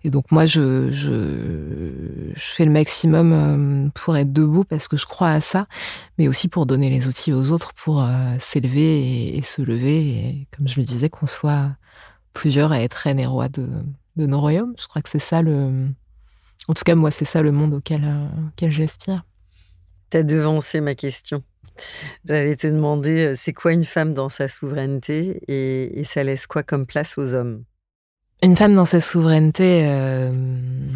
Et 0.04 0.10
donc 0.10 0.30
moi, 0.30 0.46
je, 0.46 0.90
je, 0.90 2.32
je, 2.34 2.52
fais 2.54 2.64
le 2.64 2.70
maximum 2.70 3.32
euh, 3.32 3.88
pour 3.94 4.16
être 4.16 4.32
debout 4.32 4.64
parce 4.64 4.88
que 4.88 4.96
je 4.96 5.06
crois 5.06 5.30
à 5.30 5.40
ça, 5.40 5.66
mais 6.18 6.28
aussi 6.28 6.48
pour 6.48 6.66
donner 6.66 6.90
les 6.90 7.06
outils 7.06 7.32
aux 7.32 7.50
autres 7.52 7.72
pour 7.74 8.02
euh, 8.02 8.36
s'élever 8.40 9.36
et, 9.36 9.42
se 9.42 9.62
lever. 9.62 10.08
Et 10.08 10.48
comme 10.56 10.68
je 10.68 10.80
le 10.80 10.84
disais, 10.84 11.08
qu'on 11.08 11.26
soit 11.26 11.70
plusieurs 12.32 12.72
à 12.72 12.80
être 12.80 12.94
reines 12.94 13.20
et 13.20 13.26
rois 13.26 13.48
de, 13.48 13.68
de 14.16 14.26
nos 14.26 14.40
royaumes. 14.40 14.74
Je 14.78 14.86
crois 14.86 15.02
que 15.02 15.08
c'est 15.08 15.18
ça 15.18 15.42
le... 15.42 15.88
En 16.66 16.74
tout 16.74 16.84
cas, 16.84 16.94
moi, 16.94 17.10
c'est 17.10 17.24
ça 17.24 17.40
le 17.40 17.52
monde 17.52 17.74
auquel, 17.74 18.04
euh, 18.04 18.48
auquel 18.48 18.70
j'aspire. 18.70 19.24
T'as 20.10 20.22
devancé 20.22 20.80
ma 20.80 20.94
question. 20.94 21.42
J'allais 22.24 22.56
te 22.56 22.66
demander, 22.66 23.28
euh, 23.28 23.34
c'est 23.36 23.52
quoi 23.52 23.72
une 23.72 23.84
femme 23.84 24.12
dans 24.12 24.28
sa 24.28 24.48
souveraineté 24.48 25.40
et, 25.48 26.04
ça 26.04 26.24
laisse 26.24 26.46
quoi 26.46 26.62
comme 26.62 26.86
place 26.86 27.16
aux 27.16 27.34
hommes? 27.34 27.64
Une 28.42 28.56
femme 28.56 28.74
dans 28.74 28.84
sa 28.84 29.00
souveraineté. 29.00 29.86
Euh, 29.86 30.30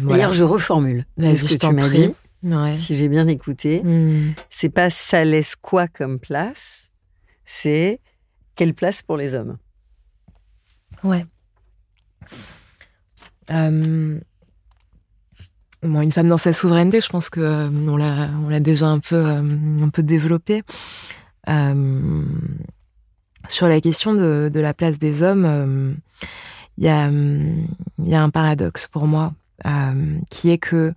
D'ailleurs, 0.07 0.33
je 0.33 0.43
reformule 0.43 1.05
ce 1.17 1.53
que 1.53 1.57
tu 1.57 1.73
m'as 1.73 1.89
dit. 1.89 2.13
Si 2.75 2.95
j'ai 2.95 3.07
bien 3.07 3.27
écouté, 3.27 3.81
hmm. 3.83 4.33
c'est 4.49 4.69
pas 4.69 4.89
ça 4.89 5.23
laisse 5.23 5.55
quoi 5.55 5.87
comme 5.87 6.19
place, 6.19 6.91
c'est 7.45 7.99
quelle 8.55 8.73
place 8.73 9.01
pour 9.01 9.17
les 9.17 9.35
hommes? 9.35 9.57
Ouais. 11.03 11.25
Euh, 13.51 14.19
une 15.83 16.11
femme 16.11 16.29
dans 16.29 16.37
sa 16.37 16.53
souveraineté, 16.53 17.01
je 17.01 17.09
pense 17.09 17.29
que 17.29 17.41
euh, 17.41 17.69
on 17.69 17.97
l'a, 17.97 18.29
on 18.45 18.49
l'a 18.49 18.59
déjà 18.59 18.87
un 18.87 18.99
peu, 18.99 19.15
euh. 19.15 20.61
Euh, 21.49 22.23
sur 23.49 23.67
la 23.67 23.81
question 23.81 24.13
de, 24.13 24.49
la 24.53 24.73
place 24.73 24.97
des 24.97 25.23
hommes, 25.23 25.97
il 26.77 26.85
y 26.85 26.87
a, 26.87 27.11
y 28.05 28.15
a 28.15 28.23
un 28.23 28.29
paradoxe 28.29 28.87
pour 28.87 29.07
moi, 29.07 29.33
qui 30.29 30.49
est 30.49 30.57
que 30.57 30.93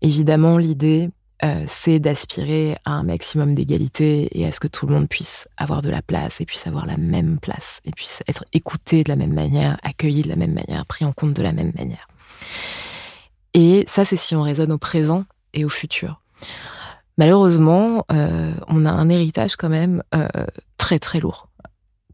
évidemment 0.00 0.58
l'idée 0.58 1.10
c'est 1.66 2.00
d'aspirer 2.00 2.76
à 2.84 2.92
un 2.92 3.02
maximum 3.04 3.54
d'égalité 3.54 4.28
et 4.38 4.46
à 4.46 4.52
ce 4.52 4.60
que 4.60 4.66
tout 4.66 4.86
le 4.86 4.94
monde 4.94 5.08
puisse 5.08 5.48
avoir 5.56 5.82
de 5.82 5.90
la 5.90 6.02
place 6.02 6.40
et 6.40 6.44
puisse 6.44 6.66
avoir 6.66 6.86
la 6.86 6.96
même 6.96 7.38
place 7.38 7.80
et 7.84 7.92
puisse 7.92 8.22
être 8.26 8.44
écouté 8.52 9.04
de 9.04 9.08
la 9.08 9.16
même 9.16 9.34
manière, 9.34 9.78
accueilli 9.82 10.22
de 10.22 10.28
la 10.28 10.36
même 10.36 10.54
manière, 10.54 10.84
pris 10.86 11.04
en 11.04 11.12
compte 11.12 11.34
de 11.34 11.42
la 11.42 11.52
même 11.52 11.72
manière. 11.76 12.08
Et 13.54 13.84
ça, 13.86 14.04
c'est 14.04 14.16
si 14.16 14.34
on 14.34 14.42
raisonne 14.42 14.72
au 14.72 14.78
présent 14.78 15.24
et 15.54 15.64
au 15.64 15.68
futur. 15.68 16.20
Malheureusement, 17.16 18.04
euh, 18.12 18.52
on 18.68 18.86
a 18.86 18.90
un 18.90 19.08
héritage 19.08 19.56
quand 19.56 19.68
même 19.68 20.02
euh, 20.14 20.28
très 20.76 21.00
très 21.00 21.18
lourd. 21.18 21.48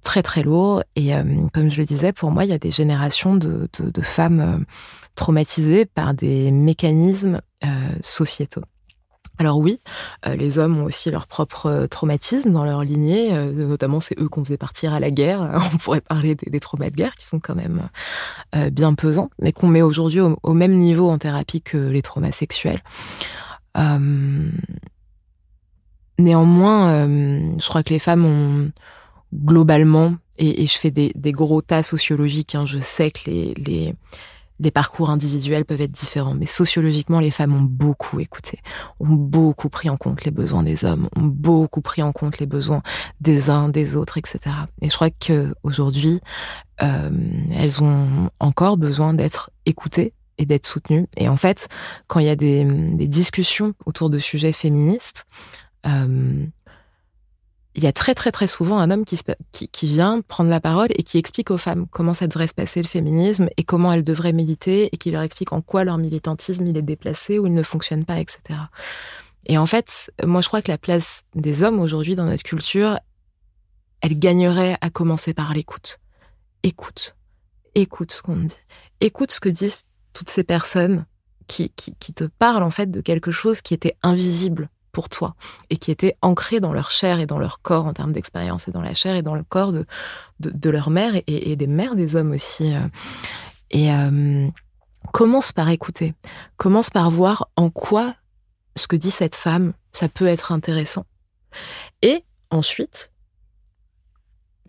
Très 0.03 0.23
très 0.23 0.43
lourd. 0.43 0.83
Et 0.97 1.15
euh, 1.15 1.23
comme 1.53 1.71
je 1.71 1.79
le 1.79 1.85
disais, 1.85 2.13
pour 2.13 2.31
moi, 2.31 2.45
il 2.45 2.51
y 2.51 2.55
a 2.55 2.59
des 2.59 2.71
générations 2.71 3.37
de, 3.37 3.69
de, 3.79 3.91
de 3.91 4.03
femmes 4.03 4.65
traumatisées 5.15 5.85
par 5.85 6.15
des 6.15 6.51
mécanismes 6.51 7.41
sociétaux. 8.03 8.65
Alors 9.39 9.59
oui, 9.59 9.81
euh, 10.27 10.37
les 10.37 10.59
hommes 10.59 10.79
ont 10.79 10.85
aussi 10.85 11.11
leur 11.11 11.27
propre 11.27 11.67
euh, 11.67 11.87
traumatisme 11.89 12.53
dans 12.53 12.65
leur 12.65 12.85
lignée, 12.85 13.35
euh, 13.35 13.53
notamment 13.67 14.01
c'est 14.01 14.17
eux 14.21 14.29
qu'on 14.29 14.45
faisait 14.45 14.57
partir 14.57 14.95
à 14.95 15.01
la 15.01 15.11
guerre. 15.11 15.61
On 15.75 15.77
pourrait 15.79 16.01
parler 16.01 16.37
des, 16.37 16.61
traumas 16.61 16.91
de 16.91 16.95
guerre 16.95 17.17
qui 17.17 17.27
sont 17.27 17.41
quand 17.41 17.57
même 17.57 17.89
bien 18.71 18.95
pesants, 18.95 19.31
mais 19.41 19.53
qu'on 19.53 19.67
met 19.67 19.83
aujourd'hui 19.83 20.21
au, 20.21 20.55
même 20.55 20.79
niveau 20.79 21.11
en 21.11 21.19
thérapie 21.19 21.63
que 21.63 21.77
les 21.77 22.03
traumas 22.03 22.33
sexuels. 22.33 22.81
Néanmoins, 26.17 27.07
je 27.09 27.69
crois 27.69 27.83
que 27.83 27.93
les 27.93 27.99
femmes 27.99 28.25
ont 28.25 28.71
globalement, 29.35 30.15
et, 30.39 30.67
je 30.67 30.79
fais 30.79 30.93
des, 30.93 31.13
gros 31.33 31.61
tas 31.61 31.83
sociologiques, 31.83 32.55
hein, 32.55 32.67
je 32.67 32.79
sais 32.79 33.11
que 33.11 33.29
les 33.29 33.55
les 33.55 33.95
parcours 34.71 35.11
individuels 35.11 35.65
peuvent 35.65 35.81
être 35.81 35.93
différents, 35.93 36.35
mais 36.35 36.47
sociologiquement, 36.47 37.21
les 37.21 37.31
femmes 37.31 37.55
ont 37.55 37.63
beaucoup 37.63 38.21
écouté, 38.21 38.61
ont 39.01 39.09
beaucoup 39.09 39.69
pris 39.69 39.91
en 39.91 39.97
compte 39.97 40.25
les 40.25 40.31
besoins 40.31 40.63
des 40.63 40.85
hommes, 40.85 41.09
ont 41.17 41.27
beaucoup 41.27 41.81
pris 41.81 42.03
en 42.03 42.13
compte 42.13 42.39
les 42.39 42.47
besoins 42.47 42.83
des 43.21 43.51
uns, 43.51 43.69
des 43.69 43.97
autres, 43.97 44.19
etc. 44.19 44.41
Et 44.81 44.91
je 44.91 44.95
crois 44.95 45.11
que 45.11 45.55
aujourd'hui, 45.63 46.21
euh, 46.83 47.11
elles 47.53 47.83
ont 47.83 48.31
encore 48.41 48.77
besoin 48.77 49.15
d'être 49.15 49.51
écoutées 49.67 50.13
et 50.39 50.47
d'être 50.47 50.67
soutenues. 50.67 51.07
Et 51.17 51.29
en 51.29 51.37
fait, 51.37 51.69
quand 52.07 52.21
il 52.21 52.27
y 52.27 52.31
a 52.31 52.37
des, 52.37 52.65
discussions 53.07 53.75
autour 53.87 54.11
de 54.11 54.19
sujets 54.19 54.53
féministes, 54.53 55.25
euh, 55.87 56.47
il 57.75 57.83
y 57.83 57.87
a 57.87 57.93
très 57.93 58.15
très 58.15 58.31
très 58.31 58.47
souvent 58.47 58.79
un 58.79 58.91
homme 58.91 59.05
qui, 59.05 59.87
vient 59.87 60.21
prendre 60.21 60.49
la 60.49 60.61
parole 60.61 60.89
et 60.91 61.03
qui 61.03 61.19
explique 61.19 61.51
aux 61.51 61.59
femmes 61.59 61.87
comment 61.91 62.15
ça 62.15 62.29
devrait 62.29 62.47
se 62.47 62.55
passer 62.55 62.81
le 62.81 62.89
féminisme 62.89 63.49
et 63.57 63.65
comment 63.65 63.93
elles 63.93 64.05
devraient 64.05 64.33
militer 64.33 64.89
et 64.93 64.97
qui 64.97 65.11
leur 65.11 65.23
explique 65.23 65.53
en 65.53 65.61
quoi 65.61 65.83
leur 65.83 65.99
militantisme 65.99 66.67
il 66.67 66.77
est 66.77 66.83
déplacé 66.83 67.39
ou 67.39 67.47
il 67.47 67.55
ne 67.55 67.63
fonctionne 67.63 68.05
pas, 68.05 68.21
etc. 68.21 68.61
Et 69.47 69.59
en 69.59 69.67
fait, 69.67 70.13
moi 70.25 70.41
je 70.41 70.49
crois 70.49 70.63
que 70.63 70.71
la 70.71 70.79
place 70.79 71.25
des 71.35 71.65
hommes 71.65 71.81
aujourd'hui 71.81 72.15
dans 72.15 72.27
notre 72.27 72.45
culture, 72.45 72.99
elle 74.01 74.19
gagnerait 74.19 74.79
à 74.81 74.91
commencer 74.91 75.35
par 75.35 75.53
l'écoute. 75.53 75.99
Écoute, 76.63 77.17
écoute 77.75 78.13
ce 78.13 78.23
qu'on 78.23 78.37
dit, 78.37 78.55
écoute 79.01 79.33
ce 79.33 79.41
que 79.41 79.49
disent 79.49 79.83
toutes 80.13 80.31
ces 80.31 80.45
personnes 80.45 81.07
qui, 81.49 81.71
qui 81.71 82.15
te 82.15 82.25
parlent 82.25 82.63
en 82.63 82.71
fait 82.71 82.91
de 82.91 83.01
quelque 83.01 83.33
chose 83.33 83.63
qui 83.63 83.75
était 83.75 83.97
invisible 84.03 84.71
pour 84.95 85.11
toi 85.11 85.35
et 85.69 85.77
qui 85.77 85.91
étaient 85.91 86.17
ancrés 86.23 86.61
dans 86.61 86.73
leur 86.73 86.91
chair 86.91 87.21
et 87.21 87.27
dans 87.27 87.39
leur 87.39 87.61
corps 87.61 87.85
en 87.85 87.93
termes 87.93 88.13
d'expérience 88.13 88.67
et 88.69 88.71
dans 88.71 88.81
la 88.81 88.95
chair 88.95 89.15
et 89.15 89.23
dans 89.23 89.35
le 89.35 89.43
corps 89.43 89.73
de, 89.73 89.85
de, 90.41 90.71
leur 90.71 90.89
mère 90.89 91.13
et, 91.27 91.57
des 91.57 91.67
mères 91.67 91.97
des 91.97 92.17
hommes 92.17 92.31
aussi. 92.33 92.75
Euh. 92.75 92.81
Et 93.71 93.93
euh, 93.93 94.49
commence 95.13 95.53
par 95.53 95.69
écouter, 95.69 96.15
commence 96.57 96.89
par 96.89 97.11
voir 97.11 97.51
en 97.57 97.69
quoi 97.69 98.15
ce 98.77 98.87
que 98.87 98.97
dit 98.97 99.11
cette 99.11 99.35
femme, 99.35 99.75
ça 99.93 100.09
peut 100.09 100.27
être 100.27 100.53
intéressant. 100.53 101.05
Et 102.03 102.25
ensuite, 102.51 103.13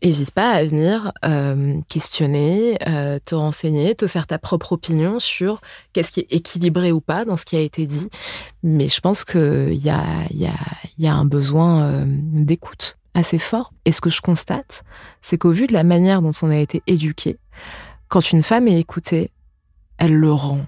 N'hésite 0.03 0.31
pas 0.31 0.51
à 0.51 0.63
venir 0.65 1.13
euh, 1.23 1.79
questionner, 1.87 2.77
euh, 2.87 3.17
te 3.23 3.33
renseigner, 3.33 3.95
te 3.95 4.07
faire 4.07 4.27
ta 4.27 4.37
propre 4.37 4.73
opinion 4.73 5.19
sur 5.19 5.61
qu'est-ce 5.93 6.11
qui 6.11 6.19
est 6.19 6.33
équilibré 6.33 6.91
ou 6.91 6.99
pas 6.99 7.23
dans 7.23 7.37
ce 7.37 7.45
qui 7.45 7.55
a 7.55 7.61
été 7.61 7.87
dit. 7.87 8.09
Mais 8.61 8.87
je 8.87 8.99
pense 8.99 9.23
qu'il 9.23 9.73
y 9.73 9.89
a, 9.89 10.05
y, 10.31 10.45
a, 10.45 10.53
y 10.97 11.07
a 11.07 11.13
un 11.13 11.25
besoin 11.25 11.83
euh, 11.83 12.05
d'écoute 12.07 12.97
assez 13.13 13.39
fort. 13.39 13.71
Et 13.85 13.93
ce 13.93 14.01
que 14.01 14.09
je 14.09 14.21
constate, 14.21 14.83
c'est 15.21 15.37
qu'au 15.37 15.51
vu 15.51 15.65
de 15.65 15.73
la 15.73 15.85
manière 15.85 16.21
dont 16.21 16.33
on 16.41 16.51
a 16.51 16.57
été 16.57 16.83
éduqué, 16.87 17.37
quand 18.09 18.31
une 18.31 18.43
femme 18.43 18.67
est 18.67 18.79
écoutée, 18.79 19.31
elle 19.97 20.15
le 20.15 20.31
rend. 20.31 20.65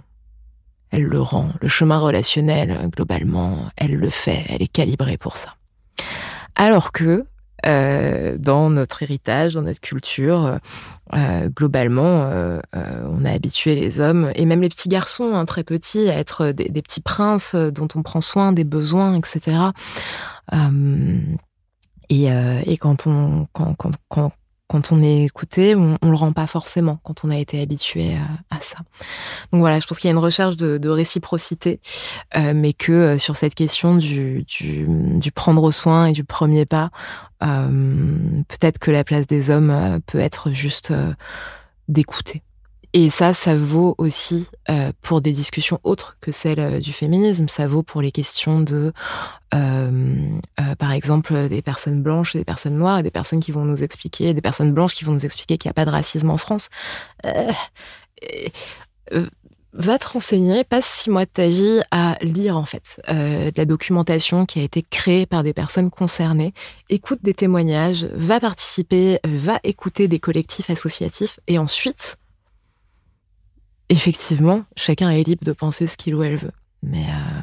Elle 0.89 1.03
le 1.03 1.21
rend. 1.21 1.49
Le 1.61 1.67
chemin 1.67 1.99
relationnel, 1.99 2.89
globalement, 2.95 3.69
elle 3.75 3.95
le 3.95 4.09
fait. 4.09 4.45
Elle 4.47 4.61
est 4.61 4.71
calibrée 4.71 5.17
pour 5.17 5.35
ça. 5.35 5.55
Alors 6.55 6.93
que 6.93 7.25
euh, 7.65 8.37
dans 8.37 8.69
notre 8.69 9.01
héritage, 9.03 9.55
dans 9.55 9.63
notre 9.63 9.81
culture. 9.81 10.59
Euh, 11.13 11.49
globalement, 11.49 12.23
euh, 12.23 12.59
on 12.73 13.25
a 13.25 13.31
habitué 13.31 13.75
les 13.75 13.99
hommes 13.99 14.31
et 14.35 14.45
même 14.45 14.61
les 14.61 14.69
petits 14.69 14.89
garçons, 14.89 15.35
hein, 15.35 15.45
très 15.45 15.63
petits, 15.63 16.09
à 16.09 16.17
être 16.17 16.51
des, 16.51 16.81
petits 16.81 17.01
princes 17.01 17.55
dont 17.55 17.87
on 17.95 18.03
prend 18.03 18.21
soin 18.21 18.51
des 18.51 18.63
besoins, 18.63 19.15
etc. 19.15 19.57
et, 22.09 22.25
et 22.27 22.77
quand 22.77 23.07
on 23.07 23.47
quand, 23.53 23.73
quand, 23.75 23.91
quand 24.09 24.31
quand 24.67 24.91
on 24.91 25.01
est 25.01 25.23
écouté, 25.23 25.75
on, 25.75 25.97
on 26.01 26.09
le 26.09 26.15
rend 26.15 26.33
pas 26.33 26.47
forcément 26.47 26.99
quand 27.03 27.23
on 27.23 27.29
a 27.29 27.37
été 27.37 27.61
habitué 27.61 28.15
à, 28.15 28.55
à 28.55 28.59
ça. 28.59 28.77
Donc 29.51 29.61
voilà, 29.61 29.79
je 29.79 29.87
pense 29.87 29.99
qu'il 29.99 30.09
y 30.09 30.11
a 30.11 30.15
une 30.15 30.17
recherche 30.17 30.57
de, 30.57 30.77
de 30.77 30.89
réciprocité, 30.89 31.79
euh, 32.35 32.53
mais 32.53 32.73
que 32.73 32.91
euh, 32.91 33.17
sur 33.17 33.35
cette 33.35 33.55
question 33.55 33.95
du, 33.95 34.43
du, 34.43 34.85
du, 34.87 35.31
prendre 35.31 35.71
soin 35.71 36.07
et 36.07 36.11
du 36.11 36.23
premier 36.23 36.65
pas, 36.65 36.89
euh, 37.43 38.43
peut-être 38.47 38.79
que 38.79 38.91
la 38.91 39.03
place 39.03 39.27
des 39.27 39.49
hommes 39.49 39.69
euh, 39.69 39.99
peut 40.05 40.19
être 40.19 40.51
juste 40.51 40.91
euh, 40.91 41.13
d'écouter. 41.87 42.43
Et 42.99 43.11
ça, 43.11 43.31
ça 43.31 43.53
vaut 43.53 43.93
aussi 43.99 44.47
euh, 44.71 44.91
pour 45.03 45.21
des 45.21 45.31
discussions 45.31 45.79
autres 45.83 46.17
que 46.19 46.31
celles 46.31 46.59
euh, 46.59 46.79
du 46.79 46.93
féminisme. 46.93 47.47
Ça 47.47 47.67
vaut 47.67 47.83
pour 47.83 48.01
les 48.01 48.11
questions 48.11 48.59
de, 48.59 48.91
euh, 49.53 50.39
par 50.79 50.91
exemple, 50.91 51.47
des 51.47 51.61
personnes 51.61 52.01
blanches 52.01 52.35
et 52.35 52.39
des 52.39 52.43
personnes 52.43 52.75
noires, 52.75 52.97
et 52.97 53.03
des 53.03 53.11
personnes 53.11 53.39
qui 53.39 53.51
vont 53.51 53.65
nous 53.65 53.83
expliquer, 53.83 54.33
des 54.33 54.41
personnes 54.41 54.73
blanches 54.73 54.95
qui 54.95 55.03
vont 55.03 55.11
nous 55.11 55.25
expliquer 55.25 55.59
qu'il 55.59 55.69
n'y 55.69 55.73
a 55.73 55.75
pas 55.75 55.85
de 55.85 55.91
racisme 55.91 56.31
en 56.31 56.37
France. 56.37 56.69
Va 59.73 59.99
te 59.99 60.07
renseigner, 60.07 60.63
passe 60.63 60.87
six 60.87 61.11
mois 61.11 61.25
de 61.25 61.29
ta 61.31 61.47
vie 61.47 61.81
à 61.91 62.17
lire 62.23 62.57
en 62.57 62.65
fait 62.65 62.99
de 63.07 63.53
la 63.55 63.65
documentation 63.65 64.47
qui 64.47 64.59
a 64.59 64.63
été 64.63 64.81
créée 64.81 65.27
par 65.27 65.43
des 65.43 65.53
personnes 65.53 65.91
concernées. 65.91 66.51
Écoute 66.89 67.19
des 67.21 67.35
témoignages, 67.35 68.05
va 68.15 68.39
participer, 68.39 69.19
va 69.23 69.59
écouter 69.63 70.07
des 70.07 70.17
collectifs 70.17 70.71
associatifs, 70.71 71.39
et 71.45 71.59
ensuite 71.59 72.17
effectivement, 73.89 74.65
chacun 74.75 75.09
est 75.09 75.23
libre 75.23 75.43
de 75.43 75.53
penser 75.53 75.87
ce 75.87 75.97
qu'il 75.97 76.15
ou 76.15 76.23
elle 76.23 76.37
veut. 76.37 76.51
Mais 76.83 77.05
euh, 77.05 77.41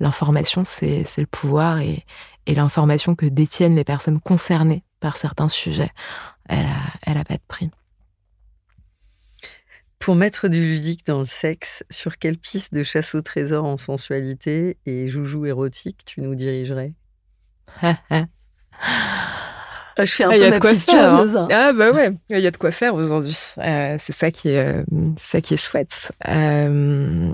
l'information, 0.00 0.64
c'est 0.64 1.04
le 1.16 1.26
pouvoir 1.26 1.78
et, 1.78 2.04
et 2.46 2.54
l'information 2.54 3.14
que 3.14 3.26
détiennent 3.26 3.76
les 3.76 3.84
personnes 3.84 4.20
concernées 4.20 4.84
par 5.00 5.16
certains 5.16 5.48
sujets, 5.48 5.90
elle 6.48 6.66
a, 6.66 6.82
elle 7.02 7.18
a 7.18 7.24
pas 7.24 7.34
de 7.34 7.42
prix. 7.46 7.70
Pour 9.98 10.14
mettre 10.14 10.48
du 10.48 10.60
ludique 10.60 11.06
dans 11.06 11.20
le 11.20 11.26
sexe, 11.26 11.84
sur 11.90 12.18
quelle 12.18 12.38
piste 12.38 12.72
de 12.72 12.82
chasse 12.82 13.14
au 13.14 13.22
trésor 13.22 13.64
en 13.64 13.76
sensualité 13.76 14.78
et 14.86 15.08
joujou 15.08 15.46
érotique 15.46 16.04
tu 16.04 16.20
nous 16.20 16.34
dirigerais? 16.34 16.92
je 20.04 20.12
fais 20.12 20.24
un 20.24 20.30
ah, 20.30 20.34
peu 20.34 20.50
ma 20.50 20.60
petite 20.60 20.90
faire, 20.90 21.14
hein. 21.14 21.48
Ah 21.50 21.72
bah 21.72 21.90
ouais, 21.90 22.12
il 22.28 22.38
y 22.38 22.46
a 22.46 22.50
de 22.50 22.56
quoi 22.56 22.70
faire 22.70 22.94
aujourd'hui. 22.94 23.36
Euh, 23.58 23.96
c'est 23.98 24.12
ça 24.12 24.30
qui 24.30 24.50
est, 24.50 24.58
euh, 24.58 24.84
ça 25.18 25.40
qui 25.40 25.54
est 25.54 25.56
chouette. 25.56 26.12
Euh, 26.28 27.32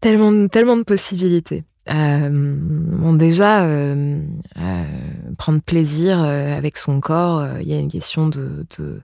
tellement, 0.00 0.48
tellement 0.48 0.76
de 0.76 0.82
possibilités. 0.82 1.64
Euh, 1.88 2.28
bon 2.30 3.14
déjà, 3.14 3.66
prendre 5.38 5.62
plaisir 5.62 6.20
avec 6.20 6.76
son 6.76 7.00
corps, 7.00 7.46
il 7.60 7.68
y 7.68 7.72
a 7.72 7.78
une 7.78 7.90
question 7.90 8.28
de 8.28 8.66
de, 8.78 9.02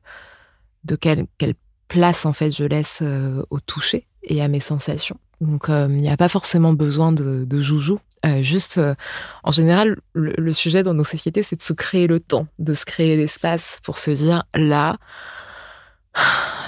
de 0.85 0.97
quelle, 0.97 1.27
quelle 1.39 1.55
place 1.89 2.27
en 2.27 2.35
fait 2.35 2.51
je 2.51 2.65
laisse 2.65 3.03
au 3.51 3.61
toucher 3.61 4.07
et 4.23 4.43
à 4.43 4.49
mes 4.49 4.61
sensations. 4.61 5.17
Donc 5.41 5.67
il 5.69 5.97
n'y 5.97 6.11
a 6.11 6.17
pas 6.17 6.29
forcément 6.29 6.75
besoin 6.75 7.13
de, 7.13 7.45
de 7.45 7.61
joujou. 7.61 7.99
Euh, 8.27 8.43
juste, 8.43 8.79
euh, 8.79 8.95
en 9.45 9.51
général, 9.51 9.97
le, 10.13 10.53
sujet 10.53 10.83
dans 10.83 10.95
nos 10.95 11.05
sociétés, 11.05 11.43
c'est 11.43 11.57
de 11.57 11.63
se 11.63 11.73
créer 11.73 12.07
le 12.07 12.21
temps, 12.21 12.47
de 12.59 12.75
se 12.75 12.85
créer 12.85 13.17
l'espace 13.17 13.81
pour 13.83 13.99
se 13.99 14.11
dire 14.11 14.45
là, 14.55 14.97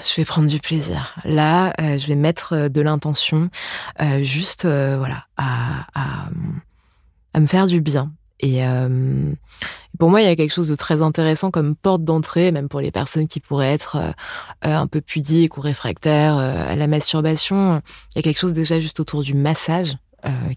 je 0.06 0.16
vais 0.16 0.24
prendre 0.24 0.48
du 0.48 0.60
plaisir. 0.60 1.14
Là, 1.24 1.72
euh, 1.80 1.98
je 1.98 2.06
vais 2.06 2.14
mettre 2.14 2.68
de 2.68 2.80
l'intention, 2.80 3.50
juste, 4.20 4.64
voilà, 4.64 5.26
à, 5.36 5.86
à, 5.94 6.28
à, 7.34 7.40
me 7.40 7.46
faire 7.46 7.66
du 7.66 7.80
bien. 7.80 8.12
Et 8.42 8.62
pour 9.98 10.08
moi, 10.08 10.22
il 10.22 10.24
y 10.24 10.30
a 10.30 10.36
quelque 10.36 10.54
chose 10.54 10.68
de 10.68 10.74
très 10.74 11.02
intéressant 11.02 11.50
comme 11.50 11.76
porte 11.76 12.04
d'entrée, 12.04 12.52
même 12.52 12.70
pour 12.70 12.80
les 12.80 12.90
personnes 12.90 13.28
qui 13.28 13.38
pourraient 13.38 13.74
être 13.74 14.14
un 14.62 14.86
peu 14.86 15.02
pudiques 15.02 15.58
ou 15.58 15.60
réfractaires 15.60 16.38
à 16.38 16.74
la 16.74 16.86
masturbation. 16.86 17.82
Il 18.14 18.16
y 18.16 18.18
a 18.20 18.22
quelque 18.22 18.38
chose 18.38 18.54
déjà 18.54 18.80
juste 18.80 18.98
autour 18.98 19.20
du 19.20 19.34
massage 19.34 19.98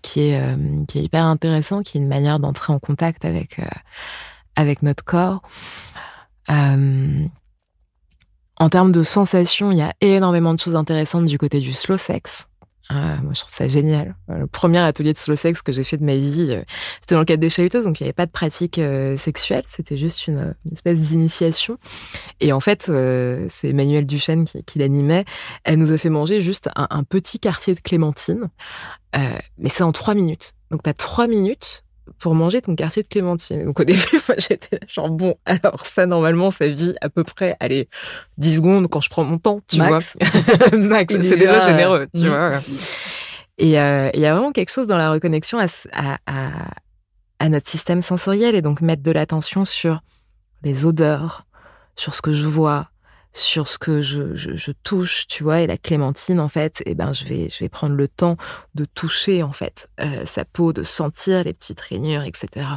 qui 0.02 0.22
est 0.22 0.40
euh, 0.40 0.56
qui 0.88 1.00
est 1.00 1.04
hyper 1.04 1.26
intéressant, 1.26 1.82
qui 1.82 1.98
est 1.98 2.02
une 2.02 2.08
manière 2.08 2.40
d'entrer 2.40 2.74
en 2.74 2.80
contact 2.80 3.26
avec 3.26 3.60
euh, 3.60 3.66
avec 4.56 4.84
notre 4.84 5.04
corps. 5.04 5.42
en 6.50 7.30
termes 8.70 8.92
de 8.92 9.04
sensations, 9.04 9.72
il 9.72 9.78
y 9.78 9.82
a 9.82 9.94
énormément 10.02 10.54
de 10.54 10.60
choses 10.60 10.76
intéressantes 10.76 11.26
du 11.26 11.38
côté 11.38 11.60
du 11.60 11.74
slow 11.74 11.98
sex. 11.98 12.48
Euh, 12.92 13.18
moi, 13.24 13.34
je 13.34 13.40
trouve 13.40 13.54
ça 13.54 13.68
génial. 13.68 14.16
Le 14.28 14.46
premier 14.46 14.80
atelier 14.80 15.14
de 15.14 15.18
slow 15.18 15.36
sex 15.36 15.62
que 15.62 15.72
j'ai 15.72 15.84
fait 15.84 15.98
de 15.98 16.04
ma 16.04 16.16
vie, 16.16 16.62
c'était 17.02 17.16
dans 17.16 17.20
le 17.20 17.26
cadre 17.26 17.40
des 17.40 17.50
chahuteuses, 17.50 17.86
donc 17.86 18.00
il 18.00 18.04
n'y 18.04 18.08
avait 18.08 18.14
pas 18.14 18.26
de 18.26 18.32
pratique 18.32 18.78
euh, 18.78 19.16
sexuelle, 19.16 19.64
c'était 19.68 19.98
juste 19.98 20.28
une, 20.28 20.54
espèce 20.72 21.00
d'initiation. 21.00 21.78
Et 22.42 22.52
en 22.52 22.60
fait, 22.60 22.90
euh, 22.90 23.46
c'est 23.50 23.70
Emmanuel 23.70 24.06
Duchesne 24.06 24.46
qui, 24.46 24.80
l'animait. 24.80 25.24
Elle 25.64 25.80
nous 25.80 25.92
a 25.92 25.98
fait 25.98 26.10
manger 26.10 26.42
juste 26.42 26.70
un, 26.76 27.04
petit 27.04 27.40
quartier 27.40 27.74
de 27.76 27.80
clémentine 27.80 28.50
euh, 29.16 29.38
mais 29.58 29.70
c'est 29.70 29.84
en 29.84 29.92
trois 29.92 30.16
minutes. 30.16 30.54
Donc, 30.72 30.84
tu 30.84 30.90
as 30.90 30.94
trois 30.94 31.28
minutes 31.28 31.84
pour 32.20 32.36
manger 32.36 32.62
ton 32.62 32.76
quartier 32.76 33.04
de 33.04 33.08
clémentine. 33.08 33.66
Donc, 33.66 33.80
au 33.80 33.84
début, 33.86 34.22
moi, 34.28 34.36
j'étais 34.38 34.78
là, 34.78 34.88
genre, 34.88 35.10
bon, 35.10 35.36
alors, 35.46 35.86
ça, 35.86 36.06
normalement, 36.06 36.52
ça 36.52 36.68
vit 36.68 36.96
à 37.02 37.10
peu 37.10 37.24
près, 37.24 37.56
allez, 37.60 37.90
10 38.38 38.56
secondes 38.56 38.90
quand 38.90 39.02
je 39.02 39.10
prends 39.10 39.24
mon 39.24 39.38
temps, 39.38 39.60
tu 39.68 39.78
Max. 39.78 40.16
vois. 40.20 40.78
Max, 40.78 41.14
c'est 41.14 41.38
déjà 41.38 41.68
généreux, 41.68 42.08
tu 42.16 42.24
mmh. 42.24 42.28
vois. 42.28 42.60
Et 43.58 43.80
euh, 43.80 44.10
il 44.14 44.20
y 44.20 44.26
a 44.26 44.34
vraiment 44.34 44.52
quelque 44.52 44.72
chose 44.72 44.88
dans 44.88 44.98
la 44.98 45.12
reconnexion 45.12 45.60
à, 45.60 45.68
à, 45.92 46.18
à, 46.26 46.52
à 47.40 47.50
notre 47.50 47.70
système 47.70 48.02
sensoriel 48.02 48.56
et 48.56 48.62
donc 48.62 48.82
mettre 48.82 49.04
de 49.04 49.12
l'attention 49.12 49.64
sur 49.64 50.02
les 50.64 50.86
odeurs, 50.86 51.46
sur 51.96 52.14
ce 52.14 52.22
que 52.22 52.32
je 52.32 52.48
vois, 52.48 52.90
sur 53.34 53.68
ce 53.68 53.80
que 53.80 54.02
je, 54.02 54.36
je, 54.36 54.56
je, 54.56 54.72
touche, 54.84 55.26
tu 55.28 55.44
vois. 55.44 55.62
Et 55.62 55.68
la 55.68 55.78
clémentine, 55.78 56.40
en 56.40 56.50
fait, 56.50 56.84
eh 56.86 56.94
ben, 56.94 57.14
je 57.14 57.26
vais, 57.26 57.50
je 57.50 57.60
vais 57.60 57.70
prendre 57.70 57.96
le 57.96 58.08
temps 58.08 58.38
de 58.76 58.86
toucher, 58.86 59.42
en 59.42 59.52
fait, 59.52 59.90
euh, 60.00 60.26
sa 60.26 60.46
peau, 60.46 60.72
de 60.72 60.84
sentir 60.84 61.44
les 61.44 61.54
petites 61.54 61.82
rainures, 61.82 62.24
etc. 62.24 62.68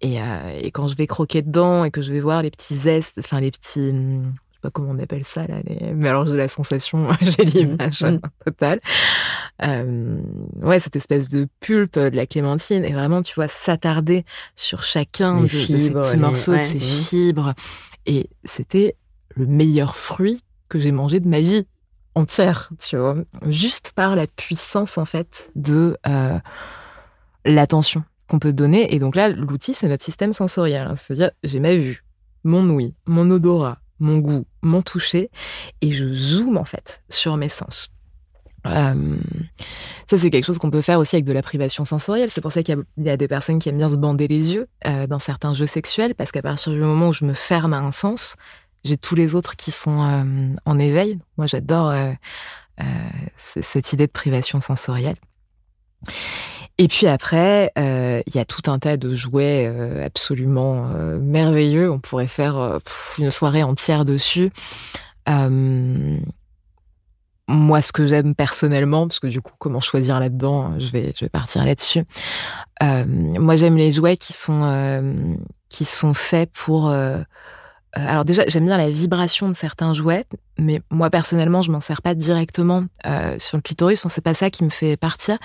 Et, 0.00 0.20
euh, 0.20 0.58
et, 0.60 0.70
quand 0.70 0.88
je 0.88 0.96
vais 0.96 1.06
croquer 1.06 1.42
dedans 1.42 1.84
et 1.84 1.90
que 1.90 2.00
je 2.00 2.12
vais 2.12 2.20
voir 2.20 2.42
les 2.42 2.50
petits 2.50 2.74
zestes, 2.74 3.18
enfin, 3.18 3.40
les 3.40 3.50
petits, 3.50 3.90
hum, 3.90 4.32
je 4.50 4.56
sais 4.56 4.60
pas 4.62 4.70
comment 4.70 4.92
on 4.92 4.98
appelle 4.98 5.24
ça, 5.24 5.46
là, 5.46 5.56
les... 5.66 5.92
mais 5.92 6.08
alors 6.08 6.26
j'ai 6.26 6.36
la 6.36 6.48
sensation, 6.48 7.08
j'ai 7.20 7.44
l'image 7.44 8.02
mmh. 8.02 8.20
totale. 8.46 8.80
Euh, 9.62 10.20
ouais, 10.62 10.80
cette 10.80 10.96
espèce 10.96 11.28
de 11.28 11.48
pulpe 11.60 11.98
de 11.98 12.16
la 12.16 12.26
clémentine 12.26 12.84
et 12.84 12.92
vraiment, 12.92 13.22
tu 13.22 13.34
vois, 13.34 13.48
s'attarder 13.48 14.24
sur 14.56 14.84
chacun 14.84 15.42
de, 15.42 15.46
fibres, 15.48 15.76
de, 15.76 15.80
ces 15.80 15.90
petits 15.92 16.16
les... 16.16 16.22
morceaux, 16.22 16.52
ouais, 16.52 16.60
de 16.60 16.64
ces 16.64 16.78
mmh. 16.78 16.80
fibres. 16.80 17.54
Et 18.06 18.30
c'était 18.44 18.96
le 19.38 19.46
meilleur 19.46 19.96
fruit 19.96 20.42
que 20.68 20.78
j'ai 20.78 20.92
mangé 20.92 21.20
de 21.20 21.28
ma 21.28 21.40
vie 21.40 21.66
entière, 22.14 22.70
tu 22.78 22.96
vois, 22.96 23.16
juste 23.46 23.92
par 23.94 24.16
la 24.16 24.26
puissance 24.26 24.98
en 24.98 25.04
fait 25.04 25.50
de 25.54 25.96
euh, 26.06 26.38
l'attention 27.44 28.04
qu'on 28.28 28.38
peut 28.38 28.52
donner. 28.52 28.94
Et 28.94 28.98
donc 28.98 29.16
là, 29.16 29.28
l'outil, 29.28 29.72
c'est 29.72 29.88
notre 29.88 30.04
système 30.04 30.32
sensoriel. 30.32 30.86
Hein. 30.88 30.96
C'est-à-dire, 30.96 31.30
j'ai 31.44 31.60
ma 31.60 31.74
vue, 31.74 32.04
mon 32.44 32.68
ouïe, 32.68 32.94
mon 33.06 33.30
odorat, 33.30 33.78
mon 34.00 34.18
goût, 34.18 34.44
mon 34.62 34.82
toucher, 34.82 35.30
et 35.80 35.92
je 35.92 36.12
zoome 36.12 36.56
en 36.56 36.64
fait 36.64 37.02
sur 37.08 37.36
mes 37.36 37.48
sens. 37.48 37.90
Euh, 38.66 39.16
ça, 40.06 40.18
c'est 40.18 40.30
quelque 40.30 40.44
chose 40.44 40.58
qu'on 40.58 40.70
peut 40.70 40.80
faire 40.82 40.98
aussi 40.98 41.16
avec 41.16 41.24
de 41.24 41.32
la 41.32 41.42
privation 41.42 41.84
sensorielle. 41.84 42.30
C'est 42.30 42.40
pour 42.40 42.52
ça 42.52 42.62
qu'il 42.62 42.84
y, 42.98 43.08
a 43.08 43.16
des 43.16 43.28
personnes 43.28 43.60
qui 43.60 43.68
aiment 43.68 43.78
bien 43.78 43.88
se 43.88 43.96
bander 43.96 44.26
les 44.28 44.52
yeux 44.52 44.66
euh, 44.86 45.06
dans 45.06 45.20
certains 45.20 45.54
jeux 45.54 45.66
sexuels, 45.66 46.14
parce 46.14 46.32
qu'à 46.32 46.42
partir 46.42 46.72
du 46.72 46.80
moment 46.80 47.08
où 47.08 47.12
je 47.12 47.24
me 47.24 47.34
ferme 47.34 47.72
à 47.72 47.78
un 47.78 47.92
sens, 47.92 48.36
j'ai 48.84 48.96
tous 48.96 49.14
les 49.14 49.34
autres 49.34 49.56
qui 49.56 49.70
sont 49.70 50.02
euh, 50.02 50.54
en 50.64 50.78
éveil. 50.78 51.18
Moi, 51.36 51.46
j'adore 51.46 51.90
euh, 51.90 52.12
euh, 52.80 52.84
cette 53.36 53.92
idée 53.92 54.06
de 54.06 54.12
privation 54.12 54.60
sensorielle. 54.60 55.16
Et 56.78 56.86
puis 56.86 57.08
après, 57.08 57.72
il 57.76 58.34
y 58.36 58.38
a 58.38 58.44
tout 58.44 58.70
un 58.70 58.78
tas 58.78 58.96
de 58.96 59.12
jouets 59.12 59.66
absolument 60.04 60.84
merveilleux. 61.20 61.90
On 61.90 61.98
pourrait 61.98 62.28
faire 62.28 62.78
une 63.18 63.32
soirée 63.32 63.64
entière 63.64 64.04
dessus. 64.04 64.52
moi, 67.48 67.82
ce 67.82 67.90
que 67.90 68.06
j'aime 68.06 68.36
personnellement, 68.36 69.08
parce 69.08 69.18
que 69.18 69.26
du 69.26 69.40
coup, 69.40 69.54
comment 69.58 69.80
choisir 69.80 70.20
là-dedans, 70.20 70.78
je 70.78 70.88
vais, 70.90 71.12
je 71.18 71.24
vais 71.24 71.28
partir 71.28 71.64
là-dessus. 71.64 72.04
moi, 72.80 73.56
j'aime 73.56 73.76
les 73.76 73.90
jouets 73.90 74.16
qui 74.16 74.32
sont 74.32 75.36
qui 75.68 75.84
sont 75.84 76.14
faits 76.14 76.52
pour 76.52 76.94
alors 78.06 78.24
déjà, 78.24 78.44
j'aime 78.46 78.66
bien 78.66 78.76
la 78.76 78.90
vibration 78.90 79.48
de 79.48 79.54
certains 79.54 79.94
jouets, 79.94 80.26
mais 80.58 80.82
moi 80.90 81.10
personnellement, 81.10 81.62
je 81.62 81.70
m'en 81.70 81.80
sers 81.80 82.02
pas 82.02 82.14
directement 82.14 82.84
euh, 83.06 83.38
sur 83.38 83.56
le 83.56 83.62
clitoris. 83.62 83.98
Enfin, 84.00 84.08
c'est 84.08 84.20
pas 84.20 84.34
ça 84.34 84.50
qui 84.50 84.64
me 84.64 84.70
fait 84.70 84.96
partir. 84.96 85.38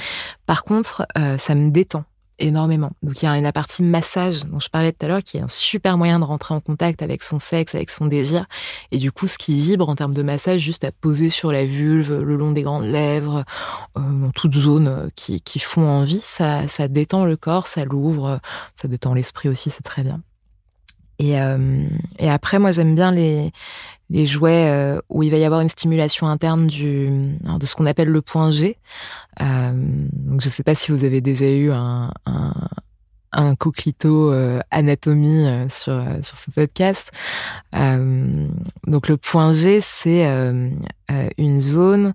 Par 0.46 0.64
contre, 0.64 1.06
euh, 1.18 1.38
ça 1.38 1.56
me 1.56 1.70
détend 1.70 2.04
énormément. 2.40 2.92
Donc 3.04 3.22
il 3.22 3.26
y 3.26 3.28
a 3.28 3.40
la 3.40 3.52
partie 3.54 3.84
massage 3.84 4.46
dont 4.46 4.60
je 4.60 4.70
parlais 4.70 4.92
tout 4.92 5.06
à 5.06 5.08
l'heure, 5.08 5.24
qui 5.24 5.38
est 5.38 5.42
un 5.42 5.48
super 5.48 5.98
moyen 5.98 6.20
de 6.20 6.26
rentrer 6.26 6.54
en 6.54 6.60
contact 6.60 7.02
avec 7.02 7.24
son 7.24 7.40
sexe, 7.40 7.76
avec 7.76 7.90
son 7.90 8.08
désir. 8.08 8.46
Et 8.92 8.98
du 8.98 9.12
coup, 9.12 9.28
ce 9.28 9.38
qui 9.38 9.60
vibre 9.60 9.88
en 9.88 9.96
termes 9.96 10.14
de 10.14 10.24
massage, 10.24 10.60
juste 10.60 10.84
à 10.84 10.92
poser 10.92 11.30
sur 11.30 11.52
la 11.52 11.66
vulve, 11.66 12.22
le 12.22 12.36
long 12.36 12.52
des 12.52 12.64
grandes 12.64 12.86
lèvres, 12.86 13.46
euh, 13.98 14.02
dans 14.02 14.32
toute 14.32 14.56
zone 14.56 15.10
qui, 15.16 15.42
qui 15.42 15.60
font 15.60 15.88
envie, 15.88 16.22
ça, 16.22 16.68
ça 16.68 16.88
détend 16.88 17.26
le 17.26 17.38
corps, 17.38 17.68
ça 17.68 17.86
l'ouvre, 17.86 18.40
ça 18.76 18.88
détend 18.88 19.14
l'esprit 19.14 19.50
aussi, 19.50 19.70
c'est 19.70 19.84
très 19.84 20.04
bien. 20.04 20.22
Et, 21.32 21.38
et 22.20 22.30
après, 22.30 22.60
moi, 22.60 22.72
j'aime 22.72 22.96
bien 22.96 23.12
les, 23.12 23.52
jouets 24.26 25.00
où 25.10 25.24
il 25.24 25.32
va 25.32 25.38
y 25.38 25.46
avoir 25.46 25.62
une 25.62 25.70
stimulation 25.70 26.28
interne 26.28 26.68
du, 26.68 27.10
de 27.42 27.66
ce 27.66 27.76
qu'on 27.76 27.86
appelle 27.86 28.10
le 28.10 28.22
point 28.22 28.52
G. 28.52 28.78
donc, 29.40 30.42
je 30.42 30.48
ne 30.48 30.52
sais 30.52 30.64
pas 30.64 30.76
si 30.76 30.92
vous 30.92 31.04
avez 31.04 31.22
déjà 31.22 31.50
eu 31.50 31.72
un, 31.72 32.12
un, 32.26 32.54
un 33.34 33.56
coquelito 33.56 34.32
euh, 34.32 34.62
anatomie 34.72 35.46
euh, 35.46 35.68
sur 35.68 35.94
euh, 35.94 36.22
sur 36.22 36.38
ce 36.38 36.52
podcast. 36.52 37.12
donc 37.74 39.08
le 39.08 39.18
point 39.18 39.54
G, 39.54 39.82
c'est 39.82 40.26
une 41.38 41.62
zone 41.62 42.14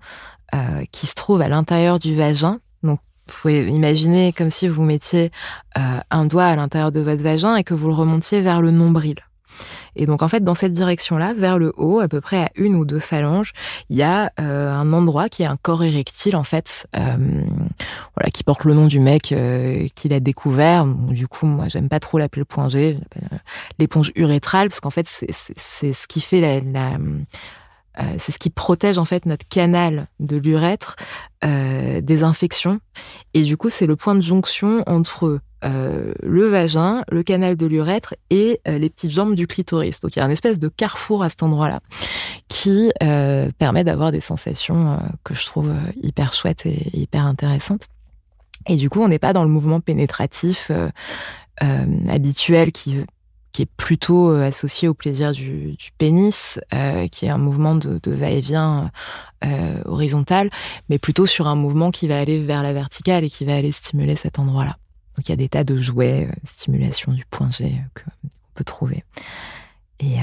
qui 0.93 1.07
se 1.07 1.15
trouve 1.15 1.43
à 1.43 1.49
l'intérieur 1.49 1.99
du 1.99 2.15
vagin. 2.15 2.61
Donc 2.83 3.01
vous 3.29 3.41
pouvez 3.41 3.67
imaginer 3.67 4.33
comme 4.33 4.51
si 4.51 4.69
vous 4.69 4.83
mettiez 4.83 5.31
un 5.75 6.25
doigt 6.25 6.47
à 6.47 6.57
l'intérieur 6.57 6.93
de 6.93 7.01
votre 7.01 7.23
vagin 7.23 7.57
et 7.57 7.65
que 7.65 7.75
vous 7.75 7.89
le 7.89 7.95
remontiez 7.95 8.41
vers 8.41 8.61
le 8.61 8.71
nombril. 8.71 9.17
Et 9.97 10.07
donc 10.07 10.23
en 10.23 10.29
fait, 10.29 10.43
dans 10.45 10.55
cette 10.55 10.73
direction-là, 10.73 11.35
vers 11.35 11.59
le 11.59 11.73
haut, 11.77 12.01
à 12.01 12.09
peu 12.09 12.21
près 12.21 12.45
à 12.45 12.51
une 12.55 12.77
ou 12.77 12.85
deux 12.85 13.01
phalanges, 13.01 13.53
il 13.91 13.97
y 13.97 14.03
a 14.03 14.33
euh, 14.41 14.73
un 14.73 14.93
endroit 14.93 15.29
qui 15.29 15.43
est 15.43 15.47
un 15.47 15.57
corps 15.57 15.85
érectile 15.85 16.37
en 16.37 16.45
fait, 16.45 16.87
euh, 16.97 17.45
voilà, 18.17 18.31
qui 18.33 18.45
porte 18.45 18.65
le 18.65 18.75
nom 18.75 18.87
du 18.87 19.01
mec 19.01 19.33
euh, 19.33 19.87
qui 19.95 20.09
l'a 20.09 20.21
découvert. 20.21 20.87
Du 20.87 21.27
coup, 21.27 21.47
moi, 21.47 21.69
j'aime 21.69 21.89
pas 21.89 22.01
trop 22.01 22.19
l'appeler 22.19 22.41
le 22.41 22.47
point 22.47 22.69
G, 22.69 22.99
l'éponge 23.79 24.13
urétrale, 24.15 24.69
parce 24.69 24.81
qu'en 24.81 24.91
fait, 24.91 25.09
c'est 25.09 25.93
ce 25.93 26.07
qui 26.07 26.21
fait 26.21 26.41
la 26.41 26.97
c'est 28.19 28.33
ce 28.33 28.39
qui 28.39 28.51
protège 28.51 28.99
en 28.99 29.05
fait 29.05 29.27
notre 29.27 29.47
canal 29.49 30.07
de 30.21 30.37
l'urètre 30.37 30.97
euh, 31.45 32.01
des 32.01 32.23
infections 32.23 32.81
et 33.35 33.43
du 33.43 33.57
coup 33.57 33.71
c'est 33.71 33.87
le 33.87 33.97
point 33.97 34.15
de 34.15 34.21
jonction 34.21 34.83
entre 34.87 35.41
euh, 35.65 36.15
le 36.23 36.49
vagin, 36.49 37.03
le 37.11 37.25
canal 37.25 37.57
de 37.57 37.67
l'urètre 37.67 38.15
et 38.31 38.61
euh, 38.69 38.79
les 38.79 38.89
petites 38.91 39.11
jambes 39.11 39.35
du 39.35 39.49
clitoris. 39.49 39.99
Donc 40.01 40.15
il 40.15 40.21
y 40.21 40.23
a 40.23 40.25
un 40.25 40.31
espèce 40.31 40.61
de 40.61 40.69
carrefour 40.69 41.25
à 41.25 41.29
cet 41.29 41.43
endroit-là 41.43 41.81
qui 42.47 42.93
euh, 43.03 43.51
permet 43.59 43.83
d'avoir 43.83 44.13
des 44.13 44.21
sensations 44.21 44.99
que 45.25 45.35
je 45.35 45.45
trouve 45.47 45.75
hyper 46.01 46.33
chouettes 46.33 46.65
et 46.65 46.97
hyper 46.97 47.27
intéressantes. 47.27 47.89
Et 48.69 48.77
du 48.77 48.89
coup, 48.89 49.01
on 49.01 49.09
n'est 49.09 49.19
pas 49.19 49.33
dans 49.33 49.43
le 49.43 49.49
mouvement 49.49 49.81
pénétratif 49.81 50.71
habituel 51.61 52.71
qui 52.71 53.05
qui 53.53 53.63
est 53.63 53.71
plutôt 53.77 54.31
associé 54.31 54.89
au 54.89 54.95
plaisir 54.95 55.33
du, 55.33 55.73
du 55.73 55.91
pénis, 55.99 56.59
qui 57.11 57.27
est 57.27 57.31
un 57.31 57.39
mouvement 57.39 57.75
de, 57.75 57.99
de 58.03 58.13
va-et-vient 58.13 58.91
horizontal, 59.85 60.51
mais 60.89 60.99
plutôt 60.99 61.27
sur 61.27 61.49
un 61.49 61.57
mouvement 61.57 61.91
qui 61.91 62.09
va 62.09 62.19
aller 62.19 62.43
vers 62.43 62.63
la 62.63 62.73
verticale 62.73 63.25
et 63.25 63.31
qui 63.31 63.45
va 63.45 63.57
aller 63.57 63.73
stimuler 63.73 64.17
cet 64.17 64.39
endroit-là. 64.39 64.79
Donc 65.19 65.29
il 65.29 65.31
y 65.31 65.33
a 65.33 65.37
des 65.37 65.49
tas 65.49 65.65
de 65.65 65.79
jouets, 65.79 66.29
euh, 66.31 66.35
stimulation 66.45 67.11
du 67.11 67.25
point 67.29 67.51
G 67.51 67.65
euh, 67.65 68.01
qu'on 68.01 68.29
peut 68.55 68.63
trouver. 68.63 69.03
Et, 69.99 70.21
euh, 70.21 70.23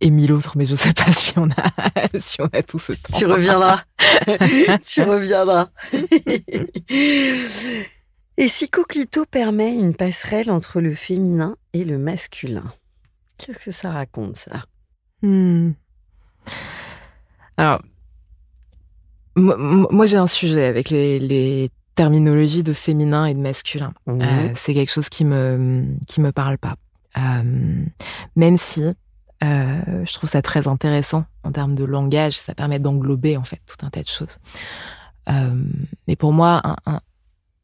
et 0.00 0.10
mille 0.10 0.32
autres, 0.32 0.58
mais 0.58 0.66
je 0.66 0.72
ne 0.72 0.76
sais 0.76 0.92
pas 0.92 1.12
si 1.16 1.38
on 1.38 1.48
a, 1.50 1.72
si 2.18 2.40
on 2.40 2.46
a 2.46 2.64
tout 2.64 2.80
ce 2.80 2.94
temps. 2.94 3.16
Tu 3.16 3.26
reviendras. 3.26 3.84
tu 4.84 5.02
reviendras. 5.02 5.68
et 8.36 8.48
si 8.48 8.68
Coquelito 8.68 9.24
permet 9.24 9.74
une 9.74 9.94
passerelle 9.94 10.50
entre 10.50 10.80
le 10.80 10.94
féminin 10.94 11.56
et 11.72 11.84
le 11.84 11.98
masculin, 11.98 12.72
qu'est-ce 13.38 13.58
que 13.58 13.70
ça 13.70 13.90
raconte, 13.90 14.36
ça? 14.36 14.64
Hmm. 15.22 15.72
Alors, 17.56 17.80
moi, 19.36 20.06
j'ai 20.06 20.16
un 20.16 20.26
sujet 20.26 20.64
avec 20.64 20.90
les, 20.90 21.18
les 21.18 21.70
terminologie 21.94 22.62
de 22.62 22.72
féminin 22.72 23.24
et 23.26 23.34
de 23.34 23.40
masculin. 23.40 23.92
Mmh. 24.06 24.20
Euh, 24.20 24.52
c'est 24.54 24.74
quelque 24.74 24.92
chose 24.92 25.08
qui 25.08 25.24
me 25.24 25.84
qui 26.06 26.20
me 26.20 26.32
parle 26.32 26.58
pas. 26.58 26.76
Euh, 27.16 27.84
même 28.36 28.56
si 28.56 28.82
euh, 28.82 30.04
je 30.04 30.12
trouve 30.12 30.28
ça 30.28 30.42
très 30.42 30.66
intéressant 30.66 31.24
en 31.44 31.52
termes 31.52 31.74
de 31.74 31.84
langage, 31.84 32.38
ça 32.38 32.54
permet 32.54 32.78
d'englober 32.78 33.36
en 33.36 33.44
fait 33.44 33.60
tout 33.66 33.84
un 33.86 33.90
tas 33.90 34.02
de 34.02 34.08
choses. 34.08 34.38
mais 36.06 36.16
pour 36.16 36.32
moi, 36.32 36.60
un, 36.64 36.76
un, 36.86 37.00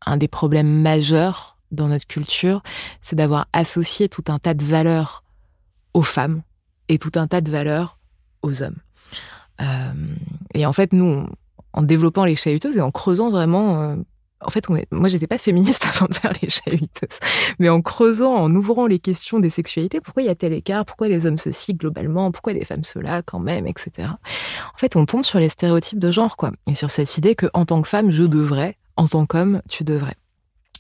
un, 0.07 0.17
des 0.17 0.29
problèmes 0.29 0.83
majeurs 0.83 1.57
dans 1.71 1.89
notre 1.89 2.07
culture, 2.07 2.63
c'est 3.01 3.17
d'avoir 3.17 3.47
associé 3.53 4.09
tout 4.09 4.25
un 4.29 4.39
tas 4.39 4.55
de 4.55 4.65
valeurs 4.65 5.25
aux 5.95 6.03
femmes 6.03 6.43
et 6.89 6.99
tout 6.99 7.13
un 7.15 7.27
tas 7.27 7.41
de 7.41 7.51
valeurs 7.51 7.99
aux 8.43 8.63
hommes. 8.63 8.79
et 10.55 10.67
en 10.67 10.73
fait, 10.73 10.93
nous, 10.93 11.29
en 11.73 11.83
développant 11.83 12.25
les 12.25 12.37
chahuteuses 12.37 12.77
et 12.77 12.81
en 12.81 12.91
creusant 12.91 13.31
vraiment 13.31 13.97
en 14.43 14.51
fait, 14.51 14.71
on 14.71 14.77
est... 14.77 14.87
moi, 14.91 15.09
j'étais 15.09 15.27
pas 15.27 15.39
féministe 15.39 15.87
avant 15.95 16.07
de 16.07 16.15
faire 16.15 16.33
les 16.41 16.49
chahuteuses. 16.49 17.19
Mais 17.59 17.69
en 17.69 17.83
creusant, 17.83 18.35
en 18.35 18.55
ouvrant 18.55 18.87
les 18.87 18.99
questions 18.99 19.39
des 19.39 19.51
sexualités, 19.51 20.01
pourquoi 20.01 20.23
il 20.23 20.27
y 20.27 20.31
a 20.31 20.35
tel 20.35 20.53
écart, 20.53 20.85
pourquoi 20.85 21.09
les 21.09 21.27
hommes 21.27 21.37
ceci 21.37 21.75
globalement, 21.75 22.31
pourquoi 22.33 22.53
les 22.53 22.65
femmes 22.65 22.85
cela 22.85 23.23
quand 23.23 23.39
même, 23.39 23.67
etc. 23.67 24.09
En 24.75 24.79
fait, 24.79 24.97
on 24.97 25.05
tombe 25.07 25.25
sur 25.25 25.39
les 25.39 25.49
stéréotypes 25.49 25.99
de 25.99 26.11
genre, 26.11 26.37
quoi. 26.37 26.53
Et 26.67 26.75
sur 26.75 26.91
cette 26.91 27.17
idée 27.19 27.35
que, 27.35 27.47
en 27.55 27.67
tant 27.67 27.83
que 27.83 27.89
femme, 27.89 28.11
je 28.11 28.23
devrais, 28.23 28.77
en 29.01 29.09
tant 29.09 29.25
qu'homme, 29.25 29.63
tu 29.71 29.83
devrais. 29.83 30.17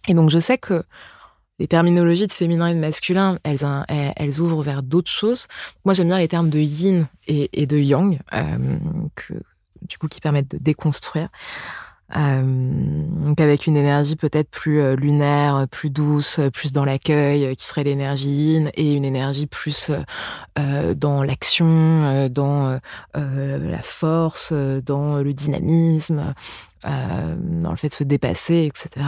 Et 0.06 0.12
donc, 0.12 0.28
je 0.28 0.38
sais 0.38 0.58
que 0.58 0.84
les 1.58 1.66
terminologies 1.66 2.26
de 2.26 2.32
féminin 2.32 2.66
et 2.66 2.74
de 2.74 2.78
masculin, 2.78 3.38
elles, 3.44 3.66
elles 3.88 4.40
ouvrent 4.40 4.62
vers 4.62 4.82
d'autres 4.82 5.10
choses. 5.10 5.46
Moi, 5.86 5.94
j'aime 5.94 6.08
bien 6.08 6.18
les 6.18 6.28
termes 6.28 6.50
de 6.50 6.58
yin 6.58 7.06
et, 7.26 7.64
de 7.64 7.78
yang, 7.78 8.18
euh, 8.34 8.78
que, 9.14 9.32
du 9.88 9.96
coup, 9.96 10.06
qui 10.06 10.20
permettent 10.20 10.50
de 10.50 10.58
déconstruire. 10.58 11.30
Euh, 12.16 12.42
donc 12.42 13.40
avec 13.40 13.66
une 13.66 13.76
énergie 13.76 14.16
peut-être 14.16 14.50
plus 14.50 14.80
euh, 14.80 14.96
lunaire, 14.96 15.66
plus 15.70 15.90
douce, 15.90 16.40
plus 16.52 16.72
dans 16.72 16.84
l'accueil, 16.84 17.54
qui 17.56 17.64
serait 17.64 17.84
l'énergie 17.84 18.30
yin, 18.30 18.70
et 18.74 18.94
une 18.94 19.04
énergie 19.04 19.46
plus 19.46 19.90
euh, 20.58 20.94
dans 20.94 21.22
l'action, 21.22 22.28
dans 22.28 22.80
la 23.14 23.82
force, 23.82 24.52
dans 24.52 25.18
le 25.18 25.32
dynamisme, 25.34 26.34
dans 26.84 27.70
le 27.70 27.76
fait 27.76 27.88
de 27.88 27.94
se 27.94 28.04
dépasser, 28.04 28.68
etc. 28.68 29.06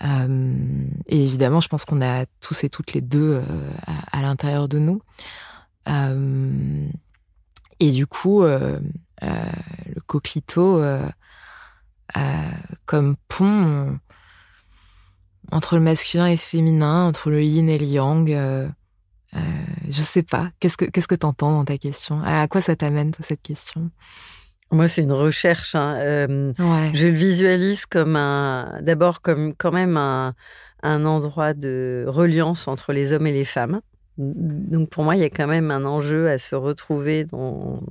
et 0.00 1.24
évidemment, 1.24 1.60
je 1.60 1.68
pense 1.68 1.84
qu'on 1.84 2.02
a 2.02 2.26
tous 2.40 2.64
et 2.64 2.68
toutes 2.68 2.92
les 2.92 3.00
deux 3.00 3.42
à, 3.86 4.22
l'intérieur 4.22 4.68
de 4.68 4.78
nous. 4.78 5.00
et 7.80 7.90
du 7.90 8.06
coup, 8.06 8.44
le 9.22 10.00
coquelito 10.06 10.80
euh, 10.80 11.08
comme 12.86 13.16
pont 13.28 13.66
euh, 13.66 13.90
entre 15.50 15.76
le 15.76 15.82
masculin 15.82 16.26
et 16.26 16.32
le 16.32 16.36
féminin, 16.36 17.06
entre 17.06 17.30
le 17.30 17.42
yin 17.42 17.68
et 17.68 17.78
le 17.78 17.86
yang. 17.86 18.30
Euh, 18.30 18.68
euh, 19.34 19.40
je 19.88 20.00
sais 20.00 20.22
pas. 20.22 20.50
Qu'est-ce 20.60 20.76
que 20.76 20.84
qu'est-ce 20.84 21.08
que 21.08 21.14
t'entends 21.14 21.52
dans 21.52 21.64
ta 21.64 21.78
question? 21.78 22.20
À 22.22 22.46
quoi 22.48 22.60
ça 22.60 22.76
t'amène 22.76 23.12
cette 23.20 23.42
question? 23.42 23.90
Moi, 24.70 24.88
c'est 24.88 25.02
une 25.02 25.12
recherche. 25.12 25.74
Hein. 25.74 25.98
Je 26.58 27.06
le 27.06 27.12
visualise 27.12 27.86
comme 27.86 28.16
un, 28.16 28.80
d'abord 28.80 29.20
comme 29.20 29.54
quand 29.54 29.70
même 29.70 29.96
un, 29.96 30.34
un 30.82 31.04
endroit 31.04 31.54
de 31.54 32.04
reliance 32.08 32.66
entre 32.66 32.92
les 32.92 33.12
hommes 33.12 33.26
et 33.26 33.32
les 33.32 33.44
femmes. 33.44 33.80
Donc 34.16 34.90
pour 34.90 35.04
moi, 35.04 35.16
il 35.16 35.20
y 35.20 35.24
a 35.24 35.30
quand 35.30 35.46
même 35.46 35.70
un 35.70 35.84
enjeu 35.84 36.28
à 36.28 36.38
se 36.38 36.54
retrouver 36.54 37.24
dans 37.24 37.82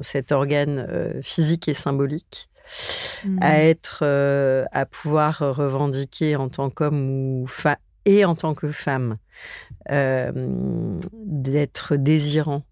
cet 0.00 0.32
organe 0.32 1.20
physique 1.22 1.68
et 1.68 1.74
symbolique 1.74 2.49
à 3.24 3.26
mmh. 3.26 3.42
être, 3.42 4.00
euh, 4.02 4.64
à 4.72 4.86
pouvoir 4.86 5.38
revendiquer 5.38 6.36
en 6.36 6.48
tant 6.48 6.70
qu'homme 6.70 7.42
ou 7.42 7.46
et 8.06 8.24
en 8.24 8.34
tant 8.34 8.54
que 8.54 8.70
femme, 8.70 9.18
euh, 9.90 10.32
d'être 11.14 11.96
désirant 11.96 12.64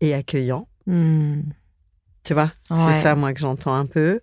et 0.00 0.14
accueillant. 0.14 0.68
Mmh. 0.86 1.42
Tu 2.24 2.34
vois, 2.34 2.52
c'est 2.68 3.00
ça 3.02 3.16
moi 3.16 3.32
que 3.32 3.40
j'entends 3.40 3.74
un 3.74 3.86
peu, 3.86 4.20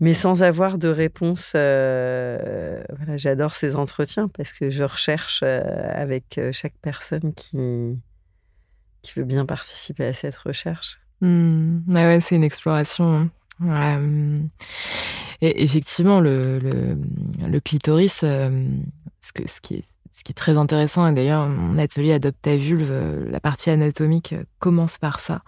mais 0.00 0.12
sans 0.12 0.42
avoir 0.42 0.76
de 0.76 0.88
réponse. 0.88 1.52
Euh, 1.54 2.82
voilà, 2.96 3.16
j'adore 3.16 3.54
ces 3.54 3.76
entretiens 3.76 4.26
parce 4.26 4.52
que 4.52 4.70
je 4.70 4.82
recherche 4.82 5.44
avec 5.44 6.40
chaque 6.50 6.74
personne 6.82 7.32
qui 7.34 7.96
qui 9.02 9.12
veut 9.18 9.24
bien 9.24 9.46
participer 9.46 10.04
à 10.04 10.12
cette 10.12 10.36
recherche. 10.36 11.00
Mmh. 11.20 11.94
ouais, 11.94 12.20
c'est 12.20 12.34
une 12.34 12.44
exploration. 12.44 13.30
Euh, 13.64 14.42
effectivement, 15.42 16.20
le, 16.20 16.96
clitoris, 17.64 18.20
euh, 18.22 18.64
ce, 19.20 19.60
qui 19.60 19.74
est, 19.74 20.34
très 20.34 20.56
intéressant, 20.56 21.06
et 21.06 21.14
d'ailleurs, 21.14 21.48
mon 21.48 21.78
atelier 21.78 22.12
Adopte 22.12 22.40
ta 22.42 22.56
vulve, 22.56 23.28
la 23.28 23.40
partie 23.40 23.70
anatomique 23.70 24.34
commence 24.60 24.98
par 24.98 25.20
ça. 25.20 25.42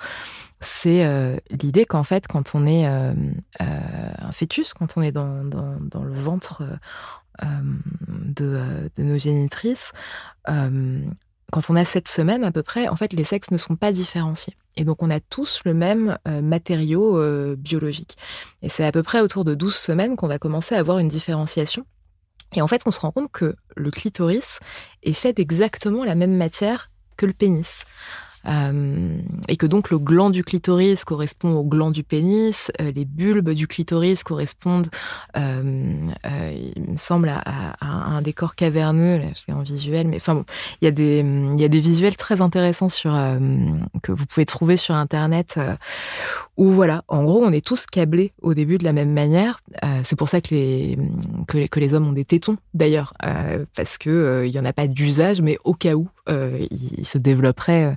C'est 0.61 1.05
euh, 1.05 1.37
l'idée 1.51 1.85
qu'en 1.85 2.05
fait, 2.05 2.27
quand 2.27 2.55
on 2.55 2.67
est 2.67 2.89
euh, 2.89 3.13
un 3.61 4.33
fœtus, 4.33 4.75
quand 4.75 4.97
on 4.97 5.03
est 5.03 5.13
dans 5.13 5.43
le 5.43 6.15
ventre 6.15 6.63
de, 7.43 8.91
de, 8.97 9.03
nos 9.03 9.19
génitrices, 9.19 9.93
quand 10.47 11.71
on 11.71 11.77
a 11.77 11.85
sept 11.85 12.09
semaines 12.09 12.43
à 12.43 12.51
peu 12.51 12.63
près, 12.63 12.89
en 12.89 12.97
fait, 12.97 13.13
les 13.13 13.25
sexes 13.25 13.51
ne 13.51 13.59
sont 13.59 13.77
pas 13.77 13.93
différenciés. 13.93 14.57
Et 14.77 14.85
donc, 14.85 15.03
on 15.03 15.11
a 15.11 15.21
tous 15.21 15.61
le 15.65 15.75
même 15.75 16.19
euh, 16.27 16.43
matériau 16.43 17.19
euh, 17.19 17.55
biologique. 17.57 18.17
Et 18.63 18.69
c'est 18.69 18.85
à 18.85 18.93
peu 18.93 19.03
près 19.03 19.21
autour 19.21 19.45
de 19.45 19.55
12 19.55 19.75
semaines 19.75 20.17
qu'on 20.17 20.27
va 20.27 20.39
commencer 20.39 20.75
à 20.75 20.79
avoir 20.79 20.99
une 20.99 21.09
différenciation 21.09 21.87
Et 22.55 22.63
en 22.63 22.67
fait, 22.67 22.83
on 22.87 22.91
se 22.91 23.01
rend 23.01 23.13
compte 23.13 23.31
que 23.31 23.55
le 23.77 23.91
clitoris 23.91 24.59
est 25.03 25.13
fait 25.13 25.33
d'exactement 25.33 26.05
la 26.05 26.15
même 26.15 26.37
matière 26.37 26.91
que 27.17 27.27
le 27.27 27.33
pénis. 27.33 27.85
Euh, 28.47 29.19
et 29.49 29.57
que 29.57 29.67
donc 29.67 29.91
le 29.91 29.99
gland 29.99 30.31
du 30.31 30.45
clitoris 30.45 31.05
correspond 31.05 31.55
au 31.55 31.65
gland 31.65 31.91
du 31.91 32.03
pénis, 32.03 32.71
euh, 32.81 32.93
les 32.95 33.05
bulbes 33.05 33.51
du 33.51 33.67
clitoris 33.67 34.23
correspondent, 34.23 34.89
euh, 35.37 36.11
il 36.25 36.91
me 36.93 36.97
semble, 36.97 37.29
à, 37.29 37.75
un 37.81 38.23
décor 38.23 38.55
caverneux, 38.55 39.19
là, 39.19 39.27
je 39.35 39.53
en 39.53 39.63
visuel, 39.63 40.09
mais 40.09 40.17
enfin 40.17 40.35
bon, 40.35 40.45
il 40.81 40.85
y 40.85 40.89
a 40.89 40.91
des, 40.91 41.25
y 41.57 41.65
a 41.65 41.69
des 41.69 41.81
visuels 41.81 42.17
très 42.17 42.41
intéressants 42.41 42.89
sur, 42.89 43.13
que 44.03 44.13
vous 44.13 44.27
pouvez 44.27 44.47
trouver 44.47 44.77
sur 44.77 44.95
Internet, 44.95 45.59
où 46.57 46.71
voilà, 46.71 47.03
en 47.09 47.23
gros, 47.25 47.43
on 47.45 47.53
est 47.53 47.65
tous 47.65 47.87
câblés 47.87 48.33
au 48.43 48.55
début 48.55 48.79
de 48.79 48.85
la 48.85 48.93
même 48.93 49.13
manière. 49.13 49.61
c'est 50.03 50.17
pour 50.17 50.29
ça 50.29 50.41
que 50.41 50.55
les, 50.55 51.95
hommes 51.95 52.09
ont 52.09 52.13
des 52.13 52.25
tétons, 52.25 52.57
d'ailleurs, 52.73 53.15
parce 53.77 53.99
que 53.99 54.45
il 54.47 54.53
y 54.53 54.59
en 54.59 54.65
a 54.65 54.73
pas 54.73 54.87
d'usage, 54.87 55.41
mais 55.41 55.59
au 55.65 55.75
cas 55.75 55.95
où, 55.95 56.09
ils 56.29 57.07
se 57.07 57.19
développeraient 57.19 57.97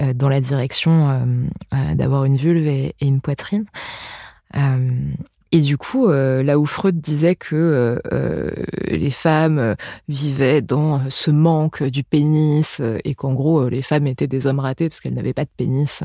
euh, 0.00 0.12
dans 0.12 0.28
la 0.28 0.40
direction 0.40 1.08
euh, 1.08 1.24
euh, 1.72 1.94
d'avoir 1.94 2.24
une 2.24 2.36
vulve 2.36 2.66
et, 2.66 2.94
une 3.00 3.20
poitrine. 3.20 3.66
Et 5.52 5.60
du 5.60 5.76
coup, 5.78 6.08
là 6.08 6.58
où 6.58 6.66
Freud 6.66 7.00
disait 7.00 7.36
que 7.36 8.00
les 8.88 9.10
femmes 9.10 9.76
vivaient 10.08 10.62
dans 10.62 11.08
ce 11.10 11.30
manque 11.30 11.82
du 11.84 12.02
pénis 12.02 12.80
et 13.04 13.14
qu'en 13.14 13.34
gros 13.34 13.68
les 13.68 13.82
femmes 13.82 14.08
étaient 14.08 14.26
des 14.26 14.46
hommes 14.48 14.58
ratés 14.60 14.88
parce 14.88 15.00
qu'elles 15.00 15.14
n'avaient 15.14 15.32
pas 15.32 15.44
de 15.44 15.50
pénis, 15.56 16.02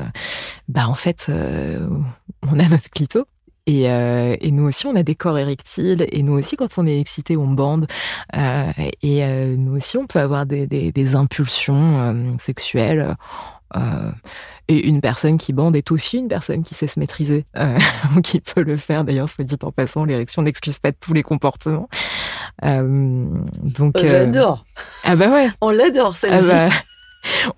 bah 0.68 0.88
en 0.88 0.94
fait, 0.94 1.30
on 1.30 2.58
a 2.58 2.68
notre 2.68 2.90
clito. 2.90 3.26
Et, 3.70 3.82
et, 3.84 4.50
nous 4.50 4.64
aussi, 4.64 4.86
on 4.86 4.96
a 4.96 5.02
des 5.02 5.14
corps 5.14 5.38
érectiles. 5.38 6.04
Et 6.10 6.22
nous 6.22 6.32
aussi, 6.32 6.56
quand 6.56 6.78
on 6.78 6.86
est 6.86 6.98
excité, 6.98 7.36
on 7.36 7.46
bande. 7.46 7.86
et 8.34 9.56
nous 9.56 9.76
aussi, 9.76 9.96
on 9.96 10.06
peut 10.06 10.18
avoir 10.18 10.46
des, 10.46 10.66
des, 10.66 10.90
des 10.92 11.14
impulsions 11.14 12.36
sexuelles 12.38 13.16
euh, 13.76 14.10
et 14.68 14.86
une 14.86 15.00
personne 15.00 15.38
qui 15.38 15.52
bande 15.52 15.76
est 15.76 15.90
aussi 15.90 16.18
une 16.18 16.28
personne 16.28 16.62
qui 16.62 16.74
sait 16.74 16.86
se 16.86 16.98
maîtriser, 16.98 17.44
euh, 17.56 17.78
qui 18.22 18.40
peut 18.40 18.62
le 18.62 18.76
faire. 18.76 19.04
D'ailleurs, 19.04 19.28
soit 19.28 19.44
dit 19.44 19.56
en 19.62 19.72
passant, 19.72 20.04
l'érection 20.04 20.42
n'excuse 20.42 20.78
pas 20.78 20.92
tous 20.92 21.12
les 21.12 21.22
comportements. 21.22 21.88
Euh, 22.64 23.26
donc, 23.62 23.94
on 23.96 24.02
l'adore. 24.02 24.64
Ah 25.04 25.16
bah 25.16 25.28
ouais. 25.28 25.48
On 25.60 25.70
l'adore 25.70 26.16
celle-ci. 26.16 26.50
Ah 26.52 26.68
bah, 26.68 26.74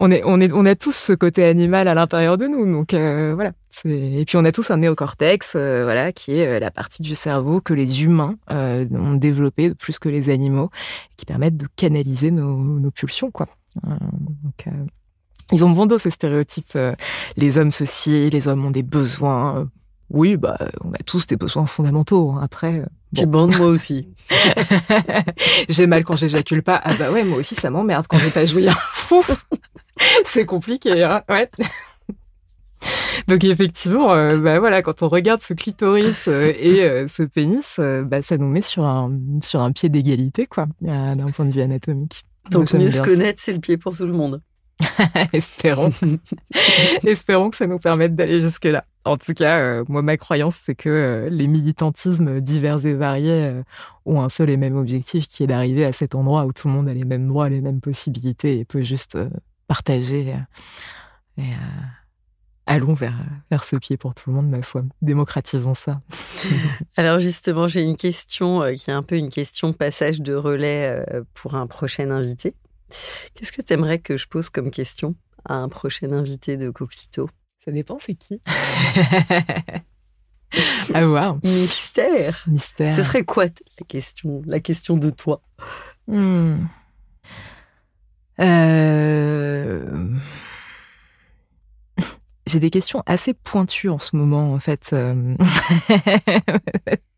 on 0.01 0.11
est, 0.11 0.23
on 0.25 0.41
est, 0.41 0.53
on 0.53 0.65
a 0.67 0.75
tous 0.75 0.95
ce 0.95 1.13
côté 1.13 1.45
animal 1.45 1.89
à 1.89 1.95
l'intérieur 1.95 2.39
de 2.39 2.47
nous. 2.47 2.71
Donc 2.71 2.93
voilà. 2.93 3.53
Et 3.85 4.25
puis 4.27 4.37
on 4.37 4.45
a 4.45 4.53
tous 4.53 4.71
un 4.71 4.79
néocortex, 4.79 5.57
voilà, 5.57 6.13
qui 6.13 6.39
est 6.39 6.61
la 6.61 6.71
partie 6.71 7.03
du 7.03 7.15
cerveau 7.15 7.61
que 7.61 7.75
les 7.75 8.05
humains 8.05 8.37
ont 8.51 9.15
développé 9.15 9.75
plus 9.75 9.99
que 9.99 10.09
les 10.09 10.31
animaux, 10.31 10.71
qui 11.17 11.25
permettent 11.25 11.57
de 11.57 11.67
canaliser 11.77 12.31
nos, 12.31 12.57
nos 12.57 12.91
pulsions, 12.91 13.31
quoi. 13.31 13.49
donc, 13.85 14.67
ils 15.53 15.65
ont 15.65 15.71
bon 15.71 15.87
dos 15.87 15.99
ces 15.99 16.11
stéréotypes. 16.11 16.73
Euh, 16.77 16.95
les 17.37 17.59
hommes 17.59 17.71
ceci, 17.71 18.31
les 18.31 18.49
hommes 18.49 18.65
ont 18.65 18.71
des 18.71 18.83
besoins. 18.83 19.69
Euh, 20.13 20.17
oui, 20.17 20.37
bah, 20.37 20.59
on 20.85 20.93
a 20.93 20.99
tous 20.99 21.27
des 21.27 21.37
besoins 21.37 21.67
fondamentaux. 21.67 22.33
Hein. 22.33 22.41
Après, 22.43 22.81
euh, 22.81 22.87
tu 23.15 23.27
bandes 23.27 23.57
moi 23.57 23.67
aussi. 23.67 24.09
j'ai 25.69 25.87
mal 25.87 26.05
quand 26.05 26.17
j'éjacule 26.17 26.63
pas. 26.63 26.81
Ah 26.83 26.95
bah 26.99 27.11
ouais, 27.11 27.25
moi 27.25 27.39
aussi 27.39 27.55
ça 27.55 27.71
m'emmerde 27.71 28.07
quand 28.09 28.19
j'ai 28.19 28.31
pas 28.31 28.47
joué. 28.47 28.69
C'est 30.25 30.47
compliqué, 30.47 31.03
hein 31.03 31.23
ouais. 31.29 31.51
Donc 33.29 33.45
effectivement, 33.45 34.09
bah 34.39 34.59
voilà, 34.59 34.83
quand 34.83 35.03
on 35.03 35.09
regarde 35.09 35.41
ce 35.41 35.53
clitoris 35.55 36.27
et 36.27 37.07
ce 37.07 37.23
pénis, 37.23 37.79
bah 37.79 38.23
ça 38.23 38.39
nous 38.39 38.49
met 38.49 38.63
sur 38.63 38.85
un 38.85 39.13
sur 39.43 39.61
un 39.61 39.71
pied 39.73 39.91
d'égalité 39.91 40.47
quoi, 40.47 40.67
d'un 40.81 41.31
point 41.31 41.45
de 41.45 41.53
vue 41.53 41.61
anatomique. 41.61 42.25
Donc 42.51 42.73
mieux 42.73 42.91
se 42.91 43.03
connaître, 43.03 43.41
c'est 43.41 43.53
le 43.53 43.61
pied 43.61 43.77
pour 43.77 43.97
tout 43.97 44.07
le 44.07 44.13
monde. 44.13 44.43
Espérons. 45.33 45.91
Espérons 47.05 47.51
que 47.51 47.57
ça 47.57 47.67
nous 47.67 47.79
permette 47.79 48.15
d'aller 48.15 48.41
jusque-là. 48.41 48.85
En 49.05 49.17
tout 49.17 49.35
cas, 49.35 49.59
euh, 49.59 49.85
moi, 49.89 50.03
ma 50.03 50.17
croyance, 50.17 50.57
c'est 50.57 50.75
que 50.75 50.89
euh, 50.89 51.29
les 51.29 51.49
militantismes 51.49 52.41
divers 52.41 52.85
et 52.87 52.95
variés 52.95 53.45
euh, 53.45 53.63
ont 54.07 54.21
un 54.21 54.29
seul 54.29 54.51
et 54.51 54.57
même 54.57 54.77
objectif, 54.77 55.27
qui 55.27 55.43
est 55.43 55.47
d'arriver 55.47 55.85
à 55.85 55.93
cet 55.93 56.15
endroit 56.15 56.47
où 56.47 56.53
tout 56.53 56.69
le 56.69 56.75
monde 56.75 56.89
a 56.89 56.95
les 56.95 57.05
mêmes 57.05 57.27
droits, 57.27 57.49
les 57.49 57.61
mêmes 57.61 57.81
possibilités 57.81 58.59
et 58.59 58.65
peut 58.65 58.83
juste 58.83 59.19
partager. 59.67 60.37
et 61.39 61.45
allons 62.67 62.95
vers, 62.95 63.19
vers 63.51 63.65
ce 63.65 63.75
pied 63.75 63.97
pour 63.97 64.15
tout 64.15 64.31
le 64.31 64.37
monde, 64.37 64.49
ma 64.49 64.63
foi. 64.63 64.83
Démocratisons 65.03 65.75
ça. 65.75 66.01
Alors 66.97 67.19
justement, 67.19 67.67
j'ai 67.67 67.83
une 67.83 67.97
question 67.97 68.63
qui 68.77 68.91
est 68.91 68.95
un 68.95 69.03
peu 69.03 69.17
une 69.17 69.31
question 69.31 69.73
passage 69.73 70.21
de 70.21 70.35
relais 70.35 71.05
pour 71.35 71.57
un 71.57 71.67
prochain 71.67 72.11
invité. 72.11 72.55
Qu'est-ce 73.35 73.53
que 73.53 73.63
tu 73.63 73.73
aimerais 73.73 73.99
que 73.99 74.17
je 74.17 74.29
pose 74.29 74.51
comme 74.51 74.71
question 74.71 75.15
à 75.45 75.55
un 75.55 75.69
prochain 75.69 76.13
invité 76.13 76.57
de 76.57 76.71
Coquito? 76.71 77.29
Ça 77.65 77.71
dépend, 77.71 77.99
c'est 78.01 78.15
qui 78.15 78.41
À 80.95 81.07
voir. 81.07 81.39
Mystère. 81.43 82.45
Mystère. 82.47 82.95
Ce 82.95 83.03
serait 83.03 83.25
quoi 83.25 83.45
la 83.45 83.87
question, 83.87 84.43
la 84.45 84.61
question 84.61 84.97
de 84.97 85.11
toi? 85.11 85.41
Hmm. 86.09 86.65
euh, 88.41 90.09
J'ai 92.47 92.61
des 92.61 92.71
questions 92.71 93.03
assez 93.07 93.33
pointues 93.33 93.89
en 93.89 93.99
ce 93.99 94.17
moment, 94.17 94.53
en 94.53 94.59
fait. 94.59 94.95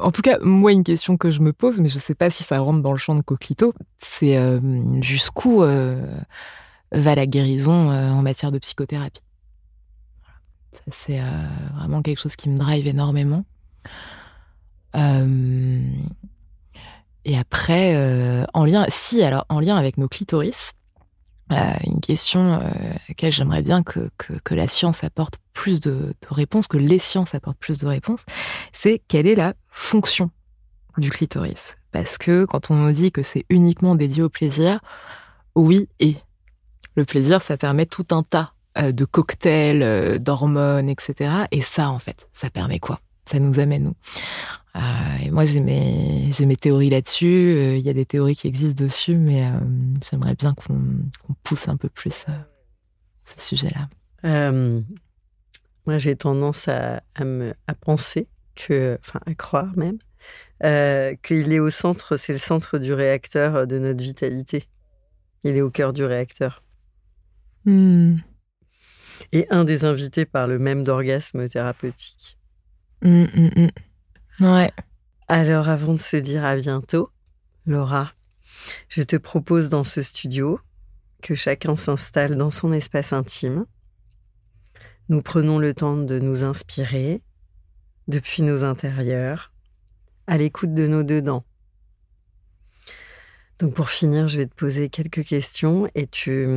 En 0.00 0.12
tout 0.12 0.22
cas, 0.22 0.38
moi, 0.42 0.72
une 0.72 0.84
question 0.84 1.16
que 1.16 1.30
je 1.30 1.40
me 1.40 1.52
pose, 1.52 1.80
mais 1.80 1.88
je 1.88 1.94
ne 1.94 2.00
sais 2.00 2.14
pas 2.14 2.30
si 2.30 2.42
ça 2.42 2.58
rentre 2.60 2.82
dans 2.82 2.92
le 2.92 2.98
champ 2.98 3.14
de 3.14 3.22
Coquito, 3.22 3.74
c'est 3.98 4.36
euh, 4.36 4.60
jusqu'où 5.02 5.62
euh, 5.62 6.06
va 6.92 7.14
la 7.14 7.26
guérison 7.26 7.90
euh, 7.90 8.10
en 8.10 8.22
matière 8.22 8.52
de 8.52 8.58
psychothérapie? 8.58 9.22
c'est 10.90 11.20
vraiment 11.74 12.02
quelque 12.02 12.18
chose 12.20 12.36
qui 12.36 12.50
me 12.50 12.58
drive 12.58 12.86
énormément. 12.86 13.44
et 14.94 15.00
après, 17.36 18.46
en 18.52 18.64
lien, 18.64 18.84
si 18.88 19.22
alors 19.22 19.46
en 19.48 19.58
lien 19.58 19.76
avec 19.76 19.96
nos 19.96 20.06
clitoris, 20.06 20.74
une 21.50 22.00
question 22.00 22.54
euh, 22.54 22.60
à 22.60 22.98
laquelle 23.08 23.32
j'aimerais 23.32 23.62
bien 23.62 23.82
que, 23.82 24.10
que, 24.16 24.54
la 24.54 24.68
science 24.68 25.04
apporte 25.04 25.36
plus 25.52 25.80
de, 25.80 26.14
réponses, 26.28 26.66
que 26.66 26.76
les 26.76 26.98
sciences 26.98 27.34
apportent 27.34 27.58
plus 27.58 27.78
de 27.78 27.86
réponses, 27.86 28.24
c'est 28.72 29.00
quelle 29.08 29.26
est 29.26 29.34
la 29.34 29.54
fonction 29.70 30.30
du 30.98 31.10
clitoris? 31.10 31.76
Parce 31.92 32.18
que 32.18 32.44
quand 32.44 32.70
on 32.70 32.74
nous 32.74 32.92
dit 32.92 33.12
que 33.12 33.22
c'est 33.22 33.44
uniquement 33.48 33.94
dédié 33.94 34.22
au 34.22 34.28
plaisir, 34.28 34.80
oui 35.54 35.88
et. 36.00 36.16
Le 36.98 37.04
plaisir, 37.04 37.42
ça 37.42 37.58
permet 37.58 37.84
tout 37.84 38.06
un 38.10 38.22
tas 38.22 38.54
euh, 38.78 38.90
de 38.90 39.04
cocktails, 39.04 40.18
d'hormones, 40.18 40.88
etc. 40.88 41.44
Et 41.50 41.60
ça, 41.60 41.90
en 41.90 41.98
fait, 41.98 42.26
ça 42.32 42.48
permet 42.48 42.78
quoi? 42.78 43.00
Ça 43.26 43.38
nous 43.40 43.58
amène 43.58 43.88
où 43.88 43.94
euh, 44.76 45.24
et 45.24 45.30
moi, 45.30 45.44
j'ai 45.44 45.60
mes, 45.60 46.30
mes 46.38 46.56
théories 46.56 46.90
là-dessus. 46.90 47.54
Euh, 47.56 47.76
il 47.76 47.86
y 47.86 47.88
a 47.88 47.94
des 47.94 48.04
théories 48.04 48.36
qui 48.36 48.46
existent 48.46 48.84
dessus, 48.84 49.16
mais 49.16 49.46
euh, 49.46 49.58
j'aimerais 50.02 50.34
bien 50.34 50.54
qu'on 50.54 51.34
pousse 51.42 51.68
un 51.68 51.76
peu 51.76 51.88
plus 51.88 52.26
ce 53.24 53.40
sujet-là. 53.40 53.88
moi, 55.86 55.98
j'ai 55.98 56.16
tendance 56.16 56.68
à, 56.68 57.02
à, 57.14 57.24
me, 57.24 57.54
à 57.66 57.74
penser 57.74 58.28
que, 58.54 58.98
enfin, 59.00 59.20
à 59.24 59.34
croire 59.34 59.72
même, 59.76 59.98
qu'il 61.22 61.52
est 61.52 61.60
au 61.60 61.70
centre, 61.70 62.16
c'est 62.16 62.32
le 62.34 62.38
centre 62.38 62.78
du 62.78 62.92
réacteur 62.92 63.66
de 63.66 63.78
notre 63.78 64.02
vitalité. 64.02 64.64
Il 65.42 65.56
est 65.56 65.62
au 65.62 65.70
cœur 65.70 65.92
du 65.92 66.04
réacteur. 66.04 66.62
Hmm. 67.64 68.16
Et 69.32 69.46
un 69.50 69.64
des 69.64 69.84
invités 69.84 70.26
par 70.26 70.46
le 70.46 70.58
même 70.58 70.84
d'orgasme 70.84 71.48
thérapeutique. 71.48 72.35
Hmm, 73.06 73.26
hmm, 73.36 73.68
Ouais. 74.40 74.72
Alors 75.28 75.68
avant 75.68 75.92
de 75.92 76.00
se 76.00 76.16
dire 76.16 76.44
à 76.44 76.56
bientôt, 76.56 77.12
Laura, 77.64 78.12
je 78.88 79.00
te 79.00 79.14
propose 79.14 79.68
dans 79.68 79.84
ce 79.84 80.02
studio 80.02 80.58
que 81.22 81.36
chacun 81.36 81.76
s'installe 81.76 82.36
dans 82.36 82.50
son 82.50 82.72
espace 82.72 83.12
intime. 83.12 83.64
Nous 85.08 85.22
prenons 85.22 85.60
le 85.60 85.72
temps 85.72 85.96
de 85.96 86.18
nous 86.18 86.42
inspirer 86.42 87.22
depuis 88.08 88.42
nos 88.42 88.64
intérieurs, 88.64 89.52
à 90.26 90.36
l'écoute 90.36 90.74
de 90.74 90.88
nos 90.88 91.04
dedans. 91.04 91.44
Donc 93.60 93.72
pour 93.74 93.88
finir, 93.88 94.26
je 94.26 94.38
vais 94.38 94.46
te 94.46 94.54
poser 94.56 94.88
quelques 94.88 95.24
questions 95.24 95.88
et 95.94 96.08
tu, 96.08 96.48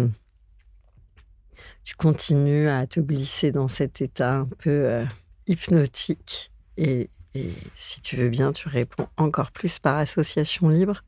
tu 1.84 1.96
continues 1.96 2.70
à 2.70 2.88
te 2.88 3.00
glisser 3.00 3.52
dans 3.52 3.68
cet 3.68 4.02
état 4.02 4.34
un 4.34 4.46
peu 4.48 4.72
euh, 4.72 5.06
hypnotique 5.50 6.52
et 6.78 7.10
et 7.36 7.54
si 7.76 8.02
tu 8.02 8.16
veux 8.16 8.30
bien, 8.30 8.52
tu 8.52 8.68
réponds 8.68 9.08
encore 9.16 9.52
plus 9.52 9.78
par 9.78 9.98
association 9.98 10.68
libre. 10.70 11.04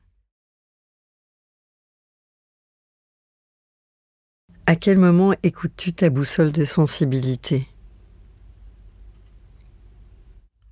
À 4.67 4.75
quel 4.75 4.99
moment 4.99 5.33
écoutes-tu 5.41 5.93
ta 5.93 6.09
boussole 6.09 6.51
de 6.51 6.63
sensibilité? 6.63 7.67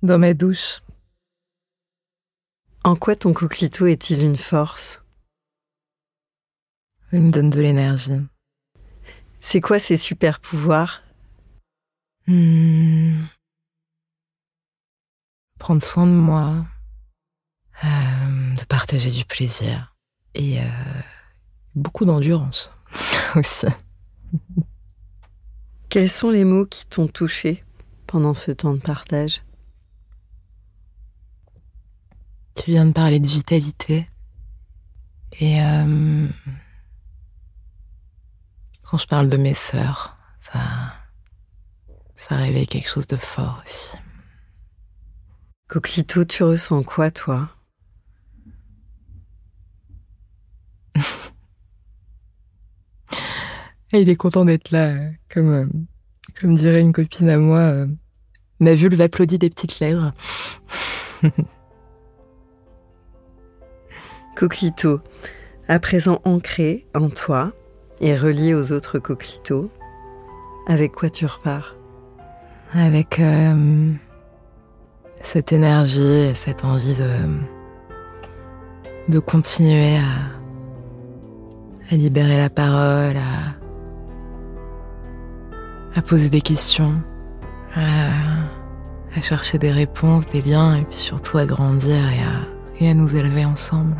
Dans 0.02 0.18
ma 0.18 0.34
douche. 0.34 0.80
En 2.84 2.94
quoi 2.94 3.16
ton 3.16 3.32
coquelicot 3.32 3.86
est-il 3.86 4.22
une 4.22 4.36
force? 4.36 5.02
Il 7.12 7.22
me 7.22 7.30
donne 7.32 7.50
de 7.50 7.60
l'énergie. 7.60 8.22
C'est 9.40 9.60
quoi 9.60 9.80
ses 9.80 9.96
super 9.96 10.40
pouvoirs? 10.40 11.02
Hmm. 12.28 13.24
Prendre 15.60 15.82
soin 15.82 16.06
de 16.06 16.12
moi, 16.12 16.64
euh, 17.84 18.54
de 18.54 18.64
partager 18.64 19.10
du 19.10 19.26
plaisir 19.26 19.94
et 20.34 20.58
euh, 20.58 20.64
beaucoup 21.74 22.06
d'endurance 22.06 22.70
aussi. 23.36 23.66
Quels 25.90 26.10
sont 26.10 26.30
les 26.30 26.44
mots 26.44 26.64
qui 26.64 26.86
t'ont 26.86 27.08
touché 27.08 27.62
pendant 28.06 28.32
ce 28.32 28.50
temps 28.52 28.72
de 28.72 28.80
partage? 28.80 29.42
Tu 32.56 32.70
viens 32.70 32.86
de 32.86 32.92
parler 32.92 33.20
de 33.20 33.26
vitalité 33.26 34.08
et 35.38 35.62
euh, 35.62 36.26
quand 38.82 38.96
je 38.96 39.06
parle 39.06 39.28
de 39.28 39.36
mes 39.36 39.54
sœurs, 39.54 40.16
ça, 40.40 40.58
ça 42.16 42.36
réveille 42.36 42.66
quelque 42.66 42.88
chose 42.88 43.06
de 43.06 43.16
fort 43.16 43.62
aussi. 43.66 43.96
Coquelito, 45.70 46.24
tu 46.24 46.42
ressens 46.42 46.82
quoi, 46.82 47.12
toi? 47.12 47.48
Il 53.92 54.08
est 54.08 54.16
content 54.16 54.44
d'être 54.44 54.72
là, 54.72 54.96
comme, 55.32 55.52
euh, 55.52 55.66
comme 56.40 56.56
dirait 56.56 56.80
une 56.80 56.92
copine 56.92 57.28
à 57.28 57.38
moi. 57.38 57.60
euh, 57.60 57.86
ma 58.58 58.74
vulve 58.74 59.00
applaudit 59.00 59.38
des 59.38 59.48
petites 59.48 59.78
lèvres. 59.78 60.12
Coquelito, 64.34 65.00
à 65.68 65.78
présent 65.78 66.20
ancré 66.24 66.88
en 66.96 67.10
toi 67.10 67.52
et 68.00 68.16
relié 68.18 68.54
aux 68.54 68.72
autres 68.72 68.98
coquelitos, 68.98 69.70
avec 70.66 70.90
quoi 70.90 71.10
tu 71.10 71.26
repars? 71.26 71.76
Avec 72.72 73.20
euh, 73.20 73.92
cette 75.20 75.52
énergie 75.52 76.02
et 76.02 76.34
cette 76.34 76.64
envie 76.64 76.94
de, 76.94 77.10
de 79.08 79.18
continuer 79.18 79.96
à, 79.98 81.92
à 81.92 81.94
libérer 81.96 82.36
la 82.36 82.50
parole, 82.50 83.16
à, 83.16 83.54
à 85.98 86.02
poser 86.02 86.28
des 86.30 86.40
questions, 86.40 86.94
à, 87.74 88.08
à 89.14 89.20
chercher 89.20 89.58
des 89.58 89.72
réponses, 89.72 90.26
des 90.26 90.42
liens, 90.42 90.76
et 90.76 90.82
puis 90.82 90.98
surtout 90.98 91.38
à 91.38 91.46
grandir 91.46 91.96
et 92.10 92.20
à, 92.20 92.40
et 92.80 92.90
à 92.90 92.94
nous 92.94 93.14
élever 93.14 93.44
ensemble. 93.44 93.96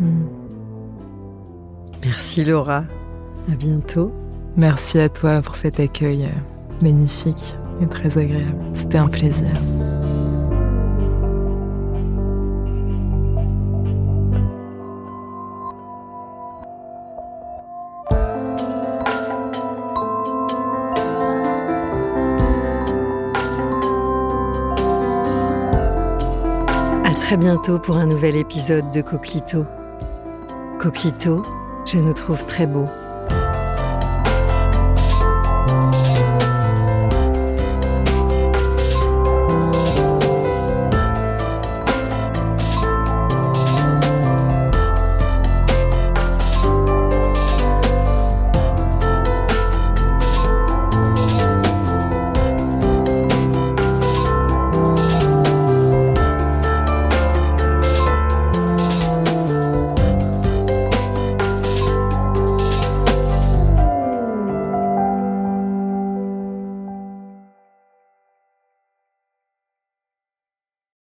Hmm. 0.00 0.26
Merci 2.04 2.44
Laura, 2.44 2.84
à 3.50 3.54
bientôt. 3.54 4.12
Merci 4.56 4.98
à 4.98 5.08
toi 5.08 5.40
pour 5.40 5.56
cet 5.56 5.80
accueil 5.80 6.26
euh, 6.26 6.82
magnifique 6.82 7.56
et 7.80 7.86
très 7.86 8.18
agréable. 8.18 8.64
C'était 8.72 8.98
un 8.98 9.08
plaisir. 9.08 9.46
À 27.04 27.12
très 27.14 27.36
bientôt 27.36 27.78
pour 27.78 27.96
un 27.96 28.06
nouvel 28.06 28.36
épisode 28.36 28.90
de 28.92 29.00
Coquelito. 29.00 29.64
Coquelito, 30.78 31.42
je 31.86 31.98
nous 31.98 32.12
trouve 32.12 32.44
très 32.46 32.66
beau. 32.66 32.86